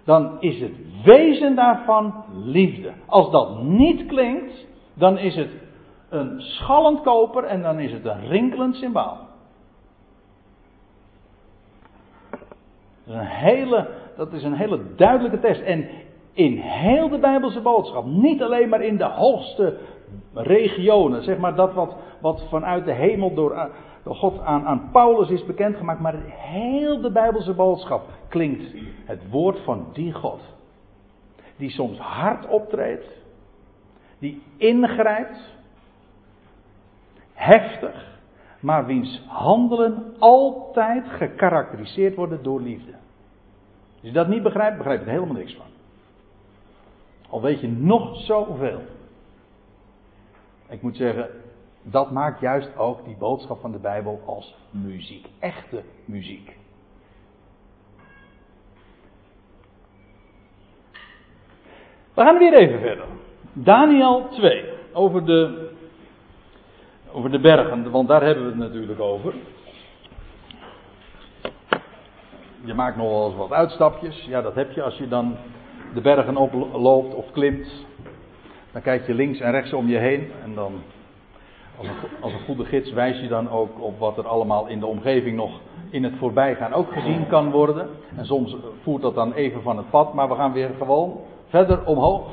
dan 0.04 0.40
is 0.40 0.60
het 0.60 0.72
wezen 1.04 1.54
daarvan 1.54 2.24
liefde. 2.32 2.92
Als 3.06 3.30
dat 3.30 3.62
niet 3.62 4.06
klinkt, 4.06 4.66
dan 4.94 5.18
is 5.18 5.36
het 5.36 5.50
een 6.08 6.40
schallend 6.40 7.00
koper 7.00 7.44
en 7.44 7.62
dan 7.62 7.78
is 7.78 7.92
het 7.92 8.04
een 8.04 8.26
rinkelend 8.26 8.74
symbool. 8.74 9.16
Dat 13.04 13.14
is 13.14 13.20
een 13.20 13.26
hele, 13.26 13.88
dat 14.16 14.32
is 14.32 14.42
een 14.42 14.54
hele 14.54 14.80
duidelijke 14.96 15.40
test. 15.40 15.60
En 15.60 15.88
in 16.32 16.58
heel 16.58 17.08
de 17.08 17.18
Bijbelse 17.18 17.60
boodschap, 17.60 18.04
niet 18.04 18.42
alleen 18.42 18.68
maar 18.68 18.82
in 18.82 18.96
de 18.96 19.04
hoogste 19.04 19.78
regionen, 20.34 21.22
zeg 21.22 21.38
maar 21.38 21.54
dat 21.54 21.74
wat, 21.74 21.96
wat 22.20 22.46
vanuit 22.48 22.84
de 22.84 22.92
hemel 22.92 23.34
door, 23.34 23.70
door 24.02 24.14
God 24.14 24.40
aan, 24.40 24.64
aan 24.64 24.88
Paulus 24.92 25.30
is 25.30 25.44
bekendgemaakt, 25.44 26.00
maar 26.00 26.16
heel 26.26 27.00
de 27.00 27.10
Bijbelse 27.10 27.54
boodschap 27.54 28.02
klinkt 28.28 28.74
het 29.04 29.30
woord 29.30 29.60
van 29.64 29.86
die 29.92 30.12
God. 30.12 30.40
Die 31.56 31.70
soms 31.70 31.98
hard 31.98 32.48
optreedt, 32.48 33.06
die 34.18 34.42
ingrijpt, 34.56 35.54
heftig, 37.32 38.20
maar 38.60 38.86
wiens 38.86 39.22
handelen 39.26 40.14
altijd 40.18 41.08
gekarakteriseerd 41.08 42.14
worden 42.14 42.42
door 42.42 42.60
liefde. 42.60 43.01
Als 44.02 44.10
je 44.10 44.16
dat 44.16 44.28
niet 44.28 44.42
begrijpt, 44.42 44.76
begrijp 44.76 45.00
je 45.00 45.06
er 45.06 45.12
helemaal 45.12 45.34
niks 45.34 45.54
van. 45.54 45.66
Al 47.28 47.42
weet 47.42 47.60
je 47.60 47.68
nog 47.68 48.16
zoveel. 48.16 48.80
Ik 50.68 50.82
moet 50.82 50.96
zeggen, 50.96 51.28
dat 51.82 52.10
maakt 52.10 52.40
juist 52.40 52.76
ook 52.76 53.04
die 53.04 53.16
boodschap 53.16 53.60
van 53.60 53.72
de 53.72 53.78
Bijbel 53.78 54.22
als 54.26 54.54
muziek. 54.70 55.26
Echte 55.38 55.82
muziek. 56.04 56.56
We 62.14 62.22
gaan 62.22 62.38
weer 62.38 62.54
even 62.54 62.80
verder. 62.80 63.04
Daniel 63.52 64.28
2. 64.28 64.64
Over 64.92 65.24
de, 65.24 65.70
over 67.12 67.30
de 67.30 67.40
bergen, 67.40 67.90
want 67.90 68.08
daar 68.08 68.22
hebben 68.22 68.44
we 68.44 68.50
het 68.50 68.58
natuurlijk 68.58 69.00
over. 69.00 69.34
Je 72.64 72.74
maakt 72.74 72.96
nog 72.96 73.08
wel 73.08 73.26
eens 73.26 73.36
wat 73.36 73.52
uitstapjes. 73.52 74.24
Ja, 74.24 74.42
dat 74.42 74.54
heb 74.54 74.72
je 74.72 74.82
als 74.82 74.96
je 74.96 75.08
dan 75.08 75.36
de 75.94 76.00
bergen 76.00 76.36
oploopt 76.36 77.14
of 77.14 77.30
klimt. 77.32 77.86
Dan 78.72 78.82
kijk 78.82 79.06
je 79.06 79.14
links 79.14 79.40
en 79.40 79.50
rechts 79.50 79.72
om 79.72 79.88
je 79.88 79.98
heen. 79.98 80.30
En 80.42 80.54
dan, 80.54 80.72
als 81.78 81.86
een, 81.86 81.94
als 82.20 82.32
een 82.32 82.44
goede 82.44 82.64
gids, 82.64 82.92
wijs 82.92 83.20
je 83.20 83.28
dan 83.28 83.50
ook 83.50 83.80
op 83.80 83.98
wat 83.98 84.18
er 84.18 84.26
allemaal 84.26 84.66
in 84.66 84.80
de 84.80 84.86
omgeving 84.86 85.36
nog 85.36 85.60
in 85.90 86.04
het 86.04 86.16
voorbijgaan 86.18 86.72
ook 86.72 86.92
gezien 86.92 87.26
kan 87.26 87.50
worden. 87.50 87.88
En 88.16 88.26
soms 88.26 88.56
voert 88.82 89.02
dat 89.02 89.14
dan 89.14 89.32
even 89.32 89.62
van 89.62 89.76
het 89.76 89.90
pad, 89.90 90.14
maar 90.14 90.28
we 90.28 90.34
gaan 90.34 90.52
weer 90.52 90.70
gewoon 90.78 91.20
verder 91.48 91.84
omhoog. 91.84 92.28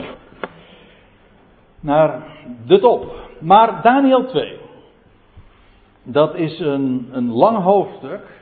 Naar 1.79 2.23
de 2.65 2.79
top. 2.79 3.13
Maar 3.39 3.81
Daniel 3.81 4.25
2. 4.25 4.57
Dat 6.03 6.35
is 6.35 6.59
een, 6.59 7.09
een 7.11 7.31
lang 7.31 7.57
hoofdstuk 7.57 8.37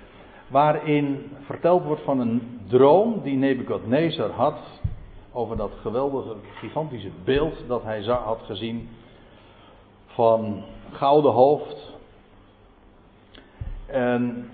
waarin 0.48 1.32
verteld 1.40 1.84
wordt 1.84 2.02
van 2.02 2.20
een 2.20 2.60
droom 2.68 3.22
die 3.24 3.36
Nebukadnezar 3.38 4.30
had 4.30 4.60
over 5.32 5.58
dat 5.58 5.72
geweldige, 5.82 6.36
gigantische 6.56 7.10
beeld 7.24 7.64
dat 7.68 7.84
hij 7.84 8.04
had 8.04 8.40
gezien 8.46 8.90
van 10.06 10.64
gouden 10.92 11.32
hoofd 11.32 11.98
en 13.86 14.50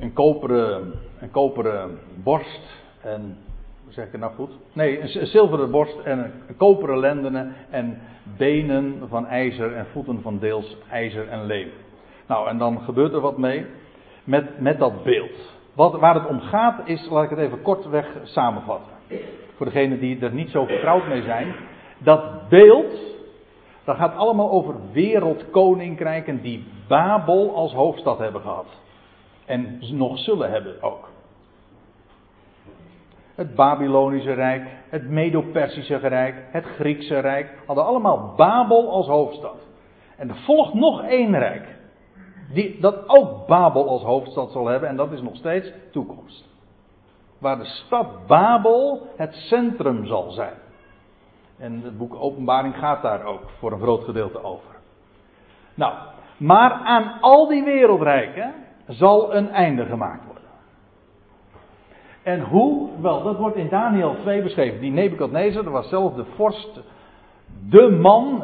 een 0.00 0.12
koperen, 0.12 0.92
een 1.20 1.30
koperen 1.30 1.98
borst 2.22 2.80
en 3.00 3.38
hoe 3.84 3.92
zeg 3.92 4.06
ik 4.06 4.12
het 4.12 4.20
nou 4.20 4.34
goed? 4.34 4.50
Nee, 4.72 5.00
een 5.00 5.26
zilveren 5.26 5.70
borst 5.70 5.98
en 5.98 6.18
een 6.48 6.56
koperen 6.56 6.98
lendenen 6.98 7.54
en 7.70 8.00
benen 8.36 9.02
van 9.08 9.26
ijzer 9.26 9.74
en 9.74 9.86
voeten 9.86 10.22
van 10.22 10.38
deels 10.38 10.76
ijzer 10.90 11.28
en 11.28 11.46
leem. 11.46 11.70
Nou, 12.26 12.48
en 12.48 12.58
dan 12.58 12.80
gebeurt 12.80 13.12
er 13.12 13.20
wat 13.20 13.38
mee 13.38 13.66
met, 14.24 14.60
met 14.60 14.78
dat 14.78 15.02
beeld. 15.02 15.52
Wat, 15.74 16.00
waar 16.00 16.14
het 16.14 16.26
om 16.26 16.40
gaat 16.40 16.80
is, 16.84 17.08
laat 17.10 17.24
ik 17.24 17.30
het 17.30 17.38
even 17.38 17.62
kortweg 17.62 18.06
samenvatten. 18.22 18.92
Voor 19.56 19.66
degenen 19.66 19.98
die 19.98 20.20
er 20.20 20.32
niet 20.32 20.50
zo 20.50 20.64
vertrouwd 20.64 21.06
mee 21.06 21.22
zijn. 21.22 21.54
Dat 21.98 22.48
beeld, 22.48 22.94
dat 23.84 23.96
gaat 23.96 24.16
allemaal 24.16 24.50
over 24.50 24.74
wereldkoninkrijken 24.92 26.42
die 26.42 26.64
Babel 26.88 27.54
als 27.54 27.72
hoofdstad 27.72 28.18
hebben 28.18 28.40
gehad. 28.40 28.66
En 29.44 29.78
nog 29.92 30.18
zullen 30.18 30.50
hebben 30.50 30.82
ook. 30.82 31.10
Het 33.34 33.54
Babylonische 33.54 34.32
Rijk, 34.32 34.62
het 34.88 35.08
Medo-Persische 35.08 35.96
Rijk, 35.96 36.34
het 36.50 36.64
Griekse 36.64 37.18
Rijk 37.18 37.50
hadden 37.66 37.84
allemaal 37.84 38.34
Babel 38.36 38.90
als 38.90 39.06
hoofdstad. 39.06 39.56
En 40.16 40.28
er 40.28 40.36
volgt 40.36 40.74
nog 40.74 41.02
één 41.02 41.38
rijk. 41.38 41.71
Die, 42.52 42.80
dat 42.80 43.08
ook 43.08 43.46
Babel 43.46 43.88
als 43.88 44.02
hoofdstad 44.02 44.50
zal 44.50 44.66
hebben 44.66 44.88
en 44.88 44.96
dat 44.96 45.12
is 45.12 45.22
nog 45.22 45.36
steeds 45.36 45.72
toekomst. 45.90 46.48
Waar 47.38 47.58
de 47.58 47.64
stad 47.64 48.26
Babel 48.26 49.06
het 49.16 49.34
centrum 49.34 50.06
zal 50.06 50.30
zijn. 50.30 50.54
En 51.58 51.80
het 51.82 51.98
boek 51.98 52.14
Openbaring 52.14 52.76
gaat 52.76 53.02
daar 53.02 53.24
ook 53.24 53.50
voor 53.58 53.72
een 53.72 53.80
groot 53.80 54.04
gedeelte 54.04 54.42
over. 54.42 54.74
Nou, 55.74 55.94
maar 56.36 56.72
aan 56.72 57.20
al 57.20 57.46
die 57.48 57.64
wereldrijken 57.64 58.54
zal 58.88 59.34
een 59.34 59.50
einde 59.50 59.86
gemaakt 59.86 60.24
worden. 60.24 60.42
En 62.22 62.40
hoe? 62.40 62.88
Wel, 63.00 63.22
dat 63.22 63.36
wordt 63.36 63.56
in 63.56 63.68
Daniel 63.68 64.16
2 64.20 64.42
beschreven. 64.42 64.80
Die 64.80 64.92
Nebukadnezar, 64.92 65.62
dat 65.62 65.72
was 65.72 65.88
zelf 65.88 66.14
de 66.14 66.24
vorst, 66.24 66.80
de 67.68 67.90
man, 67.90 68.42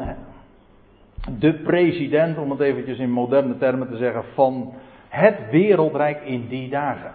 de 1.39 1.53
president, 1.53 2.37
om 2.37 2.51
het 2.51 2.59
eventjes 2.59 2.97
in 2.97 3.11
moderne 3.11 3.57
termen 3.57 3.89
te 3.89 3.97
zeggen, 3.97 4.23
van 4.33 4.73
het 5.07 5.49
wereldrijk 5.51 6.21
in 6.21 6.47
die 6.47 6.69
dagen. 6.69 7.11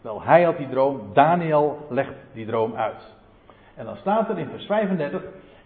Wel, 0.00 0.22
hij 0.22 0.42
had 0.42 0.56
die 0.56 0.68
droom, 0.68 1.00
Daniel 1.12 1.86
legt 1.90 2.14
die 2.32 2.46
droom 2.46 2.74
uit. 2.74 3.14
En 3.74 3.84
dan 3.84 3.96
staat 3.96 4.28
er 4.28 4.38
in 4.38 4.48
vers 4.48 4.66
35, 4.66 5.22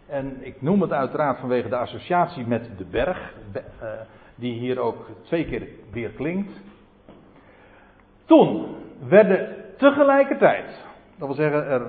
en 0.07 0.37
ik 0.41 0.63
noem 0.63 0.81
het 0.81 0.93
uiteraard 0.93 1.39
vanwege 1.39 1.69
de 1.69 1.77
associatie 1.77 2.47
met 2.47 2.71
de 2.79 2.85
berg, 2.85 3.35
eh, 3.53 3.89
die 4.35 4.53
hier 4.53 4.79
ook 4.79 5.07
twee 5.23 5.45
keer 5.45 5.69
weer 5.93 6.11
klinkt. 6.11 6.53
Toen 8.25 8.77
werden 9.09 9.57
tegelijkertijd, 9.77 10.85
dat 11.19 11.27
wil 11.27 11.37
zeggen, 11.37 11.67
er 11.67 11.87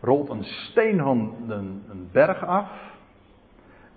rolt 0.00 0.28
een 0.28 0.44
steen 0.44 0.98
van 0.98 1.34
een, 1.48 1.84
een 1.90 2.08
berg 2.12 2.46
af. 2.46 2.68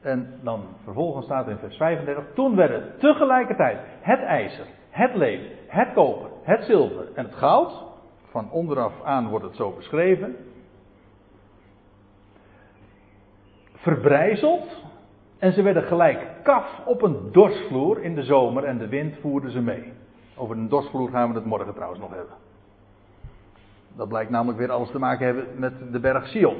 En 0.07 0.39
dan 0.41 0.63
vervolgens 0.83 1.25
staat 1.25 1.47
in 1.47 1.57
vers 1.57 1.77
35, 1.77 2.23
toen 2.33 2.55
werden 2.55 2.91
tegelijkertijd 2.99 3.79
het 4.01 4.19
ijzer, 4.19 4.65
het 4.89 5.15
leem, 5.15 5.41
het 5.67 5.93
koper, 5.93 6.29
het 6.43 6.63
zilver 6.63 7.05
en 7.13 7.25
het 7.25 7.35
goud, 7.35 7.83
van 8.29 8.51
onderaf 8.51 9.03
aan 9.03 9.29
wordt 9.29 9.45
het 9.45 9.55
zo 9.55 9.71
beschreven, 9.71 10.35
verbrijzeld 13.73 14.83
en 15.37 15.53
ze 15.53 15.61
werden 15.61 15.83
gelijk 15.83 16.27
kaf 16.43 16.81
op 16.85 17.01
een 17.01 17.31
dorsvloer 17.31 18.03
in 18.03 18.15
de 18.15 18.23
zomer 18.23 18.63
en 18.63 18.77
de 18.77 18.87
wind 18.87 19.15
voerde 19.21 19.51
ze 19.51 19.61
mee. 19.61 19.93
Over 20.35 20.57
een 20.57 20.69
dorsvloer 20.69 21.09
gaan 21.09 21.29
we 21.29 21.35
het 21.35 21.45
morgen 21.45 21.73
trouwens 21.73 22.01
nog 22.01 22.09
hebben. 22.09 22.35
Dat 23.95 24.07
blijkt 24.07 24.31
namelijk 24.31 24.57
weer 24.57 24.71
alles 24.71 24.91
te 24.91 24.99
maken 24.99 25.25
hebben 25.25 25.45
met 25.55 25.91
de 25.91 25.99
berg 25.99 26.27
Sion. 26.27 26.57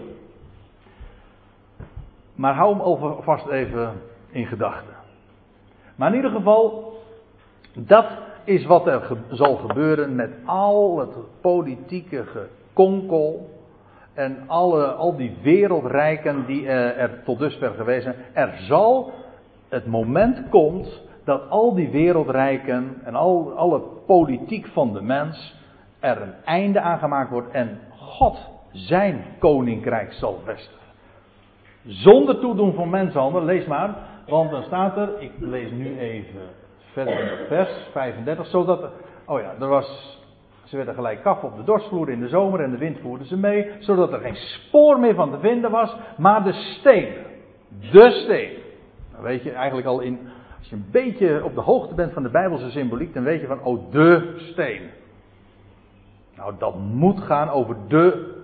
Maar 2.38 2.54
hou 2.54 2.72
hem 2.72 2.82
alvast 2.82 3.48
even 3.48 4.02
in 4.30 4.46
gedachten. 4.46 4.94
Maar 5.96 6.10
in 6.10 6.16
ieder 6.16 6.32
geval, 6.32 6.94
dat 7.74 8.06
is 8.44 8.66
wat 8.66 8.88
er 8.88 9.18
zal 9.30 9.56
gebeuren 9.56 10.16
met 10.16 10.32
al 10.46 11.00
het 11.00 11.16
politieke 11.42 12.24
gekonkel. 12.26 13.50
En 14.14 14.44
alle, 14.48 14.86
al 14.86 15.16
die 15.16 15.38
wereldrijken 15.42 16.46
die 16.46 16.68
er 16.70 17.24
tot 17.24 17.40
dusver 17.40 17.74
geweest 17.74 18.04
zijn. 18.04 18.16
Er 18.34 18.58
zal, 18.58 19.12
het 19.70 19.86
moment 19.86 20.50
komt 20.50 21.02
dat 21.24 21.50
al 21.50 21.74
die 21.74 21.90
wereldrijken 21.90 23.02
en 23.04 23.16
al, 23.16 23.54
alle 23.56 23.82
politiek 24.06 24.68
van 24.68 24.94
de 24.94 25.02
mens 25.02 25.56
er 26.00 26.22
een 26.22 26.34
einde 26.46 26.82
aan 26.82 27.00
gemaakt 27.00 27.30
wordt 27.30 27.52
en 27.52 27.80
God 27.98 28.38
zijn 28.72 29.26
koninkrijk 29.40 30.14
zal 30.14 30.40
vestigen. 30.46 30.87
Zonder 31.88 32.40
toedoen 32.40 32.74
van 32.74 32.90
mensenhandel, 32.90 33.44
lees 33.44 33.66
maar, 33.66 33.96
want 34.28 34.52
dan 34.52 34.64
staat 34.64 34.98
er, 34.98 35.10
ik 35.20 35.32
lees 35.40 35.72
nu 35.72 36.00
even 36.00 36.42
verder 36.92 37.20
in 37.20 37.28
het 37.28 37.48
vers 37.48 37.70
35, 37.92 38.48
zodat, 38.48 38.92
oh 39.26 39.40
ja, 39.40 39.54
er 39.60 39.68
was, 39.68 40.20
ze 40.64 40.76
werden 40.76 40.94
gelijk 40.94 41.22
kaf 41.22 41.44
op 41.44 41.56
de 41.56 41.64
dorsvloer 41.64 42.10
in 42.10 42.20
de 42.20 42.28
zomer 42.28 42.60
en 42.60 42.72
de 42.72 42.78
wind 42.78 43.00
voerde 43.00 43.26
ze 43.26 43.38
mee, 43.38 43.72
zodat 43.80 44.14
er 44.14 44.20
geen 44.20 44.36
spoor 44.36 45.00
meer 45.00 45.16
van 45.16 45.32
te 45.32 45.40
vinden 45.40 45.72
was, 45.72 45.96
maar 46.18 46.44
de 46.44 46.54
steen, 46.54 47.14
de 47.92 48.12
steen. 48.12 48.52
Dan 49.14 49.22
weet 49.22 49.44
je 49.44 49.52
eigenlijk 49.52 49.88
al 49.88 50.00
in, 50.00 50.20
als 50.58 50.70
je 50.70 50.76
een 50.76 50.88
beetje 50.92 51.44
op 51.44 51.56
de 51.56 51.62
hoogte 51.62 51.96
bent 51.96 52.14
van 52.14 52.24
de 52.24 52.30
Bijbelse 52.30 52.70
symboliek, 52.70 53.14
dan 53.14 53.24
weet 53.24 53.42
je 53.42 53.48
van, 53.48 53.64
oh, 53.64 53.92
de 53.92 54.34
steen. 54.38 54.82
Nou, 56.36 56.54
dat 56.58 56.76
moet 56.76 57.22
gaan 57.22 57.50
over 57.50 57.76
de 57.88 58.37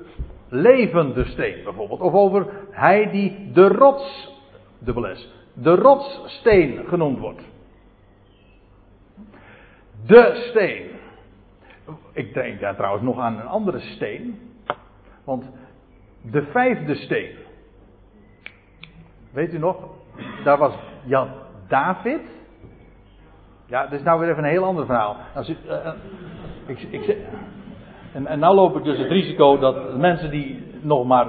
levende 0.54 1.26
steen 1.26 1.64
bijvoorbeeld. 1.64 2.00
Of 2.00 2.14
over 2.14 2.48
hij 2.72 3.10
die 3.12 3.52
de 3.52 3.68
rots, 3.68 4.32
dubbel 4.80 5.16
S, 5.16 5.34
de 5.54 5.76
rotssteen 5.76 6.86
genoemd 6.88 7.20
wordt. 7.20 7.42
De 10.06 10.48
steen. 10.50 10.92
Ik 12.14 12.34
denk 12.34 12.60
daar 12.60 12.76
trouwens 12.76 13.04
nog 13.04 13.20
aan 13.20 13.40
een 13.40 13.48
andere 13.48 13.80
steen. 13.80 14.40
Want 15.24 15.52
de 16.22 16.44
vijfde 16.44 16.96
steen. 16.96 17.36
Weet 19.32 19.54
u 19.54 19.58
nog? 19.58 19.78
Daar 20.44 20.58
was 20.58 20.74
Jan 21.04 21.30
David. 21.68 22.22
Ja, 23.66 23.84
dat 23.84 24.00
is 24.00 24.04
nou 24.04 24.20
weer 24.20 24.30
even 24.30 24.44
een 24.44 24.50
heel 24.50 24.64
ander 24.64 24.86
verhaal. 24.86 25.18
Als 25.36 25.50
u, 25.50 25.58
uh, 25.68 25.94
ik, 26.66 26.80
ik, 26.80 27.18
en, 28.14 28.28
en 28.28 28.40
nou 28.40 28.56
loop 28.56 28.78
ik 28.78 28.84
dus 28.84 28.98
het 28.98 29.12
risico 29.12 29.58
dat 29.58 29.98
mensen 29.98 30.32
die 30.32 30.64
nog 30.82 31.06
maar 31.06 31.28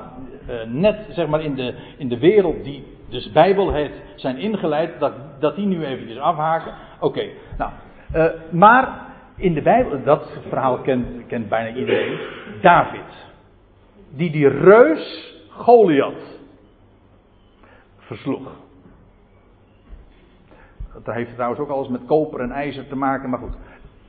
uh, 0.49 0.63
net 0.67 1.07
zeg 1.11 1.27
maar 1.27 1.43
in 1.43 1.55
de, 1.55 1.75
in 1.97 2.09
de 2.09 2.19
wereld 2.19 2.65
die 2.65 2.85
dus 3.09 3.33
Bijbel 3.33 3.73
heet 3.73 3.93
zijn 4.17 4.37
ingeleid, 4.37 5.01
dat, 5.01 5.13
dat 5.39 5.57
die 5.57 5.67
nu 5.67 5.85
eventjes 5.85 6.19
afhaken. 6.19 6.73
Oké, 7.01 7.29
nou. 7.59 7.71
Uh, 8.15 8.27
maar 8.51 9.07
in 9.37 9.55
de 9.55 9.63
Bijbel, 9.63 10.03
dat 10.03 10.39
verhaal 10.49 10.79
kent, 10.79 11.27
kent 11.27 11.49
bijna 11.49 11.77
iedereen. 11.77 12.19
David. 12.61 13.27
Die 14.11 14.31
die 14.31 14.49
reus 14.49 15.35
Goliath 15.49 16.39
versloeg. 17.99 18.49
Dat 21.05 21.15
heeft 21.15 21.35
trouwens 21.35 21.61
ook 21.61 21.69
alles 21.71 21.89
met 21.89 22.05
koper 22.07 22.41
en 22.41 22.51
ijzer 22.51 22.89
te 22.89 22.97
maken, 22.97 23.31
maar 23.31 23.39
goed. 23.39 23.57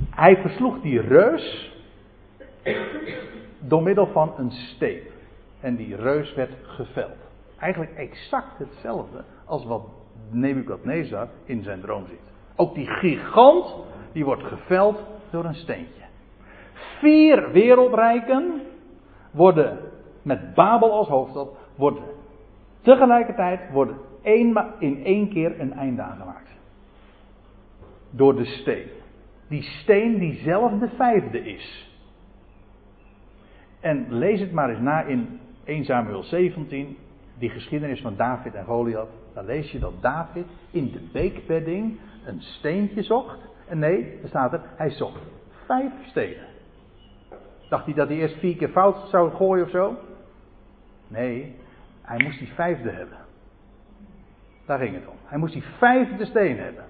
Hij 0.09 0.37
versloeg 0.37 0.81
die 0.81 1.01
reus 1.01 1.74
door 3.59 3.83
middel 3.83 4.07
van 4.07 4.33
een 4.37 4.51
steen. 4.51 4.99
En 5.59 5.75
die 5.75 5.95
reus 5.95 6.33
werd 6.33 6.51
geveld. 6.63 7.17
Eigenlijk 7.59 7.91
exact 7.95 8.57
hetzelfde 8.57 9.23
als 9.45 9.65
wat 9.65 9.83
Nebukadnezar 10.29 11.27
in 11.45 11.63
zijn 11.63 11.81
droom 11.81 12.05
ziet. 12.07 12.31
Ook 12.55 12.75
die 12.75 12.87
gigant, 12.87 13.75
die 14.11 14.25
wordt 14.25 14.43
geveld 14.43 15.03
door 15.29 15.45
een 15.45 15.55
steentje. 15.55 16.03
Vier 16.99 17.51
wereldrijken 17.51 18.61
worden 19.31 19.79
met 20.21 20.53
Babel 20.53 20.91
als 20.91 21.07
hoofdstad, 21.07 21.49
worden 21.75 22.03
tegelijkertijd 22.81 23.71
worden 23.71 23.97
in 24.79 25.03
één 25.03 25.29
keer 25.29 25.59
een 25.59 25.73
einde 25.73 26.01
aangemaakt. 26.01 26.49
Door 28.09 28.35
de 28.35 28.45
steen. 28.45 28.87
Die 29.47 29.61
steen 29.61 30.17
die 30.17 30.33
zelf 30.33 30.71
de 30.79 30.89
vijfde 30.97 31.39
is. 31.39 31.94
En 33.85 34.05
lees 34.09 34.39
het 34.39 34.51
maar 34.51 34.69
eens 34.69 34.79
na 34.79 35.01
in 35.01 35.39
1 35.63 35.85
Samuel 35.85 36.23
17, 36.23 36.97
die 37.37 37.49
geschiedenis 37.49 38.01
van 38.01 38.15
David 38.15 38.53
en 38.53 38.65
Goliath. 38.65 39.09
Dan 39.33 39.45
lees 39.45 39.71
je 39.71 39.79
dat 39.79 40.01
David 40.01 40.45
in 40.71 40.91
de 40.91 41.09
beekbedding 41.11 41.99
een 42.25 42.41
steentje 42.41 43.03
zocht. 43.03 43.37
En 43.67 43.79
nee, 43.79 44.19
er 44.21 44.27
staat 44.27 44.53
er, 44.53 44.61
hij 44.75 44.89
zocht 44.89 45.21
vijf 45.65 45.91
stenen. 46.05 46.45
Dacht 47.69 47.85
hij 47.85 47.93
dat 47.93 48.07
hij 48.07 48.17
eerst 48.17 48.39
vier 48.39 48.55
keer 48.55 48.69
fout 48.69 49.09
zou 49.09 49.31
gooien 49.31 49.65
of 49.65 49.71
zo? 49.71 49.97
Nee, 51.07 51.55
hij 52.01 52.23
moest 52.23 52.39
die 52.39 52.53
vijfde 52.53 52.89
hebben. 52.89 53.17
Daar 54.65 54.79
ging 54.79 54.93
het 54.95 55.07
om. 55.07 55.17
Hij 55.25 55.37
moest 55.37 55.53
die 55.53 55.63
vijfde 55.77 56.25
steen 56.25 56.57
hebben. 56.57 56.83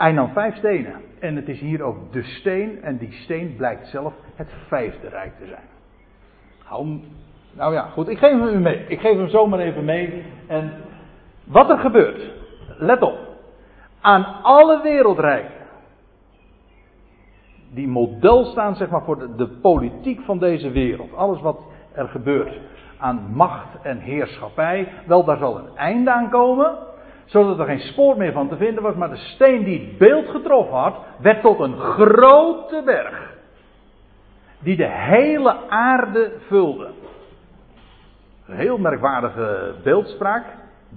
Hij 0.00 0.12
nam 0.12 0.32
vijf 0.32 0.56
stenen. 0.56 0.94
En 1.18 1.36
het 1.36 1.48
is 1.48 1.60
hier 1.60 1.82
ook 1.82 2.12
de 2.12 2.22
steen. 2.22 2.82
En 2.82 2.96
die 2.96 3.12
steen 3.12 3.54
blijkt 3.56 3.88
zelf 3.88 4.14
het 4.34 4.52
vijfde 4.66 5.08
rijk 5.08 5.32
te 5.38 5.46
zijn. 5.46 5.68
Nou 7.52 7.74
ja, 7.74 7.82
goed. 7.82 8.08
Ik 8.08 8.18
geef 8.18 8.30
hem 8.30 8.48
u 8.48 8.58
mee. 8.58 8.84
Ik 8.88 9.00
geef 9.00 9.16
hem 9.16 9.28
zomaar 9.28 9.58
even 9.58 9.84
mee. 9.84 10.24
En 10.46 10.72
wat 11.44 11.70
er 11.70 11.78
gebeurt. 11.78 12.32
Let 12.78 13.02
op. 13.02 13.18
Aan 14.00 14.42
alle 14.42 14.82
wereldrijken. 14.82 15.66
Die 17.70 17.88
model 17.88 18.44
staan 18.44 18.76
zeg 18.76 18.90
maar 18.90 19.04
voor 19.04 19.18
de, 19.18 19.34
de 19.34 19.48
politiek 19.48 20.20
van 20.20 20.38
deze 20.38 20.70
wereld. 20.70 21.14
Alles 21.14 21.40
wat 21.40 21.60
er 21.92 22.08
gebeurt 22.08 22.58
aan 22.98 23.30
macht 23.34 23.82
en 23.82 23.98
heerschappij. 23.98 24.88
Wel, 25.06 25.24
daar 25.24 25.38
zal 25.38 25.58
een 25.58 25.76
einde 25.76 26.10
aan 26.10 26.30
komen 26.30 26.88
zodat 27.30 27.58
er 27.58 27.64
geen 27.66 27.80
spoor 27.80 28.16
meer 28.16 28.32
van 28.32 28.48
te 28.48 28.56
vinden 28.56 28.82
was, 28.82 28.94
maar 28.94 29.10
de 29.10 29.16
steen 29.16 29.64
die 29.64 29.80
het 29.80 29.98
beeld 29.98 30.28
getroffen 30.28 30.76
had, 30.76 30.96
werd 31.18 31.42
tot 31.42 31.60
een 31.60 31.78
grote 31.78 32.82
berg. 32.84 33.38
Die 34.58 34.76
de 34.76 34.88
hele 34.88 35.68
aarde 35.68 36.32
vulde. 36.46 36.90
Een 38.46 38.56
heel 38.56 38.78
merkwaardige 38.78 39.74
beeldspraak. 39.82 40.44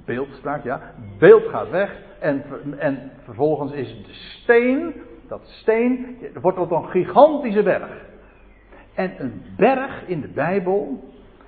Beeldspraak, 0.05 0.63
ja. 0.63 0.81
Beeld 1.19 1.43
gaat 1.49 1.69
weg. 1.69 1.95
En, 2.19 2.43
en 2.77 3.11
vervolgens 3.23 3.71
is 3.71 3.87
de 3.87 4.13
steen, 4.13 4.93
dat 5.27 5.41
steen, 5.43 6.17
wordt 6.41 6.57
tot 6.57 6.71
een 6.71 6.89
gigantische 6.89 7.63
berg. 7.63 7.89
En 8.93 9.13
een 9.17 9.43
berg 9.57 10.07
in 10.07 10.21
de 10.21 10.27
Bijbel, 10.27 11.03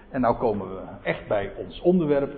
en 0.09 0.21
nou 0.21 0.38
komen 0.38 0.69
we 0.69 0.81
echt 1.03 1.27
bij 1.27 1.51
ons 1.57 1.81
onderwerp, 1.81 2.33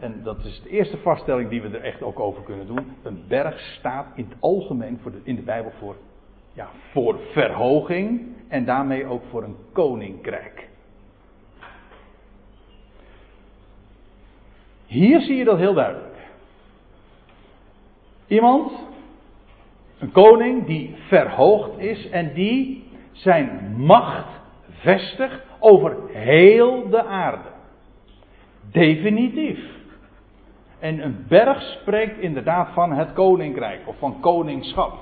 en 0.00 0.20
dat 0.22 0.44
is 0.44 0.60
de 0.62 0.68
eerste 0.68 0.96
vaststelling 0.96 1.50
die 1.50 1.62
we 1.62 1.68
er 1.68 1.84
echt 1.84 2.02
ook 2.02 2.20
over 2.20 2.42
kunnen 2.42 2.66
doen. 2.66 2.96
Een 3.02 3.24
berg 3.28 3.60
staat 3.60 4.06
in 4.14 4.24
het 4.28 4.38
algemeen 4.40 4.98
voor 5.02 5.12
in 5.22 5.36
de 5.36 5.42
Bijbel 5.42 5.72
voor, 5.78 5.96
ja, 6.52 6.68
voor 6.92 7.18
verhoging 7.32 8.26
en 8.48 8.64
daarmee 8.64 9.04
ook 9.04 9.22
voor 9.30 9.42
een 9.42 9.56
koninkrijk. 9.72 10.68
Hier 14.86 15.20
zie 15.20 15.36
je 15.36 15.44
dat 15.44 15.58
heel 15.58 15.74
duidelijk. 15.74 16.16
Iemand, 18.26 18.72
een 19.98 20.12
koning 20.12 20.66
die 20.66 20.94
verhoogd 20.96 21.78
is 21.78 22.08
en 22.08 22.32
die 22.34 22.84
zijn 23.12 23.74
macht 23.76 24.28
vestigt 24.68 25.42
over 25.58 25.96
heel 26.12 26.88
de 26.88 27.04
aarde. 27.04 27.48
Definitief. 28.70 29.77
En 30.78 31.04
een 31.04 31.24
berg 31.28 31.62
spreekt 31.62 32.18
inderdaad 32.18 32.68
van 32.72 32.92
het 32.92 33.12
koninkrijk 33.12 33.80
of 33.84 33.98
van 33.98 34.20
koningschap. 34.20 34.94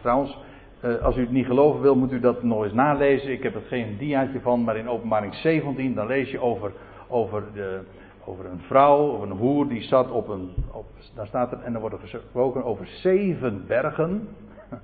Trouwens, 0.00 0.38
eh, 0.80 1.02
als 1.02 1.16
u 1.16 1.20
het 1.20 1.30
niet 1.30 1.46
geloven 1.46 1.80
wil, 1.80 1.96
moet 1.96 2.12
u 2.12 2.20
dat 2.20 2.42
nog 2.42 2.64
eens 2.64 2.72
nalezen. 2.72 3.32
Ik 3.32 3.42
heb 3.42 3.54
er 3.54 3.60
geen 3.60 3.96
diaatje 3.96 4.40
van, 4.40 4.64
maar 4.64 4.76
in 4.76 4.88
openbaring 4.88 5.34
17, 5.34 5.94
dan 5.94 6.06
lees 6.06 6.30
je 6.30 6.40
over, 6.40 6.72
over, 7.08 7.44
de, 7.54 7.80
over 8.24 8.46
een 8.46 8.60
vrouw 8.60 9.08
of 9.08 9.20
een 9.20 9.30
hoer 9.30 9.68
die 9.68 9.82
zat 9.82 10.10
op 10.10 10.28
een. 10.28 10.50
Op, 10.72 10.86
daar 11.14 11.26
staat 11.26 11.52
er, 11.52 11.62
en 11.62 11.72
dan 11.72 11.80
wordt 11.80 11.96
er 12.02 12.08
gesproken 12.08 12.64
over 12.64 12.86
zeven 12.86 13.64
bergen. 13.66 14.28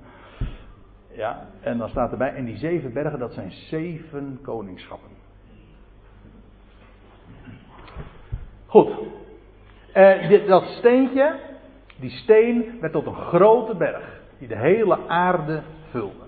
Ja, 1.15 1.47
en 1.61 1.77
dan 1.77 1.89
staat 1.89 2.11
erbij, 2.11 2.33
en 2.33 2.45
die 2.45 2.57
zeven 2.57 2.93
bergen, 2.93 3.19
dat 3.19 3.33
zijn 3.33 3.51
zeven 3.51 4.39
koningschappen. 4.41 5.09
Goed, 8.65 8.89
uh, 9.95 10.27
dit, 10.27 10.47
dat 10.47 10.63
steentje, 10.63 11.35
die 11.99 12.09
steen, 12.09 12.77
werd 12.81 12.93
tot 12.93 13.05
een 13.05 13.15
grote 13.15 13.75
berg. 13.75 14.21
Die 14.39 14.47
de 14.47 14.57
hele 14.57 14.97
aarde 15.07 15.61
vulde. 15.89 16.25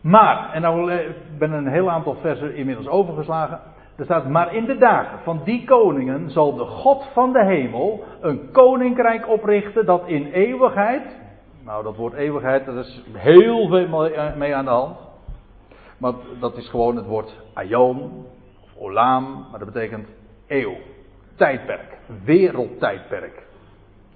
Maar, 0.00 0.52
en 0.52 0.62
nou 0.62 0.92
eh, 0.92 1.10
ben 1.38 1.52
een 1.52 1.66
heel 1.66 1.90
aantal 1.90 2.14
versen 2.14 2.54
inmiddels 2.54 2.88
overgeslagen. 2.88 3.60
Er 3.96 4.04
staat, 4.04 4.28
maar 4.28 4.54
in 4.54 4.64
de 4.64 4.78
dagen 4.78 5.18
van 5.18 5.40
die 5.44 5.64
koningen 5.64 6.30
zal 6.30 6.54
de 6.54 6.64
God 6.64 7.04
van 7.12 7.32
de 7.32 7.44
hemel 7.44 8.04
een 8.20 8.50
koninkrijk 8.50 9.28
oprichten 9.28 9.86
dat 9.86 10.02
in 10.06 10.26
eeuwigheid, 10.26 11.02
nou 11.64 11.82
dat 11.82 11.96
woord 11.96 12.14
eeuwigheid, 12.14 12.64
dat 12.66 12.76
is 12.76 13.04
heel 13.12 13.68
veel 13.68 14.10
mee 14.36 14.54
aan 14.54 14.64
de 14.64 14.70
hand. 14.70 14.96
Maar 15.98 16.12
dat 16.40 16.56
is 16.56 16.68
gewoon 16.68 16.96
het 16.96 17.06
woord 17.06 17.36
aion, 17.54 18.26
of 18.62 18.70
olam, 18.76 19.46
maar 19.50 19.58
dat 19.58 19.72
betekent 19.72 20.08
eeuw. 20.48 20.76
Tijdperk. 21.36 21.96
Wereldtijdperk. 22.24 23.46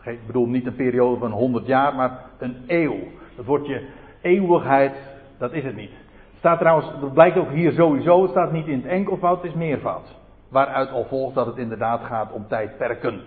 Ik 0.05 0.27
bedoel 0.27 0.47
niet 0.47 0.67
een 0.67 0.75
periode 0.75 1.19
van 1.19 1.31
100 1.31 1.67
jaar, 1.67 1.95
maar 1.95 2.25
een 2.39 2.65
eeuw. 2.67 2.99
Dat 3.37 3.45
wordt 3.45 3.67
je 3.67 3.87
eeuwigheid, 4.21 4.93
dat 5.39 5.53
is 5.53 5.65
het 5.65 5.77
niet. 5.77 5.91
Staat 6.39 6.59
trouwens, 6.59 7.01
dat 7.01 7.13
blijkt 7.13 7.37
ook 7.37 7.51
hier 7.51 7.73
sowieso, 7.73 8.23
het 8.23 8.31
staat 8.31 8.53
niet 8.53 8.67
in 8.67 8.77
het 8.77 8.87
enkelvoud, 8.87 9.43
het 9.43 9.51
is 9.51 9.57
meervoud. 9.57 10.15
Waaruit 10.49 10.91
al 10.91 11.05
volgt 11.05 11.35
dat 11.35 11.47
het 11.47 11.57
inderdaad 11.57 12.05
gaat 12.05 12.33
om 12.33 12.47
tijdperken. 12.49 13.21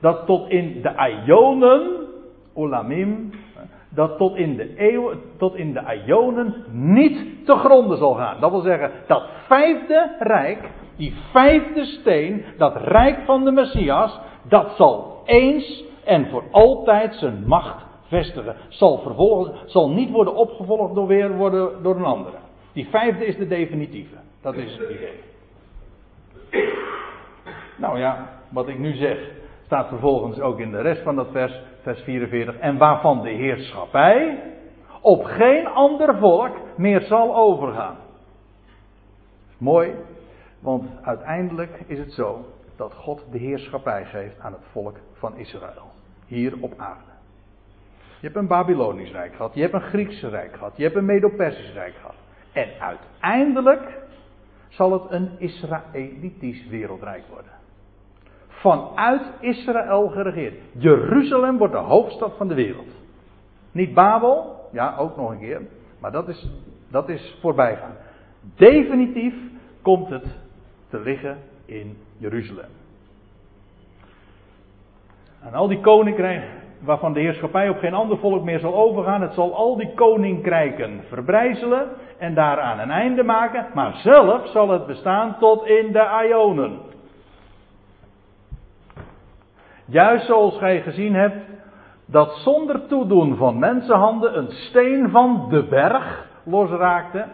Dat 0.00 0.26
tot 0.26 0.50
in 0.50 0.82
de 0.82 1.22
Ionen, 1.26 2.06
Olamim, 2.52 3.30
dat 3.94 4.16
tot 4.18 4.36
in 4.36 4.56
de 4.56 4.92
eeuw, 4.92 5.12
tot 5.36 5.54
in 5.54 5.72
de 5.72 6.02
Ionen 6.06 6.64
niet 6.70 7.46
te 7.46 7.54
gronden 7.54 7.98
zal 7.98 8.14
gaan. 8.14 8.40
Dat 8.40 8.50
wil 8.50 8.60
zeggen, 8.60 8.90
dat 9.06 9.22
vijfde 9.46 10.16
rijk, 10.18 10.70
die 10.96 11.14
vijfde 11.32 11.84
steen, 11.84 12.44
dat 12.58 12.76
rijk 12.76 13.18
van 13.24 13.44
de 13.44 13.50
Messias, 13.50 14.20
dat 14.48 14.72
zal 14.76 15.22
eens 15.24 15.84
en 16.04 16.28
voor 16.30 16.44
altijd 16.50 17.14
zijn 17.14 17.42
macht 17.46 17.84
vestigen. 18.06 18.56
Zal, 18.68 18.98
vervolgen, 18.98 19.54
zal 19.66 19.90
niet 19.90 20.10
worden 20.10 20.34
opgevolgd 20.34 20.94
door 20.94 21.06
weer 21.06 21.36
worden 21.36 21.82
door 21.82 21.96
een 21.96 22.04
andere. 22.04 22.36
Die 22.72 22.88
vijfde 22.88 23.26
is 23.26 23.36
de 23.36 23.46
definitieve. 23.46 24.16
Dat 24.42 24.54
is 24.54 24.76
het 24.78 24.90
idee. 24.90 25.20
Nou 27.76 27.98
ja, 27.98 28.28
wat 28.48 28.68
ik 28.68 28.78
nu 28.78 28.94
zeg, 28.94 29.18
staat 29.74 29.88
vervolgens 29.88 30.40
ook 30.40 30.58
in 30.58 30.70
de 30.70 30.80
rest 30.80 31.02
van 31.02 31.16
dat 31.16 31.30
vers, 31.30 31.62
vers 31.82 32.00
44. 32.02 32.58
En 32.58 32.78
waarvan 32.78 33.22
de 33.22 33.30
heerschappij 33.30 34.42
op 35.00 35.24
geen 35.24 35.66
ander 35.66 36.18
volk 36.18 36.56
meer 36.76 37.00
zal 37.00 37.36
overgaan. 37.36 37.96
Mooi, 39.58 39.94
want 40.60 40.84
uiteindelijk 41.02 41.80
is 41.86 41.98
het 41.98 42.12
zo 42.12 42.44
dat 42.76 42.94
God 42.94 43.24
de 43.30 43.38
heerschappij 43.38 44.04
geeft 44.04 44.40
aan 44.40 44.52
het 44.52 44.64
volk 44.70 44.96
van 45.12 45.36
Israël. 45.36 45.90
Hier 46.26 46.54
op 46.60 46.72
aarde. 46.76 47.12
Je 48.20 48.26
hebt 48.26 48.36
een 48.36 48.46
Babylonisch 48.46 49.12
rijk 49.12 49.34
gehad, 49.34 49.54
je 49.54 49.60
hebt 49.60 49.74
een 49.74 49.80
Grieks 49.80 50.22
rijk 50.22 50.52
gehad, 50.52 50.76
je 50.76 50.82
hebt 50.82 50.96
een 50.96 51.04
Medo-Persisch 51.04 51.72
rijk 51.72 51.94
gehad. 51.94 52.16
En 52.52 52.68
uiteindelijk 52.80 53.98
zal 54.68 54.92
het 54.92 55.10
een 55.10 55.30
Israëlitisch 55.38 56.66
wereldrijk 56.66 57.22
worden. 57.30 57.63
Vanuit 58.64 59.22
Israël 59.40 60.08
geregeerd. 60.08 60.54
Jeruzalem 60.72 61.58
wordt 61.58 61.72
de 61.72 61.78
hoofdstad 61.78 62.32
van 62.36 62.48
de 62.48 62.54
wereld. 62.54 62.88
Niet 63.72 63.94
Babel, 63.94 64.68
ja 64.72 64.96
ook 64.98 65.16
nog 65.16 65.30
een 65.30 65.38
keer, 65.38 65.60
maar 66.00 66.12
dat 66.12 66.28
is, 66.28 66.50
dat 66.90 67.08
is 67.08 67.38
voorbijgaan. 67.40 67.96
Definitief 68.56 69.34
komt 69.82 70.08
het 70.08 70.24
te 70.88 71.00
liggen 71.00 71.38
in 71.64 71.96
Jeruzalem. 72.18 72.70
En 75.42 75.54
al 75.54 75.68
die 75.68 75.80
koninkrijken 75.80 76.48
waarvan 76.80 77.12
de 77.12 77.20
heerschappij 77.20 77.68
op 77.68 77.78
geen 77.78 77.94
ander 77.94 78.18
volk 78.18 78.44
meer 78.44 78.58
zal 78.58 78.74
overgaan, 78.74 79.22
het 79.22 79.34
zal 79.34 79.54
al 79.54 79.76
die 79.76 79.94
koninkrijken 79.94 81.00
verbrijzelen 81.08 81.88
en 82.18 82.34
daaraan 82.34 82.78
een 82.78 82.90
einde 82.90 83.22
maken, 83.22 83.66
maar 83.74 83.94
zelf 83.94 84.48
zal 84.48 84.68
het 84.68 84.86
bestaan 84.86 85.36
tot 85.38 85.66
in 85.66 85.92
de 85.92 86.26
Ionen. 86.28 86.92
Juist 89.86 90.26
zoals 90.26 90.58
gij 90.58 90.82
gezien 90.82 91.14
hebt 91.14 91.46
dat 92.06 92.34
zonder 92.34 92.86
toedoen 92.86 93.36
van 93.36 93.58
mensenhanden 93.58 94.38
een 94.38 94.50
steen 94.50 95.10
van 95.10 95.46
de 95.50 95.64
berg 95.64 96.26
losraakte 96.42 97.26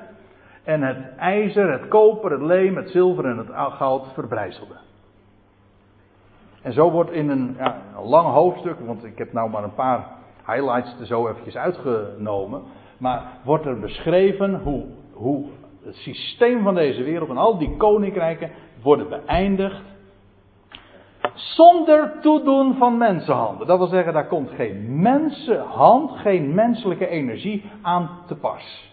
en 0.64 0.82
het 0.82 1.16
ijzer, 1.16 1.72
het 1.72 1.88
koper, 1.88 2.30
het 2.30 2.40
leem, 2.40 2.76
het 2.76 2.90
zilver 2.90 3.24
en 3.24 3.38
het 3.38 3.48
goud 3.53 4.07
verbrijzelde. 4.12 4.74
En 6.62 6.72
zo 6.72 6.90
wordt 6.90 7.11
in 7.11 7.28
een, 7.28 7.57
lang 8.05 8.28
hoofdstuk, 8.28 8.76
want 8.80 9.05
ik 9.05 9.18
heb 9.18 9.32
nou 9.32 9.51
maar 9.51 9.64
een 9.64 9.74
paar 9.74 10.07
highlights 10.46 11.01
er 11.01 11.07
zo 11.07 11.28
eventjes 11.28 11.57
uitgenomen, 11.57 12.62
maar 12.98 13.22
wordt 13.44 13.66
er 13.66 13.80
beschreven 13.80 14.55
hoe, 14.55 14.84
hoe 15.12 15.46
het 15.84 15.94
systeem 15.94 16.62
van 16.62 16.74
deze 16.74 17.03
wereld 17.03 17.28
en 17.28 17.36
al 17.36 17.59
die 17.59 17.76
koninkrijken 17.76 18.51
worden 18.82 19.09
beëindigd 19.09 19.82
zonder 21.35 22.12
toedoen 22.20 22.74
van 22.74 22.99
mensenhanden. 22.99 23.66
Dat 23.66 23.78
wil 23.78 23.87
zeggen, 23.87 24.12
daar 24.12 24.26
komt 24.26 24.51
geen 24.51 25.03
mensenhand, 25.03 26.11
geen 26.11 26.55
menselijke 26.55 27.07
energie 27.07 27.70
aan 27.83 28.11
te 28.26 28.35
pas. 28.35 28.93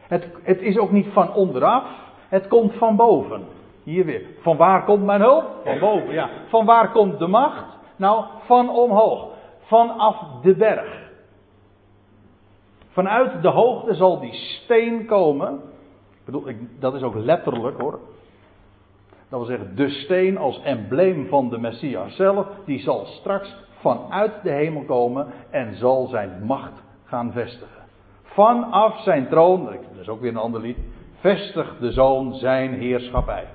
Het, 0.00 0.28
het 0.42 0.60
is 0.60 0.78
ook 0.78 0.90
niet 0.90 1.06
van 1.12 1.34
onderaf, 1.34 1.84
het 2.28 2.48
komt 2.48 2.74
van 2.74 2.96
boven. 2.96 3.44
Hier 3.82 4.04
weer. 4.04 4.26
Van 4.40 4.56
waar 4.56 4.84
komt 4.84 5.04
mijn 5.04 5.20
hulp? 5.20 5.44
Van 5.64 5.78
boven, 5.78 6.12
ja. 6.12 6.30
Van 6.48 6.64
waar 6.64 6.92
komt 6.92 7.18
de 7.18 7.26
macht? 7.26 7.64
Nou, 7.96 8.24
van 8.44 8.70
omhoog. 8.70 9.28
Vanaf 9.60 10.16
de 10.42 10.54
berg. 10.54 11.10
Vanuit 12.88 13.42
de 13.42 13.48
hoogte 13.48 13.94
zal 13.94 14.20
die 14.20 14.34
steen 14.34 15.06
komen. 15.06 15.54
Ik 15.54 16.24
bedoel, 16.24 16.44
dat 16.78 16.94
is 16.94 17.02
ook 17.02 17.14
letterlijk 17.14 17.80
hoor. 17.80 17.98
Dat 19.32 19.46
wil 19.46 19.56
zeggen, 19.56 19.76
de 19.76 19.88
steen 19.88 20.38
als 20.38 20.62
embleem 20.62 21.26
van 21.26 21.48
de 21.48 21.58
Messias 21.58 22.16
zelf, 22.16 22.46
die 22.64 22.80
zal 22.80 23.06
straks 23.06 23.56
vanuit 23.80 24.32
de 24.42 24.50
hemel 24.50 24.84
komen 24.84 25.26
en 25.50 25.76
zal 25.76 26.06
zijn 26.06 26.42
macht 26.44 26.82
gaan 27.04 27.32
vestigen. 27.32 27.82
Vanaf 28.22 29.00
zijn 29.00 29.28
troon, 29.28 29.64
dat 29.64 30.00
is 30.00 30.08
ook 30.08 30.20
weer 30.20 30.30
een 30.30 30.36
ander 30.36 30.60
lied, 30.60 30.78
vestigt 31.20 31.80
de 31.80 31.92
zoon 31.92 32.34
zijn 32.34 32.72
heerschappij. 32.74 33.46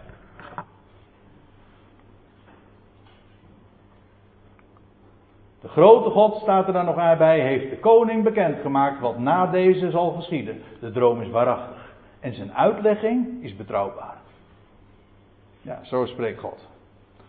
De 5.61 5.67
grote 5.67 6.09
God 6.09 6.35
staat 6.35 6.67
er 6.67 6.73
dan 6.73 6.85
nog 6.85 7.17
bij, 7.17 7.39
heeft 7.39 7.69
de 7.69 7.79
koning 7.79 8.23
bekendgemaakt 8.23 8.99
wat 8.99 9.17
na 9.17 9.45
deze 9.45 9.91
zal 9.91 10.11
geschieden. 10.11 10.61
De 10.79 10.91
droom 10.91 11.21
is 11.21 11.29
waarachtig 11.29 11.93
en 12.19 12.33
zijn 12.33 12.53
uitlegging 12.53 13.43
is 13.43 13.55
betrouwbaar. 13.55 14.16
Ja, 15.67 15.83
zo 15.83 16.05
spreekt 16.05 16.39
God. 16.39 16.67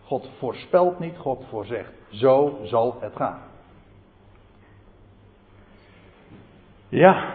God 0.03 0.29
voorspelt 0.37 0.99
niet, 0.99 1.17
God 1.17 1.45
voorzegt. 1.49 1.91
Zo 2.09 2.59
zal 2.63 2.97
het 2.99 3.15
gaan. 3.15 3.41
Ja, 6.89 7.33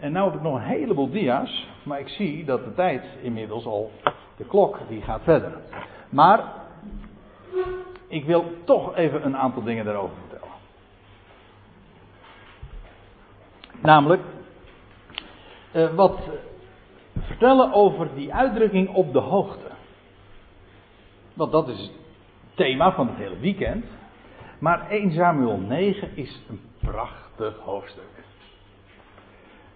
en 0.00 0.12
nu 0.12 0.18
heb 0.18 0.34
ik 0.34 0.42
nog 0.42 0.54
een 0.54 0.60
heleboel 0.60 1.10
dia's, 1.10 1.68
maar 1.82 2.00
ik 2.00 2.08
zie 2.08 2.44
dat 2.44 2.64
de 2.64 2.74
tijd 2.74 3.04
inmiddels 3.22 3.66
al, 3.66 3.90
de 4.36 4.44
klok 4.44 4.78
die 4.88 5.02
gaat 5.02 5.22
verder. 5.22 5.52
Maar 6.08 6.52
ik 8.08 8.24
wil 8.24 8.44
toch 8.64 8.96
even 8.96 9.24
een 9.24 9.36
aantal 9.36 9.62
dingen 9.62 9.84
daarover 9.84 10.16
vertellen. 10.16 10.54
Namelijk, 13.82 14.22
uh, 15.72 15.94
wat 15.94 16.18
vertellen 17.18 17.72
over 17.72 18.14
die 18.14 18.34
uitdrukking 18.34 18.94
op 18.94 19.12
de 19.12 19.18
hoogte. 19.20 19.74
Want 21.36 21.52
dat 21.52 21.68
is 21.68 21.78
het 21.78 21.90
thema 22.54 22.92
van 22.92 23.06
het 23.06 23.16
hele 23.16 23.38
weekend. 23.38 23.84
Maar 24.58 24.90
1 24.90 25.12
Samuel 25.12 25.58
9 25.58 26.16
is 26.16 26.40
een 26.48 26.60
prachtig 26.80 27.58
hoofdstuk. 27.58 28.04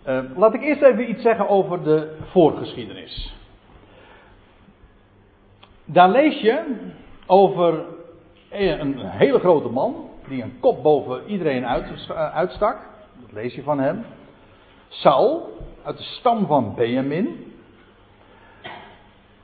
Uh, 0.06 0.20
laat 0.36 0.54
ik 0.54 0.62
eerst 0.62 0.82
even 0.82 1.10
iets 1.10 1.22
zeggen 1.22 1.48
over 1.48 1.82
de 1.82 2.16
voorgeschiedenis. 2.30 3.34
Daar 5.84 6.10
lees 6.10 6.40
je 6.40 6.76
over 7.26 7.84
een 8.50 8.98
hele 8.98 9.38
grote 9.38 9.68
man, 9.68 10.08
die 10.28 10.42
een 10.42 10.60
kop 10.60 10.82
boven 10.82 11.26
iedereen 11.26 11.62
uh, 11.62 12.34
uitstak. 12.34 12.78
Dat 13.20 13.32
lees 13.32 13.54
je 13.54 13.62
van 13.62 13.78
hem. 13.78 14.04
Saul, 14.88 15.58
uit 15.82 15.96
de 15.96 16.02
stam 16.02 16.46
van 16.46 16.74
Benjamin 16.74 17.49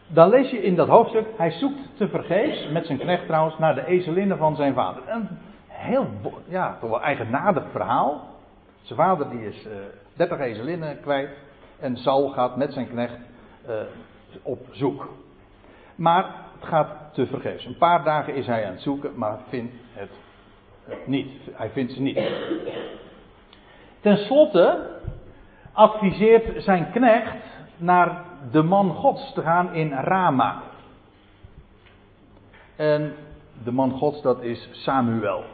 dan 0.06 0.28
lees 0.28 0.50
je 0.50 0.62
in 0.62 0.74
dat 0.74 0.88
hoofdstuk, 0.88 1.26
hij 1.36 1.50
zoekt 1.50 1.96
te 1.96 2.08
vergeefs, 2.08 2.68
met 2.68 2.86
zijn 2.86 2.98
knecht 2.98 3.26
trouwens, 3.26 3.58
naar 3.58 3.74
de 3.74 3.86
ezelinnen 3.86 4.38
van 4.38 4.56
zijn 4.56 4.74
vader. 4.74 5.02
Een 5.06 5.28
heel, 5.66 6.08
ja, 6.48 6.76
toch 6.80 6.90
wel 6.90 7.02
eigenaardig 7.02 7.64
verhaal. 7.70 8.34
Zijn 8.82 8.98
vader 8.98 9.30
die 9.30 9.46
is 9.46 9.66
uh, 9.66 9.72
eh, 9.72 9.78
30 10.16 10.38
ezelinnen 10.38 11.00
kwijt 11.00 11.30
en 11.80 11.96
Saul 11.96 12.28
gaat 12.28 12.56
met 12.56 12.72
zijn 12.72 12.88
knecht 12.88 13.18
uh, 13.68 13.74
op 14.42 14.66
zoek. 14.70 15.08
Maar 15.94 16.24
het 16.58 16.68
gaat 16.68 16.88
te 17.12 17.26
vergeefs. 17.26 17.64
Een 17.64 17.78
paar 17.78 18.04
dagen 18.04 18.34
is 18.34 18.46
hij 18.46 18.66
aan 18.66 18.72
het 18.72 18.80
zoeken, 18.80 19.12
maar 19.14 19.38
vindt 19.48 19.74
het 19.92 20.10
niet. 21.06 21.30
Hij 21.52 21.70
vindt 21.70 21.92
ze 21.92 22.00
niet. 22.00 22.20
Ten 24.00 24.16
slotte 24.16 24.90
adviseert 25.72 26.62
zijn 26.62 26.90
knecht 26.90 27.36
naar 27.76 28.24
de 28.50 28.62
man 28.62 28.90
Gods 28.90 29.32
te 29.32 29.42
gaan 29.42 29.74
in 29.74 29.92
Rama. 29.92 30.62
En 32.76 33.12
de 33.64 33.70
man 33.70 33.90
Gods, 33.90 34.22
dat 34.22 34.42
is 34.42 34.68
Samuel. 34.72 35.44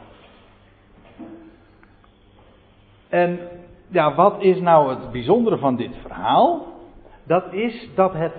En 3.09 3.39
ja, 3.87 4.15
wat 4.15 4.41
is 4.41 4.59
nou 4.59 4.89
het 4.89 5.11
bijzondere 5.11 5.57
van 5.57 5.75
dit 5.75 5.95
verhaal? 6.01 6.65
Dat 7.23 7.53
is 7.53 7.89
dat 7.95 8.13
het 8.13 8.33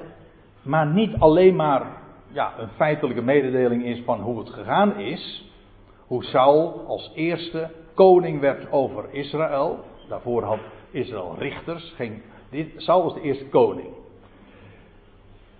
maar 0.62 0.86
niet 0.86 1.18
alleen 1.18 1.56
maar 1.56 1.86
ja, 2.32 2.52
een 2.58 2.68
feitelijke 2.68 3.22
mededeling 3.22 3.84
is 3.84 4.02
van 4.04 4.20
hoe 4.20 4.38
het 4.38 4.50
gegaan 4.50 4.96
is. 4.96 5.52
Hoe 6.06 6.24
Saul 6.24 6.84
als 6.86 7.12
eerste 7.14 7.70
koning 7.94 8.40
werd 8.40 8.72
over 8.72 9.04
Israël. 9.10 9.78
Daarvoor 10.08 10.42
had 10.42 10.58
Israël 10.90 11.34
richters. 11.38 11.92
Geen, 11.96 12.22
dit, 12.50 12.72
Saul 12.76 13.02
was 13.02 13.14
de 13.14 13.20
eerste 13.20 13.46
koning. 13.48 13.88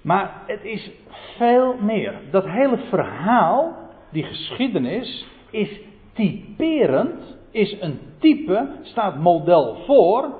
Maar 0.04 0.42
het 0.46 0.64
is 0.64 0.90
veel 1.36 1.76
meer. 1.80 2.14
Dat 2.30 2.44
hele 2.44 2.76
verhaal, 2.76 3.76
die 4.10 4.22
geschiedenis, 4.22 5.26
is 5.50 5.80
typerend, 6.12 7.36
is 7.50 7.76
een 7.80 8.00
type, 8.18 8.68
staat 8.82 9.16
model 9.16 9.76
voor 9.86 10.34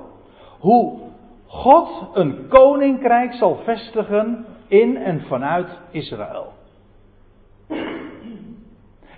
hoe 0.59 0.99
God 1.45 2.09
een 2.13 2.47
koninkrijk 2.47 3.33
zal 3.33 3.55
vestigen 3.63 4.45
in 4.67 4.97
en 4.97 5.21
vanuit 5.21 5.67
Israël. 5.91 6.53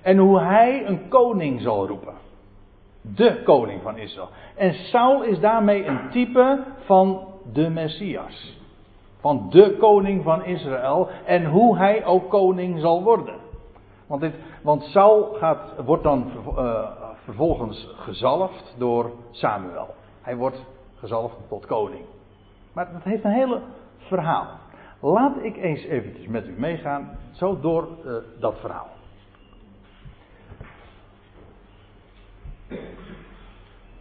En 0.02 0.18
hoe 0.18 0.40
hij 0.40 0.86
een 0.86 1.08
koning 1.08 1.62
zal 1.62 1.88
roepen. 1.88 2.14
De 3.02 3.42
koning 3.44 3.82
van 3.82 3.98
Israël. 3.98 4.30
En 4.56 4.74
Saul 4.74 5.24
is 5.24 5.40
daarmee 5.40 5.86
een 5.86 6.10
type 6.10 6.64
van 6.86 7.28
de 7.54 7.70
Messias. 7.70 8.57
Van 9.28 9.50
de 9.50 9.76
koning 9.80 10.24
van 10.24 10.46
Israël. 10.46 11.10
En 11.26 11.46
hoe 11.46 11.78
hij 11.78 12.06
ook 12.06 12.30
koning 12.30 12.80
zal 12.80 13.04
worden. 13.04 13.36
Want, 14.08 14.22
dit, 14.22 14.34
want 14.64 14.84
Saul 14.84 15.34
gaat, 15.34 15.74
wordt 15.86 16.04
dan 16.04 16.32
uh, 16.58 16.90
vervolgens 17.24 17.90
gezalfd 17.96 18.76
door 18.78 19.12
Samuel. 19.32 19.96
Hij 20.22 20.36
wordt 20.36 20.66
gezalfd 20.96 21.36
tot 21.50 21.66
koning. 21.66 22.06
Maar 22.74 22.92
dat 22.94 23.04
heeft 23.04 23.24
een 23.24 23.32
hele 23.32 23.62
verhaal. 23.98 24.48
Laat 25.00 25.44
ik 25.44 25.58
eens 25.58 25.84
eventjes 25.84 26.28
met 26.28 26.48
u 26.48 26.54
meegaan, 26.58 27.18
zo 27.32 27.60
door 27.60 27.88
uh, 28.06 28.14
dat 28.40 28.56
verhaal. 28.60 28.90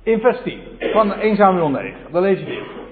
In 0.02 0.20
vers 0.20 0.42
10 0.42 0.60
van 0.92 1.12
1 1.12 1.36
Samuel 1.36 1.68
9, 1.68 2.12
dan 2.12 2.22
lees 2.22 2.38
je 2.38 2.44
dit. 2.44 2.86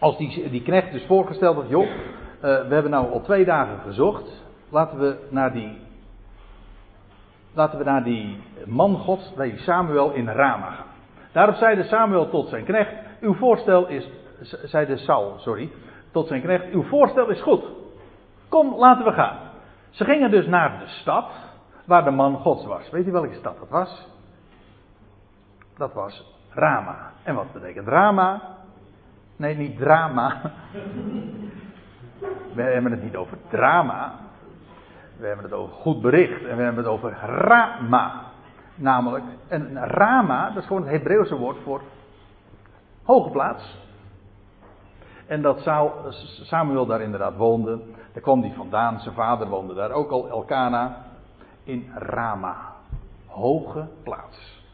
Als 0.00 0.16
die, 0.16 0.50
die 0.50 0.62
knecht 0.62 0.92
dus 0.92 1.06
voorgesteld 1.06 1.54
wordt, 1.54 1.70
joh, 1.70 1.86
uh, 1.86 1.90
we 2.40 2.74
hebben 2.74 2.90
nou 2.90 3.12
al 3.12 3.20
twee 3.20 3.44
dagen 3.44 3.78
gezocht, 3.80 4.42
laten 4.68 4.98
we 4.98 5.16
naar 5.30 5.52
die, 5.52 5.78
laten 7.54 7.78
we 7.78 7.84
naar 7.84 8.04
die 8.04 8.42
man 8.64 8.96
God, 8.96 9.32
naar 9.36 9.46
die 9.46 9.58
Samuel 9.58 10.12
in 10.12 10.28
Rama 10.28 10.70
gaan. 10.70 10.86
Daarop 11.32 11.54
zeide 11.54 11.82
Samuel 11.82 12.28
tot 12.28 12.48
zijn 12.48 12.64
knecht, 12.64 12.92
uw 13.20 13.34
voorstel 13.34 13.88
is, 13.88 14.10
zeide 14.64 14.96
Saul, 14.96 15.34
sorry, 15.38 15.70
tot 16.12 16.26
zijn 16.26 16.42
knecht, 16.42 16.64
uw 16.72 16.82
voorstel 16.82 17.28
is 17.28 17.42
goed. 17.42 17.64
Kom, 18.48 18.74
laten 18.74 19.04
we 19.04 19.12
gaan. 19.12 19.38
Ze 19.90 20.04
gingen 20.04 20.30
dus 20.30 20.46
naar 20.46 20.78
de 20.78 20.86
stad 20.86 21.30
waar 21.84 22.04
de 22.04 22.10
man 22.10 22.36
Gods 22.36 22.64
was. 22.64 22.90
Weet 22.90 23.06
u 23.06 23.12
welke 23.12 23.34
stad 23.34 23.58
dat 23.58 23.68
was? 23.68 24.06
Dat 25.76 25.92
was 25.92 26.24
Rama. 26.50 27.12
En 27.22 27.34
wat 27.34 27.52
betekent 27.52 27.88
Rama? 27.88 28.55
Nee, 29.36 29.56
niet 29.56 29.78
drama. 29.78 30.40
We 32.54 32.62
hebben 32.62 32.90
het 32.90 33.02
niet 33.02 33.16
over 33.16 33.38
drama. 33.48 34.14
We 35.16 35.26
hebben 35.26 35.44
het 35.44 35.54
over 35.54 35.74
goed 35.74 36.00
bericht. 36.00 36.44
En 36.44 36.56
we 36.56 36.62
hebben 36.62 36.84
het 36.84 36.92
over 36.92 37.12
Rama. 37.20 38.24
Namelijk, 38.74 39.24
en 39.48 39.86
Rama, 39.86 40.48
dat 40.48 40.62
is 40.62 40.66
gewoon 40.66 40.82
het 40.82 40.90
Hebreeuwse 40.90 41.36
woord 41.36 41.56
voor 41.62 41.82
hoge 43.02 43.30
plaats. 43.30 43.78
En 45.26 45.42
dat 45.42 45.70
Samuel 46.42 46.86
daar 46.86 47.00
inderdaad 47.00 47.36
woonde. 47.36 47.80
Daar 48.12 48.22
kwam 48.22 48.40
hij 48.40 48.52
vandaan. 48.52 49.00
Zijn 49.00 49.14
vader 49.14 49.48
woonde 49.48 49.74
daar 49.74 49.90
ook 49.90 50.10
al, 50.10 50.28
Elkana. 50.28 51.04
In 51.64 51.90
Rama. 51.94 52.56
Hoge 53.26 53.88
plaats. 54.02 54.64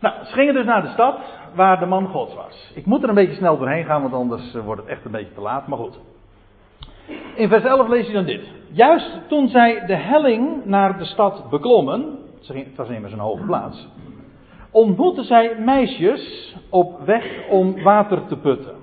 Nou, 0.00 0.24
ze 0.24 0.32
gingen 0.32 0.54
dus 0.54 0.64
naar 0.64 0.82
de 0.82 0.88
stad 0.88 1.18
waar 1.54 1.78
de 1.78 1.86
man 1.86 2.06
Gods 2.06 2.34
was. 2.34 2.72
Ik 2.74 2.86
moet 2.86 3.02
er 3.02 3.08
een 3.08 3.14
beetje 3.14 3.36
snel 3.36 3.58
doorheen 3.58 3.84
gaan, 3.84 4.02
want 4.02 4.14
anders 4.14 4.54
eh, 4.54 4.64
wordt 4.64 4.80
het 4.80 4.90
echt 4.90 5.04
een 5.04 5.10
beetje 5.10 5.34
te 5.34 5.40
laat. 5.40 5.66
Maar 5.66 5.78
goed. 5.78 5.98
In 7.34 7.48
vers 7.48 7.64
11 7.64 7.88
lees 7.88 8.06
je 8.06 8.12
dan 8.12 8.24
dit. 8.24 8.48
Juist 8.72 9.18
toen 9.28 9.48
zij 9.48 9.86
de 9.86 9.96
helling 9.96 10.64
naar 10.64 10.98
de 10.98 11.04
stad 11.04 11.50
beklommen. 11.50 12.18
Het 12.46 12.76
was 12.76 12.88
immers 12.88 13.12
een 13.12 13.18
hoge 13.18 13.44
plaats. 13.44 13.88
Ontmoetten 14.70 15.24
zij 15.24 15.56
meisjes 15.58 16.54
op 16.68 17.00
weg 17.04 17.48
om 17.48 17.82
water 17.82 18.26
te 18.26 18.36
putten. 18.36 18.74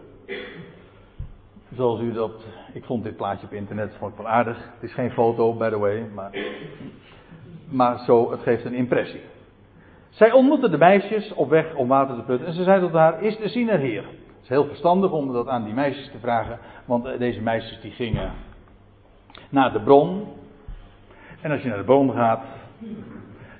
Zoals 1.75 1.99
u 1.99 2.11
dat. 2.13 2.45
Ik 2.73 2.85
vond 2.85 3.03
dit 3.03 3.15
plaatje 3.15 3.45
op 3.45 3.53
internet 3.53 3.95
vond 3.99 4.17
wel 4.17 4.27
aardig. 4.27 4.57
Het 4.57 4.89
is 4.89 4.93
geen 4.93 5.11
foto, 5.11 5.53
by 5.53 5.69
the 5.69 5.77
way. 5.77 6.05
Maar, 6.13 6.31
maar 7.69 7.99
zo, 7.99 8.31
het 8.31 8.41
geeft 8.41 8.65
een 8.65 8.73
impressie. 8.73 9.21
Zij 10.17 10.31
ontmoette 10.31 10.69
de 10.69 10.77
meisjes 10.77 11.33
op 11.33 11.49
weg 11.49 11.75
om 11.75 11.87
water 11.87 12.15
te 12.15 12.21
putten. 12.21 12.47
En 12.47 12.53
ze 12.53 12.63
zei 12.63 12.81
tot 12.81 12.91
haar: 12.91 13.23
Is 13.23 13.37
de 13.37 13.47
ziener 13.47 13.79
hier? 13.79 14.03
Het 14.03 14.43
is 14.43 14.49
heel 14.49 14.65
verstandig 14.65 15.11
om 15.11 15.33
dat 15.33 15.47
aan 15.47 15.63
die 15.63 15.73
meisjes 15.73 16.11
te 16.11 16.19
vragen. 16.19 16.59
Want 16.85 17.05
eh, 17.05 17.19
deze 17.19 17.41
meisjes 17.41 17.81
die 17.81 17.91
gingen 17.91 18.31
naar 19.49 19.71
de 19.71 19.79
bron. 19.79 20.27
En 21.41 21.51
als 21.51 21.61
je 21.61 21.67
naar 21.67 21.77
de 21.77 21.83
bron 21.83 22.11
gaat, 22.11 22.43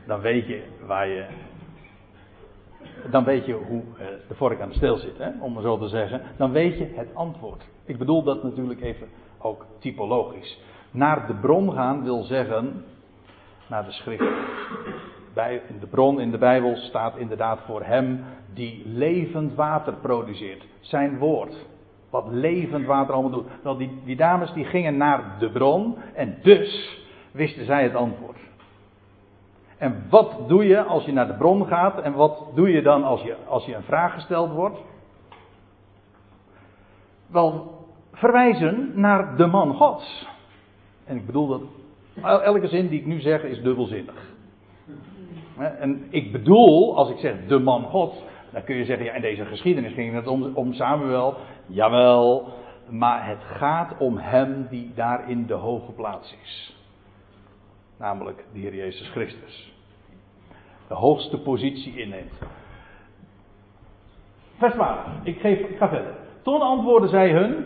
dan 0.05 0.19
weet 0.19 0.47
je 0.47 0.63
waar 0.85 1.07
je. 1.07 1.25
Dan 3.11 3.23
weet 3.23 3.45
je 3.45 3.53
hoe 3.53 3.83
eh, 3.99 4.05
de 4.27 4.35
vork 4.35 4.61
aan 4.61 4.69
de 4.69 4.75
steel 4.75 4.97
zit, 4.97 5.17
hè, 5.17 5.29
om 5.39 5.53
maar 5.53 5.61
zo 5.61 5.77
te 5.77 5.87
zeggen. 5.87 6.21
Dan 6.37 6.51
weet 6.51 6.77
je 6.77 6.93
het 6.95 7.15
antwoord. 7.15 7.63
Ik 7.85 7.97
bedoel 7.97 8.23
dat 8.23 8.43
natuurlijk 8.43 8.81
even 8.81 9.07
ook 9.37 9.65
typologisch. 9.79 10.59
Naar 10.91 11.27
de 11.27 11.33
bron 11.33 11.73
gaan 11.73 12.03
wil 12.03 12.23
zeggen 12.23 12.85
naar 13.67 13.85
de 13.85 13.91
schrift. 13.91 14.25
De 15.79 15.87
bron 15.89 16.19
in 16.19 16.31
de 16.31 16.37
Bijbel 16.37 16.75
staat 16.75 17.17
inderdaad 17.17 17.59
voor 17.65 17.83
hem 17.83 18.23
die 18.53 18.81
levend 18.85 19.55
water 19.55 19.93
produceert. 19.93 20.65
Zijn 20.79 21.17
woord. 21.17 21.65
Wat 22.09 22.25
levend 22.29 22.85
water 22.85 23.13
allemaal 23.13 23.31
doet. 23.31 23.47
Wel, 23.61 23.77
die, 23.77 24.01
die 24.05 24.15
dames 24.15 24.53
die 24.53 24.65
gingen 24.65 24.97
naar 24.97 25.35
de 25.39 25.49
bron 25.49 25.95
en 26.13 26.37
dus 26.41 26.99
wisten 27.31 27.65
zij 27.65 27.83
het 27.83 27.95
antwoord. 27.95 28.37
En 29.77 30.05
wat 30.09 30.35
doe 30.47 30.63
je 30.63 30.83
als 30.83 31.05
je 31.05 31.11
naar 31.11 31.27
de 31.27 31.37
bron 31.37 31.65
gaat 31.65 32.01
en 32.01 32.13
wat 32.13 32.43
doe 32.53 32.69
je 32.69 32.81
dan 32.81 33.03
als 33.03 33.21
je, 33.21 33.35
als 33.47 33.65
je 33.65 33.75
een 33.75 33.83
vraag 33.83 34.13
gesteld 34.13 34.51
wordt? 34.51 34.79
Wel, 37.27 37.77
verwijzen 38.13 38.91
naar 38.95 39.37
de 39.37 39.45
man 39.45 39.73
Gods. 39.73 40.27
En 41.05 41.15
ik 41.15 41.25
bedoel 41.25 41.47
dat 41.47 41.61
elke 42.41 42.67
zin 42.67 42.87
die 42.87 42.99
ik 42.99 43.05
nu 43.05 43.19
zeg 43.19 43.43
is 43.43 43.61
dubbelzinnig. 43.61 44.35
En 45.57 46.07
ik 46.09 46.31
bedoel, 46.31 46.97
als 46.97 47.09
ik 47.09 47.17
zeg 47.17 47.35
de 47.47 47.59
man 47.59 47.83
God, 47.83 48.23
dan 48.51 48.63
kun 48.63 48.75
je 48.75 48.85
zeggen, 48.85 49.05
ja, 49.05 49.13
in 49.13 49.21
deze 49.21 49.45
geschiedenis 49.45 49.93
ging 49.93 50.13
het 50.13 50.27
om, 50.27 50.55
om 50.55 50.73
Samuel. 50.73 51.35
Jawel, 51.65 52.53
maar 52.89 53.27
het 53.27 53.43
gaat 53.43 53.97
om 53.97 54.17
hem 54.17 54.67
die 54.69 54.91
daar 54.95 55.29
in 55.29 55.45
de 55.45 55.53
hoge 55.53 55.91
plaats 55.91 56.35
is. 56.43 56.75
Namelijk 57.97 58.45
de 58.53 58.59
Heer 58.59 58.75
Jezus 58.75 59.09
Christus. 59.09 59.73
De 60.87 60.93
hoogste 60.93 61.37
positie 61.37 61.97
inneemt. 61.97 62.39
Vers 64.57 64.73
12, 64.73 64.99
ik, 65.23 65.39
geef, 65.39 65.59
ik 65.59 65.77
ga 65.77 65.89
verder. 65.89 66.13
Toen 66.41 66.61
antwoordden 66.61 67.09
zij 67.09 67.31
hun, 67.31 67.65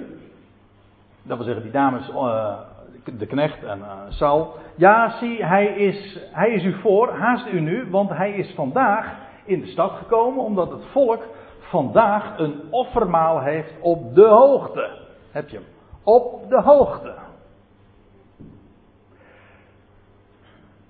dat 1.24 1.38
wil 1.38 1.46
zeggen 1.46 1.64
die 1.64 1.72
dames, 1.72 2.10
uh, 2.10 2.60
de 3.04 3.26
knecht 3.26 3.64
en 3.64 3.80
uh, 3.80 3.92
Saul. 4.10 4.56
Ja, 4.76 5.10
zie, 5.10 5.46
hij 5.46 5.66
is, 5.66 6.20
hij 6.32 6.52
is 6.52 6.64
u 6.64 6.74
voor, 6.80 7.14
haast 7.14 7.48
u 7.48 7.60
nu, 7.60 7.90
want 7.90 8.10
hij 8.10 8.32
is 8.32 8.54
vandaag 8.56 9.16
in 9.46 9.60
de 9.60 9.68
stad 9.68 9.92
gekomen 9.92 10.44
omdat 10.44 10.72
het 10.72 10.86
volk 10.86 11.24
vandaag 11.60 12.38
een 12.40 12.62
offermaal 12.70 13.40
heeft 13.42 13.74
op 13.82 14.16
de 14.16 14.28
hoogte. 14.28 14.98
Heb 15.32 15.50
je 15.50 15.58
hem? 15.58 15.66
Op 16.04 16.50
de 16.50 16.62
hoogte. 16.62 17.14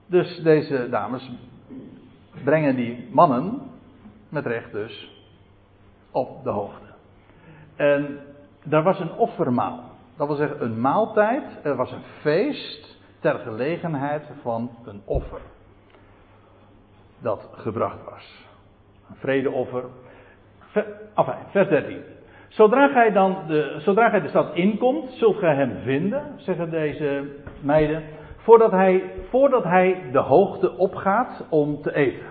Dus 0.05 0.41
deze 0.43 0.89
dames 0.89 1.31
brengen 2.43 2.75
die 2.75 3.09
mannen, 3.11 3.61
met 4.29 4.45
recht 4.45 4.71
dus, 4.71 5.23
op 6.11 6.43
de 6.43 6.49
hoogte. 6.49 6.85
En 7.75 8.19
daar 8.63 8.83
was 8.83 8.99
een 8.99 9.13
offermaal. 9.13 9.90
Dat 10.21 10.29
wil 10.29 10.39
zeggen 10.39 10.63
een 10.63 10.81
maaltijd, 10.81 11.43
er 11.63 11.75
was 11.75 11.91
een 11.91 12.03
feest 12.19 12.99
ter 13.19 13.39
gelegenheid 13.39 14.23
van 14.41 14.69
een 14.85 15.01
offer. 15.05 15.41
Dat 17.21 17.49
gebracht 17.51 18.03
was. 18.09 18.45
Een 19.09 19.15
vredeoffer. 19.15 19.83
Enfin, 21.15 21.35
vers 21.49 21.69
13. 21.69 22.01
Zodra 22.47 22.87
gij, 22.87 23.11
dan 23.11 23.37
de, 23.47 23.75
zodra 23.79 24.09
gij 24.09 24.21
de 24.21 24.27
stad 24.27 24.55
inkomt, 24.55 25.09
zult 25.09 25.37
gij 25.37 25.55
hem 25.55 25.81
vinden, 25.83 26.33
zeggen 26.37 26.69
deze 26.69 27.25
meiden, 27.61 28.03
voordat 28.37 28.71
hij, 28.71 29.11
voordat 29.29 29.63
hij 29.63 30.09
de 30.11 30.19
hoogte 30.19 30.77
opgaat 30.77 31.45
om 31.49 31.81
te 31.81 31.95
eten. 31.95 32.25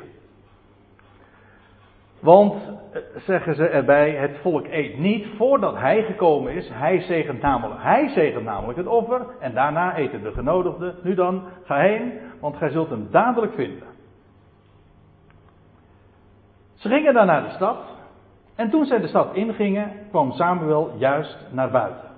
Want, 2.20 2.54
eh, 2.92 3.00
zeggen 3.16 3.54
ze 3.54 3.66
erbij, 3.66 4.10
het 4.10 4.38
volk 4.42 4.66
eet 4.66 4.98
niet 4.98 5.26
voordat 5.36 5.76
hij 5.76 6.02
gekomen 6.02 6.52
is. 6.52 6.68
Hij 6.72 7.00
zegent 7.00 7.42
namelijk, 7.42 7.82
hij 7.82 8.08
zegent 8.08 8.44
namelijk 8.44 8.78
het 8.78 8.86
offer 8.86 9.26
en 9.40 9.54
daarna 9.54 9.96
eten 9.96 10.22
de 10.22 10.32
genodigden. 10.32 10.94
Nu 11.02 11.14
dan, 11.14 11.42
ga 11.64 11.76
heen, 11.76 12.12
want 12.40 12.56
gij 12.56 12.70
zult 12.70 12.90
hem 12.90 13.08
dadelijk 13.10 13.54
vinden. 13.54 13.88
Ze 16.74 16.88
gingen 16.88 17.14
dan 17.14 17.26
naar 17.26 17.42
de 17.42 17.50
stad. 17.50 17.76
En 18.54 18.70
toen 18.70 18.84
zij 18.84 19.00
de 19.00 19.08
stad 19.08 19.34
ingingen, 19.34 19.92
kwam 20.10 20.32
Samuel 20.32 20.90
juist 20.96 21.38
naar 21.50 21.70
buiten. 21.70 22.08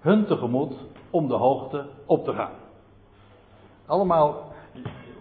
Hun 0.00 0.26
tegemoet 0.26 0.74
om 1.10 1.28
de 1.28 1.34
hoogte 1.34 1.86
op 2.06 2.24
te 2.24 2.32
gaan. 2.32 2.52
Allemaal 3.86 4.52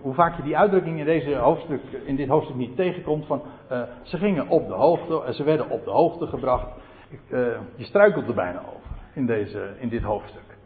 hoe 0.02 0.14
vaak 0.14 0.36
je 0.36 0.43
die 0.43 0.58
uitdrukking 0.58 1.00
in, 1.00 1.06
deze 1.06 1.36
hoofdstuk, 1.36 1.82
in 2.06 2.16
dit 2.16 2.28
hoofdstuk 2.28 2.56
niet 2.56 2.76
tegenkomt 2.76 3.26
van 3.26 3.41
uh, 3.72 3.82
ze 4.04 4.18
gingen 4.18 4.47
op 4.47 4.68
de 4.68 4.74
hoogte, 4.74 5.24
en 5.24 5.34
ze 5.34 5.43
werden 5.43 5.70
op 5.70 5.84
de 5.84 5.91
hoogte 5.91 6.28
gebracht. 6.28 6.68
Uh, 7.12 7.39
je 7.76 7.84
struikelt 7.84 8.28
er 8.28 8.34
bijna 8.34 8.60
over 8.60 8.89
in, 9.14 9.26
deze, 9.26 9.74
in 9.80 9.89
dit 9.89 10.02
hoofdstuk. 10.02 10.58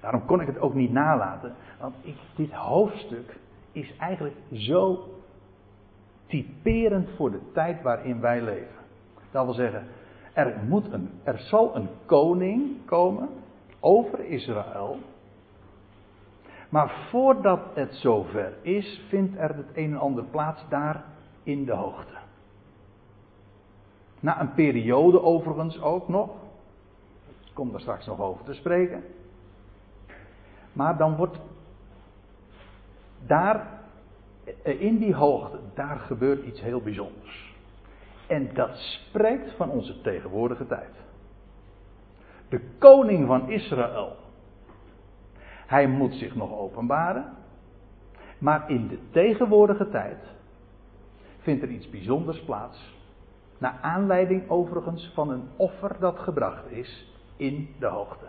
Daarom 0.00 0.26
kon 0.26 0.40
ik 0.40 0.46
het 0.46 0.58
ook 0.58 0.74
niet 0.74 0.92
nalaten, 0.92 1.54
want 1.80 1.94
ik, 2.00 2.16
dit 2.36 2.52
hoofdstuk 2.52 3.36
is 3.72 3.96
eigenlijk 3.98 4.36
zo 4.52 5.08
typerend 6.26 7.08
voor 7.16 7.30
de 7.30 7.40
tijd 7.52 7.82
waarin 7.82 8.20
wij 8.20 8.42
leven. 8.42 8.80
Dat 9.30 9.44
wil 9.44 9.54
zeggen, 9.54 9.86
er, 10.32 10.54
moet 10.68 10.92
een, 10.92 11.10
er 11.22 11.38
zal 11.38 11.76
een 11.76 11.88
koning 12.06 12.84
komen 12.84 13.28
over 13.80 14.24
Israël. 14.24 14.96
Maar 16.72 17.06
voordat 17.10 17.60
het 17.74 17.94
zover 17.94 18.52
is, 18.62 19.04
vindt 19.08 19.36
er 19.38 19.56
het 19.56 19.66
een 19.74 19.90
en 19.90 19.98
ander 19.98 20.24
plaats 20.24 20.64
daar 20.68 21.04
in 21.42 21.64
de 21.64 21.72
hoogte. 21.72 22.14
Na 24.20 24.40
een 24.40 24.54
periode 24.54 25.22
overigens 25.22 25.80
ook 25.80 26.08
nog. 26.08 26.30
Ik 27.44 27.54
kom 27.54 27.70
daar 27.70 27.80
straks 27.80 28.06
nog 28.06 28.20
over 28.20 28.44
te 28.44 28.52
spreken. 28.52 29.04
Maar 30.72 30.96
dan 30.96 31.16
wordt 31.16 31.38
daar, 33.26 33.80
in 34.62 34.98
die 34.98 35.14
hoogte, 35.14 35.58
daar 35.74 35.98
gebeurt 35.98 36.44
iets 36.44 36.60
heel 36.60 36.80
bijzonders. 36.80 37.54
En 38.26 38.54
dat 38.54 38.76
spreekt 38.76 39.52
van 39.56 39.70
onze 39.70 40.00
tegenwoordige 40.00 40.66
tijd. 40.66 40.94
De 42.48 42.60
koning 42.78 43.26
van 43.26 43.50
Israël. 43.50 44.21
Hij 45.72 45.86
moet 45.86 46.14
zich 46.14 46.34
nog 46.34 46.52
openbaren. 46.58 47.24
Maar 48.38 48.70
in 48.70 48.88
de 48.88 48.98
tegenwoordige 49.10 49.88
tijd 49.88 50.18
vindt 51.38 51.62
er 51.62 51.68
iets 51.68 51.90
bijzonders 51.90 52.44
plaats. 52.44 53.00
Naar 53.58 53.78
aanleiding 53.82 54.50
overigens 54.50 55.10
van 55.14 55.30
een 55.30 55.48
offer 55.56 55.96
dat 56.00 56.18
gebracht 56.18 56.70
is 56.70 57.12
in 57.36 57.68
de 57.78 57.86
hoogte. 57.86 58.26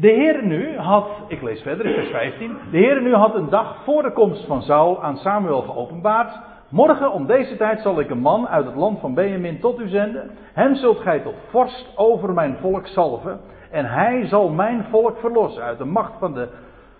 De 0.00 0.10
Heer 0.10 0.46
nu 0.46 0.76
had, 0.76 1.08
ik 1.28 1.42
lees 1.42 1.62
verder 1.62 1.86
in 1.86 1.94
vers 1.94 2.10
15. 2.10 2.56
De 2.70 2.78
Heer 2.78 3.02
nu 3.02 3.14
had 3.14 3.34
een 3.34 3.48
dag 3.48 3.84
voor 3.84 4.02
de 4.02 4.12
komst 4.12 4.46
van 4.46 4.62
Saul 4.62 5.02
aan 5.02 5.16
Samuel 5.16 5.62
geopenbaard. 5.62 6.38
Morgen 6.74 7.12
om 7.12 7.26
deze 7.26 7.56
tijd 7.56 7.80
zal 7.80 8.00
ik 8.00 8.10
een 8.10 8.18
man 8.18 8.48
uit 8.48 8.66
het 8.66 8.74
land 8.74 9.00
van 9.00 9.14
Benjamin 9.14 9.60
tot 9.60 9.80
u 9.80 9.88
zenden. 9.88 10.30
Hem 10.52 10.74
zult 10.74 10.98
gij 10.98 11.20
tot 11.20 11.34
vorst 11.50 11.96
over 11.96 12.32
mijn 12.32 12.56
volk 12.56 12.86
salven. 12.86 13.40
En 13.70 13.84
hij 13.84 14.26
zal 14.26 14.48
mijn 14.48 14.84
volk 14.90 15.18
verlossen 15.18 15.62
uit 15.62 15.78
de 15.78 15.84
macht 15.84 16.18
van 16.18 16.34
de 16.34 16.48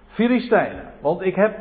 Filistijnen. 0.07 0.93
Want 1.01 1.23
ik 1.23 1.35
heb 1.35 1.57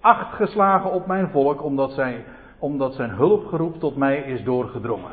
acht 0.00 0.34
geslagen 0.34 0.92
op 0.92 1.06
mijn 1.06 1.28
volk 1.28 1.62
omdat, 1.62 1.92
zij, 1.92 2.24
omdat 2.58 2.94
zijn 2.94 3.10
hulpgeroep 3.10 3.78
tot 3.78 3.96
mij 3.96 4.18
is 4.18 4.42
doorgedrongen. 4.44 5.12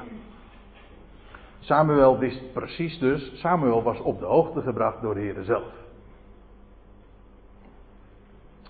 Samuel 1.60 2.18
wist 2.18 2.54
precies 2.54 3.00
dus, 3.00 3.40
Samuel 3.40 3.84
was 3.84 4.00
op 4.02 4.20
de 4.20 4.26
hoogte 4.26 4.62
gebracht 4.62 5.02
door 5.02 5.14
de 5.14 5.20
Heer 5.20 5.44
zelf. 5.44 5.74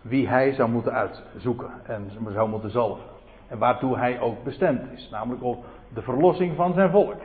Wie 0.02 0.28
hij 0.28 0.54
zou 0.54 0.70
moeten 0.70 0.92
uitzoeken 0.92 1.70
en 1.84 2.12
zou 2.34 2.50
moeten 2.50 2.72
zalven. 2.72 3.15
En 3.48 3.58
waartoe 3.58 3.98
hij 3.98 4.20
ook 4.20 4.44
bestemd 4.44 4.92
is, 4.92 5.10
namelijk 5.12 5.44
op 5.44 5.66
de 5.94 6.02
verlossing 6.02 6.56
van 6.56 6.74
zijn 6.74 6.90
volk. 6.90 7.22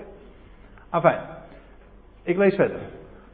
Afijn, 0.90 1.20
ik 2.22 2.36
lees 2.36 2.54
verder. 2.54 2.80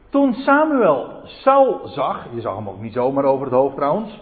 Toen 0.09 0.33
Samuel 0.33 1.21
Saul 1.23 1.87
zag, 1.87 2.27
je 2.33 2.41
zag 2.41 2.55
hem 2.55 2.69
ook 2.69 2.81
niet 2.81 2.93
zomaar 2.93 3.23
over 3.23 3.45
het 3.45 3.55
hoofd 3.55 3.75
trouwens, 3.75 4.21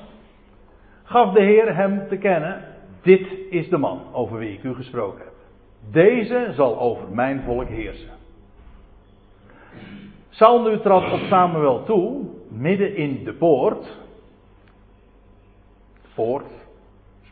gaf 1.03 1.33
de 1.33 1.41
Heer 1.41 1.75
hem 1.75 2.07
te 2.07 2.17
kennen, 2.17 2.63
dit 3.01 3.27
is 3.49 3.69
de 3.69 3.77
man 3.77 4.01
over 4.11 4.37
wie 4.37 4.53
ik 4.53 4.63
u 4.63 4.73
gesproken 4.73 5.23
heb. 5.23 5.33
Deze 5.91 6.51
zal 6.55 6.79
over 6.79 7.09
mijn 7.09 7.41
volk 7.41 7.67
heersen. 7.67 8.13
Saul 10.29 10.61
nu 10.61 10.79
trad 10.79 11.11
op 11.11 11.19
Samuel 11.19 11.83
toe, 11.83 12.25
midden 12.49 12.95
in 12.95 13.23
de 13.23 13.33
poort. 13.33 13.97
Poort 16.15 16.64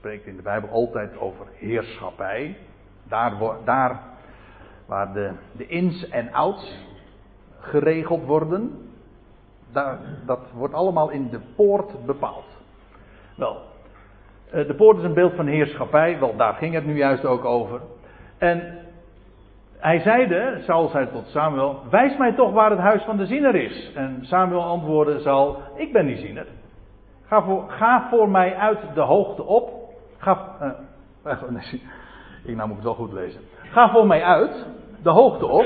spreekt 0.03 0.27
in 0.27 0.35
de 0.35 0.41
Bijbel 0.41 0.69
altijd 0.69 1.17
over 1.17 1.45
heerschappij. 1.53 2.57
Daar, 3.03 3.33
daar 3.63 3.99
waar 4.85 5.13
de, 5.13 5.31
de 5.51 5.67
ins 5.67 6.09
en 6.09 6.33
outs 6.33 6.85
geregeld 7.59 8.25
worden. 8.25 8.91
Daar, 9.71 9.99
dat 10.25 10.39
wordt 10.53 10.73
allemaal 10.73 11.09
in 11.09 11.29
de 11.29 11.39
poort 11.55 12.05
bepaald. 12.05 12.45
Wel, 13.35 13.61
eh, 14.51 14.67
de 14.67 14.75
poort 14.75 14.97
is 14.97 15.03
een 15.03 15.13
beeld 15.13 15.33
van 15.33 15.47
heerschappij. 15.47 16.19
Wel, 16.19 16.35
daar 16.35 16.53
ging 16.53 16.73
het 16.73 16.85
nu 16.85 16.97
juist 16.97 17.25
ook 17.25 17.45
over. 17.45 17.81
En 18.37 18.79
hij 19.77 19.99
zeide, 19.99 20.61
Saul 20.65 20.87
zei 20.87 21.11
tot 21.11 21.27
Samuel, 21.27 21.79
wijs 21.89 22.17
mij 22.17 22.33
toch 22.33 22.51
waar 22.51 22.69
het 22.69 22.79
huis 22.79 23.03
van 23.03 23.17
de 23.17 23.25
ziener 23.25 23.55
is. 23.55 23.91
En 23.95 24.19
Samuel 24.21 24.63
antwoordde 24.63 25.19
Saul, 25.19 25.57
ik 25.75 25.93
ben 25.93 26.05
die 26.05 26.17
ziener. 26.17 26.47
Ga 27.25 27.41
voor, 27.41 27.69
ga 27.69 28.07
voor 28.09 28.29
mij 28.29 28.55
uit 28.55 28.79
de 28.93 29.01
hoogte 29.01 29.43
op. 29.43 29.82
Ga, 30.23 30.55
uh, 31.25 31.73
ik 32.43 32.55
nou 32.55 32.67
moet 32.67 32.75
het 32.75 32.85
wel 32.85 32.93
goed 32.93 33.13
lezen. 33.13 33.41
Ga 33.57 33.89
voor 33.89 34.07
mij 34.07 34.23
uit 34.23 34.65
de 35.01 35.09
hoogte 35.09 35.45
op. 35.45 35.65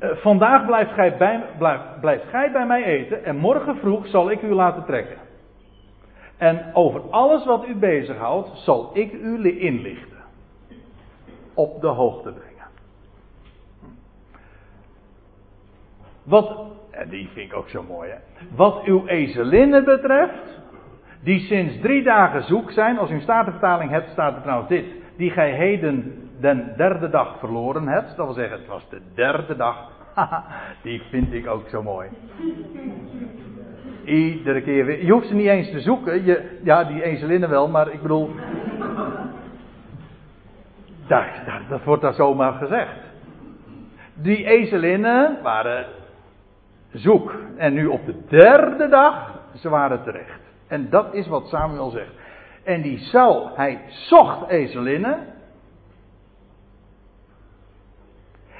Uh, 0.00 0.10
vandaag 0.16 0.66
blijft 0.66 0.92
gij, 0.92 1.16
bij, 1.16 1.44
blijft, 1.58 2.00
blijft 2.00 2.24
gij 2.28 2.52
bij 2.52 2.66
mij 2.66 2.84
eten 2.84 3.24
en 3.24 3.36
morgen 3.36 3.76
vroeg 3.76 4.06
zal 4.06 4.30
ik 4.30 4.42
u 4.42 4.54
laten 4.54 4.84
trekken. 4.84 5.16
En 6.36 6.70
over 6.72 7.00
alles 7.10 7.44
wat 7.44 7.66
u 7.66 7.74
bezighoudt 7.74 8.50
zal 8.54 8.90
ik 8.92 9.12
u 9.12 9.60
inlichten 9.60 10.22
op 11.54 11.80
de 11.80 11.86
hoogte 11.86 12.32
brengen. 12.32 12.66
Wat, 16.22 16.58
die 17.08 17.28
vind 17.28 17.50
ik 17.50 17.56
ook 17.56 17.68
zo 17.68 17.82
mooi 17.82 18.10
hè. 18.10 18.18
Wat 18.56 18.82
uw 18.84 19.06
ezelinnen 19.06 19.84
betreft, 19.84 20.62
die 21.24 21.38
sinds 21.38 21.80
drie 21.80 22.02
dagen 22.02 22.42
zoek 22.42 22.70
zijn, 22.70 22.98
als 22.98 23.10
u 23.10 23.14
een 23.14 23.20
statenvertaling 23.20 23.90
hebt, 23.90 24.10
staat 24.10 24.36
er 24.36 24.42
trouwens 24.42 24.68
dit. 24.68 24.84
Die 25.16 25.30
gij 25.30 25.52
heden 25.52 26.28
den 26.40 26.72
derde 26.76 27.10
dag 27.10 27.38
verloren 27.38 27.88
hebt. 27.88 28.16
Dat 28.16 28.26
wil 28.26 28.34
zeggen, 28.34 28.58
het 28.58 28.66
was 28.66 28.88
de 28.88 29.00
derde 29.14 29.56
dag. 29.56 29.76
die 30.82 31.02
vind 31.10 31.32
ik 31.32 31.46
ook 31.46 31.68
zo 31.68 31.82
mooi. 31.82 32.08
Iedere 34.04 34.62
keer 34.62 34.84
weer. 34.84 35.04
Je 35.04 35.12
hoeft 35.12 35.26
ze 35.26 35.34
niet 35.34 35.46
eens 35.46 35.70
te 35.70 35.80
zoeken. 35.80 36.24
Je, 36.24 36.58
ja, 36.62 36.84
die 36.84 37.02
ezelinnen 37.02 37.48
wel, 37.48 37.68
maar 37.68 37.92
ik 37.92 38.02
bedoel. 38.02 38.30
Daar, 41.06 41.42
daar, 41.46 41.62
dat 41.68 41.84
wordt 41.84 42.02
daar 42.02 42.14
zomaar 42.14 42.52
gezegd. 42.52 42.98
Die 44.14 44.44
ezelinnen 44.46 45.38
waren 45.42 45.86
zoek. 46.92 47.34
En 47.56 47.72
nu 47.74 47.86
op 47.86 48.06
de 48.06 48.14
derde 48.28 48.88
dag, 48.88 49.40
ze 49.54 49.68
waren 49.68 50.02
terecht. 50.02 50.43
En 50.74 50.90
dat 50.90 51.14
is 51.14 51.26
wat 51.26 51.46
Samuel 51.46 51.90
zegt. 51.90 52.12
En 52.62 52.82
die 52.82 52.98
Saul, 52.98 53.56
hij 53.56 53.80
zocht 53.88 54.48
ezelinnen. 54.48 55.26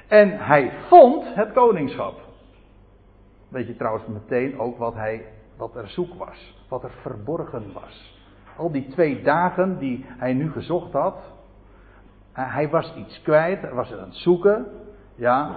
En 0.09 0.39
hij 0.39 0.73
vond 0.89 1.35
het 1.35 1.53
koningschap. 1.53 2.21
Weet 3.49 3.67
je 3.67 3.77
trouwens 3.77 4.07
meteen 4.07 4.59
ook 4.59 4.79
wat, 4.79 4.95
hij, 4.95 5.27
wat 5.57 5.77
er 5.77 5.89
zoek 5.89 6.15
was. 6.15 6.65
Wat 6.69 6.85
er 6.85 6.91
verborgen 6.91 7.73
was. 7.73 8.23
Al 8.57 8.71
die 8.71 8.89
twee 8.89 9.23
dagen 9.23 9.79
die 9.79 10.05
hij 10.09 10.33
nu 10.33 10.51
gezocht 10.51 10.93
had. 10.93 11.17
Hij 12.33 12.69
was 12.69 12.95
iets 12.97 13.23
kwijt, 13.23 13.61
hij 13.61 13.73
was 13.73 13.93
aan 13.93 13.99
het 13.99 14.15
zoeken. 14.15 14.67
Ja. 15.15 15.57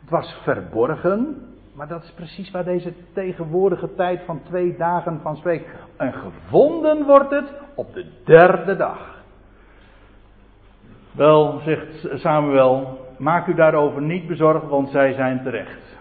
Het 0.00 0.10
was 0.10 0.40
verborgen. 0.42 1.46
Maar 1.72 1.88
dat 1.88 2.02
is 2.02 2.12
precies 2.12 2.50
waar 2.50 2.64
deze 2.64 2.92
tegenwoordige 3.12 3.94
tijd 3.94 4.22
van 4.24 4.42
twee 4.42 4.76
dagen 4.76 5.20
van 5.20 5.36
spreekt. 5.36 5.68
En 5.96 6.12
gevonden 6.12 7.04
wordt 7.04 7.30
het 7.30 7.52
op 7.74 7.94
de 7.94 8.06
derde 8.24 8.76
dag. 8.76 9.22
Wel, 11.12 11.60
zegt 11.64 12.08
Samuel, 12.20 12.98
maak 13.18 13.46
u 13.46 13.54
daarover 13.54 14.02
niet 14.02 14.26
bezorgd, 14.26 14.68
want 14.68 14.88
zij 14.88 15.12
zijn 15.12 15.42
terecht. 15.42 15.96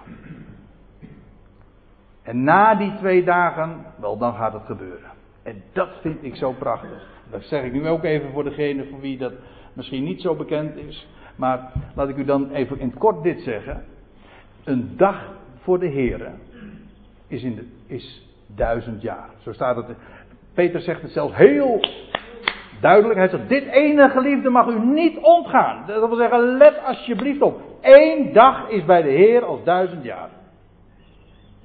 En 2.22 2.44
na 2.44 2.76
die 2.76 2.96
twee 2.96 3.24
dagen, 3.24 3.86
wel, 3.96 4.18
dan 4.18 4.34
gaat 4.34 4.54
het 4.54 4.66
gebeuren. 4.66 5.10
En 5.44 5.64
dat 5.74 5.90
vind 6.02 6.24
ik 6.24 6.36
zo 6.36 6.52
prachtig. 6.52 7.08
Dat 7.30 7.44
zeg 7.44 7.64
ik 7.64 7.72
nu 7.72 7.88
ook 7.88 8.04
even 8.04 8.32
voor 8.32 8.44
degene 8.44 8.86
voor 8.86 9.00
wie 9.00 9.18
dat 9.18 9.34
misschien 9.74 10.04
niet 10.04 10.22
zo 10.22 10.36
bekend 10.36 10.76
is. 10.76 11.08
Maar 11.36 11.72
laat 11.96 12.10
ik 12.10 12.18
u 12.18 12.26
dan 12.26 12.52
even 12.52 12.80
in 12.80 12.88
het 12.88 12.98
kort 12.98 13.24
dit 13.24 13.42
zeggen. 13.42 13.86
Een 14.64 14.98
dag 14.98 15.40
voor 15.62 15.80
de 15.80 15.88
Heer 15.88 16.32
is, 17.28 17.44
in 17.44 17.56
de, 17.56 17.68
is 17.88 18.28
duizend 18.48 19.02
jaar. 19.02 19.30
Zo 19.44 19.54
staat 19.54 19.76
het. 19.76 19.86
Peter 20.54 20.82
zegt 20.82 21.02
het 21.02 21.12
zelfs 21.12 21.36
heel 21.36 21.80
duidelijk. 22.82 23.20
Hij 23.20 23.30
zegt: 23.30 23.50
Dit 23.50 23.66
ene 23.66 24.10
geliefde 24.10 24.50
mag 24.50 24.68
u 24.68 24.80
niet 24.80 25.18
ontgaan. 25.18 25.86
Dat 25.88 26.08
wil 26.08 26.18
zeggen, 26.18 26.58
let 26.58 26.84
alsjeblieft 26.84 27.42
op. 27.42 27.62
Eén 27.82 28.34
dag 28.34 28.70
is 28.70 28.86
bij 28.86 29.02
de 29.02 29.10
Heer 29.10 29.46
als 29.46 29.64
duizend 29.64 30.04
jaar. 30.04 30.30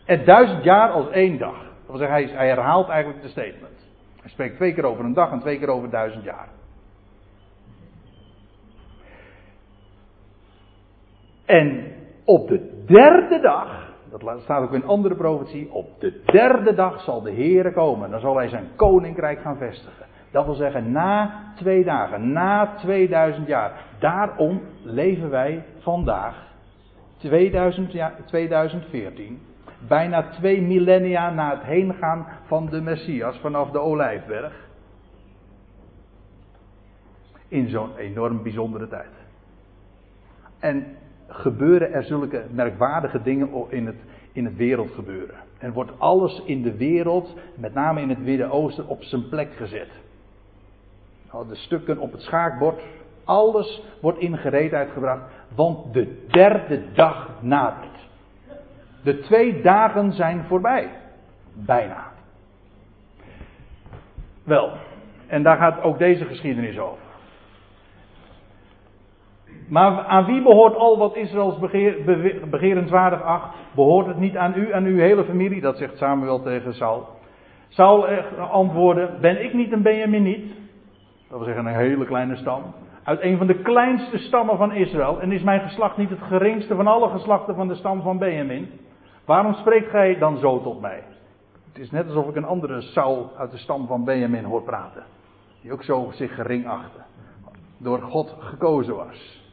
En 0.05 0.25
duizend 0.25 0.65
jaar 0.65 0.91
als 0.91 1.11
één 1.11 1.39
dag. 1.39 1.59
Dat 1.59 1.87
wil 1.87 1.97
zeggen, 1.97 2.17
hij, 2.17 2.37
hij 2.37 2.49
herhaalt 2.49 2.89
eigenlijk 2.89 3.23
de 3.23 3.29
statement. 3.29 3.89
Hij 4.21 4.31
spreekt 4.31 4.57
twee 4.57 4.75
keer 4.75 4.85
over 4.85 5.05
een 5.05 5.15
dag 5.15 5.31
en 5.31 5.41
twee 5.41 5.59
keer 5.59 5.69
over 5.69 5.91
duizend 5.91 6.25
jaar. 6.25 6.49
En 11.45 11.95
op 12.25 12.49
de 12.49 12.83
derde 12.87 13.41
dag, 13.41 13.86
dat 14.25 14.41
staat 14.43 14.63
ook 14.63 14.73
in 14.73 14.85
andere 14.85 15.15
profetie, 15.15 15.73
op 15.73 16.01
de 16.01 16.23
derde 16.25 16.75
dag 16.75 17.01
zal 17.01 17.23
de 17.23 17.31
Heer 17.31 17.73
komen. 17.73 18.11
Dan 18.11 18.21
zal 18.21 18.37
hij 18.37 18.49
zijn 18.49 18.69
koninkrijk 18.77 19.41
gaan 19.41 19.57
vestigen. 19.57 20.07
Dat 20.31 20.45
wil 20.45 20.55
zeggen, 20.55 20.93
na 20.93 21.43
twee 21.57 21.85
dagen, 21.85 22.33
na 22.33 22.75
2000 22.77 23.47
jaar. 23.47 23.85
Daarom 23.99 24.61
leven 24.83 25.31
wij 25.31 25.65
vandaag, 25.79 26.47
2000, 27.17 27.93
ja, 27.93 28.13
2014, 28.25 29.41
bijna 29.89 30.23
twee 30.23 30.63
millennia 30.63 31.31
na 31.31 31.51
het 31.51 31.63
heengaan 31.63 32.27
van 32.47 32.67
de 32.67 32.81
Messias 32.81 33.39
vanaf 33.39 33.71
de 33.71 33.79
Olijfberg. 33.79 34.65
In 37.49 37.69
zo'n 37.69 37.97
enorm 37.97 38.43
bijzondere 38.43 38.89
tijd. 38.89 39.11
En 40.59 40.97
gebeuren 41.29 41.93
er 41.93 42.05
zulke 42.05 42.45
merkwaardige 42.51 43.23
dingen 43.23 43.51
in 43.69 43.87
het, 43.87 43.97
in 44.33 44.45
het 44.45 44.57
wereld 44.57 44.91
gebeuren. 44.91 45.37
En 45.59 45.73
wordt 45.73 45.99
alles 45.99 46.43
in 46.45 46.63
de 46.63 46.77
wereld, 46.77 47.35
met 47.55 47.75
name 47.75 48.01
in 48.01 48.09
het 48.09 48.19
Midden-Oosten, 48.19 48.89
op 48.89 49.03
zijn 49.03 49.29
plek 49.29 49.53
gezet. 49.57 49.91
De 51.49 51.55
stukken 51.55 51.99
op 51.99 52.13
het 52.13 52.21
schaakbord, 52.21 52.83
alles 53.25 53.83
wordt 54.01 54.19
in 54.19 54.39
gereedheid 54.39 54.91
gebracht, 54.91 55.23
want 55.55 55.93
de 55.93 56.25
derde 56.27 56.83
dag 56.93 57.31
nadert. 57.41 58.09
De 59.03 59.19
twee 59.19 59.63
dagen 59.63 60.13
zijn 60.13 60.45
voorbij. 60.45 60.91
Bijna. 61.53 62.13
Wel, 64.45 64.73
en 65.27 65.43
daar 65.43 65.57
gaat 65.57 65.83
ook 65.83 65.99
deze 65.99 66.25
geschiedenis 66.25 66.79
over. 66.79 67.06
Maar 69.69 70.05
aan 70.05 70.25
wie 70.25 70.43
behoort 70.43 70.77
al 70.77 70.99
wat 70.99 71.17
Israëls 71.17 71.59
begeer, 71.59 71.97
begerenswaardig 72.51 73.23
acht? 73.23 73.55
Behoort 73.75 74.07
het 74.07 74.19
niet 74.19 74.37
aan 74.37 74.53
u, 74.57 74.75
aan 74.75 74.85
uw 74.85 74.97
hele 74.97 75.25
familie? 75.25 75.61
Dat 75.61 75.77
zegt 75.77 75.97
Samuel 75.97 76.43
tegen 76.43 76.75
Saul. 76.75 77.09
Saul 77.69 78.07
antwoordde: 78.51 79.11
Ben 79.21 79.45
ik 79.45 79.53
niet 79.53 79.73
een 79.73 79.83
Benjaminiet? 79.83 80.55
Dat 81.29 81.39
wil 81.39 81.47
zeggen 81.47 81.67
een 81.67 81.75
hele 81.75 82.05
kleine 82.05 82.37
stam. 82.37 82.63
Uit 83.05 83.21
een 83.23 83.39
van 83.39 83.47
de 83.47 83.63
kleinste 83.63 84.19
stammen 84.19 84.57
van 84.57 84.73
Israël. 84.73 85.21
En 85.21 85.33
is 85.33 85.43
mijn 85.43 85.61
geslacht 85.61 85.97
niet 85.97 86.11
het 86.11 86.23
geringste 86.23 86.75
van 86.75 86.87
alle 86.87 87.09
geslachten 87.09 87.55
van 87.55 87.69
de 87.69 87.75
stam 87.75 88.03
van 88.03 88.19
Benjamin? 88.19 88.71
Waarom 89.25 89.55
spreekt 89.55 89.91
gij 89.91 90.19
dan 90.19 90.39
zo 90.39 90.63
tot 90.63 90.81
mij? 90.81 91.03
Het 91.73 91.79
is 91.79 91.91
net 91.91 92.07
alsof 92.07 92.29
ik 92.29 92.37
een 92.37 92.45
andere 92.45 92.81
Saul 92.81 93.31
uit 93.39 93.51
de 93.51 93.57
stam 93.57 93.87
van 93.87 94.05
Benjamin 94.05 94.45
hoor 94.45 94.63
praten. 94.63 95.03
Die 95.63 95.73
ook 95.73 95.83
zo 95.83 96.11
zich 96.11 96.35
gering 96.35 96.67
achtte. 96.67 97.01
Door 97.79 98.03
God 98.03 98.37
gekozen 98.39 98.97
was. 98.97 99.46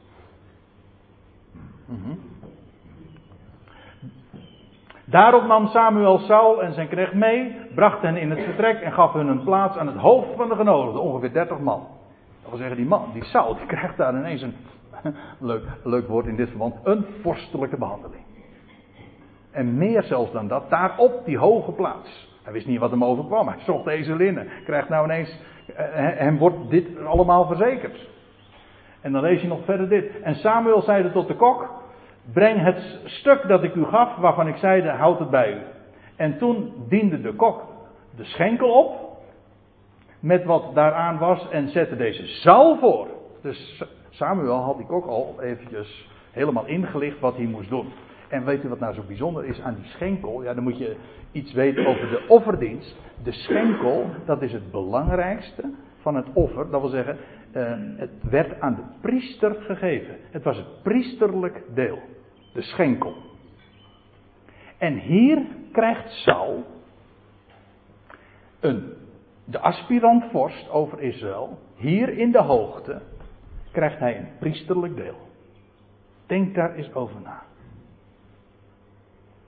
Daarop 5.05 5.47
nam 5.47 5.67
Samuel 5.67 6.17
Saul 6.17 6.63
en 6.63 6.73
zijn 6.73 6.87
knecht 6.87 7.13
mee, 7.13 7.55
bracht 7.75 8.01
hen 8.01 8.17
in 8.17 8.29
het 8.29 8.43
vertrek 8.43 8.81
en 8.81 8.91
gaf 8.91 9.13
hun 9.13 9.27
een 9.27 9.43
plaats 9.43 9.77
aan 9.77 9.87
het 9.87 9.97
hoofd 9.97 10.27
van 10.35 10.49
de 10.49 10.55
genodigden, 10.55 11.01
ongeveer 11.01 11.33
30 11.33 11.59
man. 11.59 11.87
Dat 12.41 12.49
wil 12.49 12.57
zeggen, 12.57 12.77
die 12.77 12.85
man, 12.85 13.09
die 13.13 13.23
Saul, 13.23 13.55
die 13.55 13.65
krijgt 13.65 13.97
daar 13.97 14.15
ineens 14.15 14.41
een, 14.41 14.55
leuk, 15.39 15.63
leuk 15.83 16.07
woord 16.07 16.25
in 16.25 16.35
dit 16.35 16.49
verband, 16.49 16.75
een 16.83 17.05
vorstelijke 17.21 17.77
behandeling. 17.77 18.23
En 19.51 19.77
meer 19.77 20.03
zelfs 20.03 20.31
dan 20.31 20.47
dat, 20.47 20.69
daar 20.69 20.97
op 20.97 21.25
die 21.25 21.37
hoge 21.37 21.71
plaats. 21.71 22.31
Hij 22.43 22.53
wist 22.53 22.67
niet 22.67 22.79
wat 22.79 22.91
hem 22.91 23.03
overkwam, 23.03 23.47
hij 23.47 23.59
zocht 23.59 23.85
deze 23.85 24.15
linnen. 24.15 24.47
Krijgt 24.65 24.89
nou 24.89 25.05
ineens, 25.05 25.39
eh, 25.75 25.85
hem 25.97 26.37
wordt 26.37 26.69
dit 26.69 27.05
allemaal 27.05 27.45
verzekerd. 27.47 28.09
En 29.01 29.11
dan 29.11 29.21
lees 29.21 29.41
je 29.41 29.47
nog 29.47 29.65
verder 29.65 29.89
dit. 29.89 30.21
En 30.21 30.35
Samuel 30.35 30.81
zeide 30.81 31.11
tot 31.11 31.27
de 31.27 31.35
kok: 31.35 31.82
Breng 32.31 32.61
het 32.61 32.99
stuk 33.05 33.47
dat 33.47 33.63
ik 33.63 33.75
u 33.75 33.83
gaf, 33.83 34.15
waarvan 34.15 34.47
ik 34.47 34.55
zeide: 34.55 34.89
Houd 34.89 35.19
het 35.19 35.29
bij 35.29 35.53
u. 35.53 35.57
En 36.15 36.37
toen 36.37 36.73
diende 36.89 37.21
de 37.21 37.33
kok 37.33 37.63
de 38.15 38.23
schenkel 38.23 38.71
op. 38.71 39.01
Met 40.19 40.43
wat 40.43 40.75
daaraan 40.75 41.17
was. 41.17 41.49
En 41.49 41.69
zette 41.69 41.95
deze 41.95 42.25
zaal 42.25 42.77
voor. 42.77 43.07
Dus 43.41 43.83
Samuel 44.09 44.57
had 44.57 44.77
die 44.77 44.85
kok 44.85 45.05
al 45.05 45.35
eventjes 45.41 46.09
helemaal 46.31 46.65
ingelicht 46.65 47.19
wat 47.19 47.35
hij 47.35 47.45
moest 47.45 47.69
doen. 47.69 47.91
En 48.27 48.45
weet 48.45 48.63
u 48.63 48.69
wat 48.69 48.79
nou 48.79 48.93
zo 48.93 49.01
bijzonder 49.07 49.45
is 49.45 49.61
aan 49.61 49.75
die 49.75 49.85
schenkel? 49.85 50.43
Ja, 50.43 50.53
dan 50.53 50.63
moet 50.63 50.77
je 50.77 50.95
iets 51.31 51.53
weten 51.53 51.85
over 51.85 52.09
de 52.09 52.25
offerdienst. 52.27 52.95
De 53.23 53.31
schenkel, 53.31 54.05
dat 54.25 54.41
is 54.41 54.51
het 54.51 54.71
belangrijkste 54.71 55.63
van 55.99 56.15
het 56.15 56.25
offer. 56.33 56.69
Dat 56.69 56.81
wil 56.81 56.89
zeggen, 56.89 57.17
uh, 57.53 57.71
het 57.97 58.09
werd 58.29 58.61
aan 58.61 58.75
de 58.75 58.81
priester 59.01 59.55
gegeven. 59.59 60.15
Het 60.31 60.43
was 60.43 60.57
het 60.57 60.83
priesterlijk 60.83 61.63
deel. 61.73 61.99
De 62.53 62.61
schenkel. 62.61 63.15
En 64.77 64.97
hier 64.97 65.45
krijgt 65.71 66.11
Saul, 66.11 66.65
een, 68.59 68.93
de 69.45 69.59
aspirant 69.59 70.31
vorst 70.31 70.69
over 70.69 70.99
Israël, 70.99 71.59
hier 71.75 72.09
in 72.09 72.31
de 72.31 72.41
hoogte, 72.41 73.01
krijgt 73.71 73.99
hij 73.99 74.17
een 74.17 74.29
priesterlijk 74.39 74.95
deel. 74.95 75.17
Denk 76.25 76.55
daar 76.55 76.75
eens 76.75 76.93
over 76.93 77.21
na. 77.21 77.43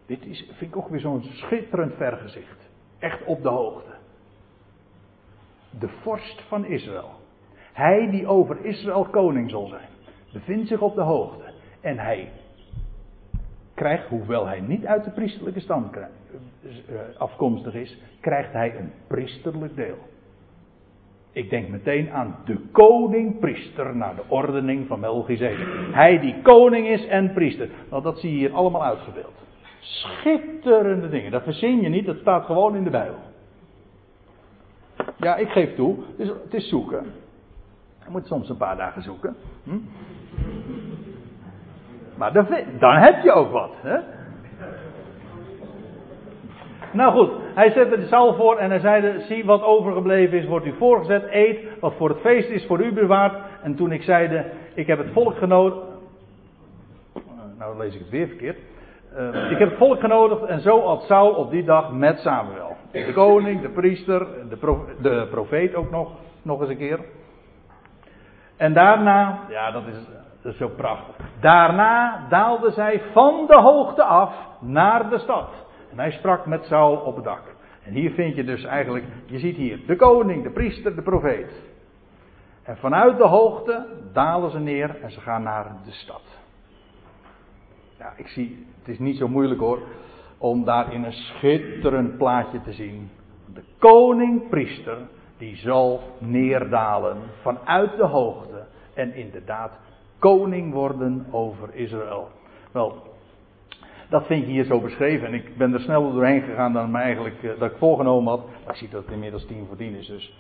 Dit 0.06 0.26
is, 0.26 0.50
vind 0.58 0.72
ik 0.72 0.78
ook 0.78 0.90
weer 0.90 1.00
zo'n 1.00 1.24
schitterend 1.24 1.94
vergezicht. 1.94 2.70
Echt 3.00 3.24
op 3.24 3.42
de 3.42 3.50
hoogte. 3.50 3.94
De 5.80 5.88
vorst 5.88 6.42
van 6.42 6.66
Israël. 6.66 7.12
Hij 7.74 8.10
die 8.10 8.28
over 8.28 8.66
Israël 8.66 9.06
koning 9.06 9.50
zal 9.50 9.68
zijn. 9.68 9.90
Bevindt 10.34 10.68
zich 10.68 10.82
op 10.82 10.96
de 10.96 11.02
hoogte. 11.02 11.54
En 11.82 11.98
hij 11.98 12.32
krijgt, 13.76 14.08
hoewel 14.08 14.46
hij 14.46 14.60
niet 14.60 14.86
uit 14.86 15.04
de 15.04 15.10
priesterlijke 15.10 15.60
stam 15.60 15.90
eh, 15.94 16.96
afkomstig 17.18 17.74
is, 17.74 17.98
krijgt 18.22 18.54
hij 18.54 18.78
een 18.78 18.92
priesterlijk 19.08 19.76
deel. 19.76 19.98
Ik 21.32 21.50
denk 21.50 21.68
meteen 21.68 22.12
aan 22.12 22.36
de 22.46 22.58
koning-priester 22.72 23.96
naar 23.96 24.16
de 24.16 24.24
ordening 24.28 24.88
van 24.88 25.00
Melchizedek. 25.00 25.68
Hij 25.92 26.20
die 26.20 26.42
koning 26.42 26.88
is 26.88 27.08
en 27.08 27.34
priester. 27.34 27.70
Want 27.90 28.04
dat 28.04 28.20
zie 28.20 28.32
je 28.32 28.38
hier 28.38 28.54
allemaal 28.54 28.84
uitgebeeld. 28.84 29.34
Schitterende 29.80 31.10
dingen. 31.10 31.32
Dat 31.32 31.44
verzin 31.44 31.82
je 31.82 31.90
niet, 31.90 32.06
dat 32.06 32.18
staat 32.18 32.46
gewoon 32.46 32.76
in 32.76 32.84
de 32.84 32.90
Bijbel. 32.90 33.20
Ja, 35.18 35.36
ik 35.36 35.50
geef 35.50 35.76
toe, 35.76 35.98
dus 36.18 36.28
het 36.28 36.54
is 36.54 36.70
zoeken. 36.70 37.06
Je 38.04 38.12
moet 38.12 38.26
soms 38.26 38.50
een 38.50 38.58
paar 38.58 38.78
dagen 38.78 39.02
zoeken. 39.02 39.36
Hm? 39.64 39.78
Maar 42.18 42.34
dan, 42.34 42.48
dan, 42.80 42.96
heb 42.96 43.24
je 43.24 43.32
ook 43.32 43.52
wat. 43.52 43.72
Hè? 43.82 43.98
Nou 46.92 47.12
goed, 47.12 47.32
hij 47.54 47.72
zette 47.72 48.00
de 48.00 48.08
zaal 48.08 48.34
voor 48.34 48.58
en 48.58 48.70
hij 48.70 48.80
zei: 48.80 49.22
Zie 49.22 49.46
wat 49.46 49.64
overgebleven 49.64 50.38
is, 50.38 50.46
wordt 50.46 50.66
u 50.66 50.74
voorgezet. 50.78 51.28
Eet 51.30 51.60
wat 51.80 51.94
voor 51.98 52.10
het 52.10 52.20
feest 52.20 52.50
is, 52.50 52.66
voor 52.66 52.84
u 52.84 52.94
bewaard. 52.94 53.36
En 53.62 53.76
toen 53.76 53.92
ik 53.92 54.04
zeide: 54.04 54.46
Ik 54.74 54.88
heb 54.88 54.98
het 54.98 55.12
volk 55.14 55.38
genodigd. 55.38 55.86
Nou, 57.58 57.76
dan 57.76 57.78
lees 57.78 57.94
ik 57.94 58.00
het 58.00 58.10
weer 58.10 58.28
verkeerd. 58.28 58.58
Uh, 59.18 59.52
ik 59.52 59.58
heb 59.58 59.70
het 59.70 59.78
volk 59.78 60.00
genodigd 60.00 60.44
en 60.44 60.60
zo 60.60 60.80
at 60.80 61.02
Saul 61.02 61.34
op 61.34 61.52
die 61.52 61.64
dag 61.64 61.92
met 61.92 62.20
Samuel. 62.20 62.76
De 62.92 63.14
koning, 63.14 63.62
de 63.62 63.70
priester, 63.70 64.28
de, 64.50 64.86
de 65.02 65.28
profeet 65.32 65.76
ook 65.76 65.92
nog, 65.92 66.12
nog 66.42 66.62
eens 66.62 66.70
een 66.70 66.78
keer. 66.78 67.00
En 68.58 68.74
daarna, 68.74 69.40
ja 69.50 69.72
dat 69.72 69.84
is, 69.88 69.96
dat 70.46 70.54
is 70.54 70.60
zo 70.60 70.68
prachtig. 70.68 71.16
Daarna 71.40 72.26
daalden 72.30 72.72
zij 72.72 73.02
van 73.14 73.46
de 73.48 73.56
hoogte 73.56 74.04
af 74.04 74.36
naar 74.60 75.10
de 75.10 75.18
stad. 75.18 75.50
En 75.92 76.00
hij 76.00 76.12
sprak 76.12 76.46
met 76.46 76.66
Saul 76.66 76.96
op 76.96 77.16
het 77.16 77.24
dak. 77.24 77.56
En 77.84 77.94
hier 77.94 78.12
vind 78.12 78.36
je 78.36 78.44
dus 78.44 78.64
eigenlijk, 78.64 79.06
je 79.26 79.40
ziet 79.40 79.56
hier 79.56 79.80
de 79.88 79.96
koning, 79.96 80.44
de 80.44 80.52
priester, 80.52 80.96
de 80.96 81.02
profeet. 81.02 81.52
En 82.64 82.78
vanuit 82.78 83.18
de 83.18 83.24
hoogte 83.24 83.88
dalen 84.14 84.52
ze 84.52 84.60
neer 84.60 85.02
en 85.02 85.12
ze 85.12 85.22
gaan 85.22 85.44
naar 85.44 85.76
de 85.86 85.92
stad. 85.92 86.22
Ja, 87.98 88.14
ik 88.16 88.28
zie, 88.28 88.68
het 88.80 88.88
is 88.88 89.00
niet 89.00 89.18
zo 89.18 89.28
moeilijk 89.28 89.60
hoor, 89.60 89.80
om 90.38 90.64
daar 90.64 90.94
in 90.94 91.04
een 91.04 91.14
schitterend 91.14 92.18
plaatje 92.18 92.62
te 92.62 92.74
zien. 92.74 93.10
De 93.54 93.64
koning-priester, 93.80 94.98
die 95.38 95.56
zal 95.56 96.02
neerdalen 96.18 97.18
vanuit 97.42 97.98
de 97.98 98.06
hoogte 98.06 98.66
en 98.94 99.14
inderdaad 99.14 99.80
koning 100.20 100.74
worden 100.74 101.26
over 101.32 101.70
Israël. 101.74 102.28
Wel, 102.72 103.04
dat 104.10 104.26
vind 104.26 104.46
je 104.46 104.52
hier 104.52 104.66
zo 104.66 104.80
beschreven 104.80 105.28
en 105.28 105.34
ik 105.34 105.58
ben 105.58 105.74
er 105.74 105.80
sneller 105.80 106.14
doorheen 106.14 106.42
gegaan 106.42 106.74
dan 106.74 106.92
me 106.92 106.98
eigenlijk 106.98 107.44
eh, 107.44 107.50
dat 107.60 107.72
ik 107.72 107.78
voorgenomen 107.78 108.30
had. 108.30 108.46
Maar 108.66 108.74
ik 108.74 108.80
zie 108.80 108.90
dat 108.90 109.04
het 109.04 109.14
inmiddels 109.14 109.46
tien 109.46 109.66
voor 109.68 109.78
tien 109.78 109.96
is 109.96 110.08
dus. 110.08 110.34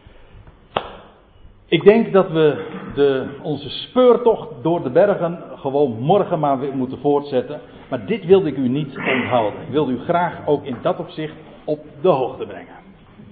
Ik 1.68 1.84
denk 1.84 2.14
dat 2.14 2.32
we 2.32 2.66
de, 2.96 3.28
onze 3.42 3.70
speurtocht 3.70 4.48
door 4.62 4.84
de 4.84 4.90
bergen 4.90 5.40
gewoon 5.56 6.00
morgen 6.00 6.40
maar 6.40 6.60
weer 6.60 6.76
moeten 6.76 7.00
voortzetten. 7.00 7.60
Maar 7.90 8.06
dit 8.06 8.26
wilde 8.26 8.48
ik 8.48 8.58
u 8.58 8.68
niet 8.68 8.98
onthouden. 8.98 9.62
Ik 9.62 9.70
wilde 9.70 9.92
u 9.92 10.00
graag 10.00 10.48
ook 10.48 10.66
in 10.66 10.78
dat 10.82 11.00
opzicht 11.00 11.36
op 11.64 11.80
de 12.02 12.08
hoogte 12.08 12.46
brengen. 12.46 12.85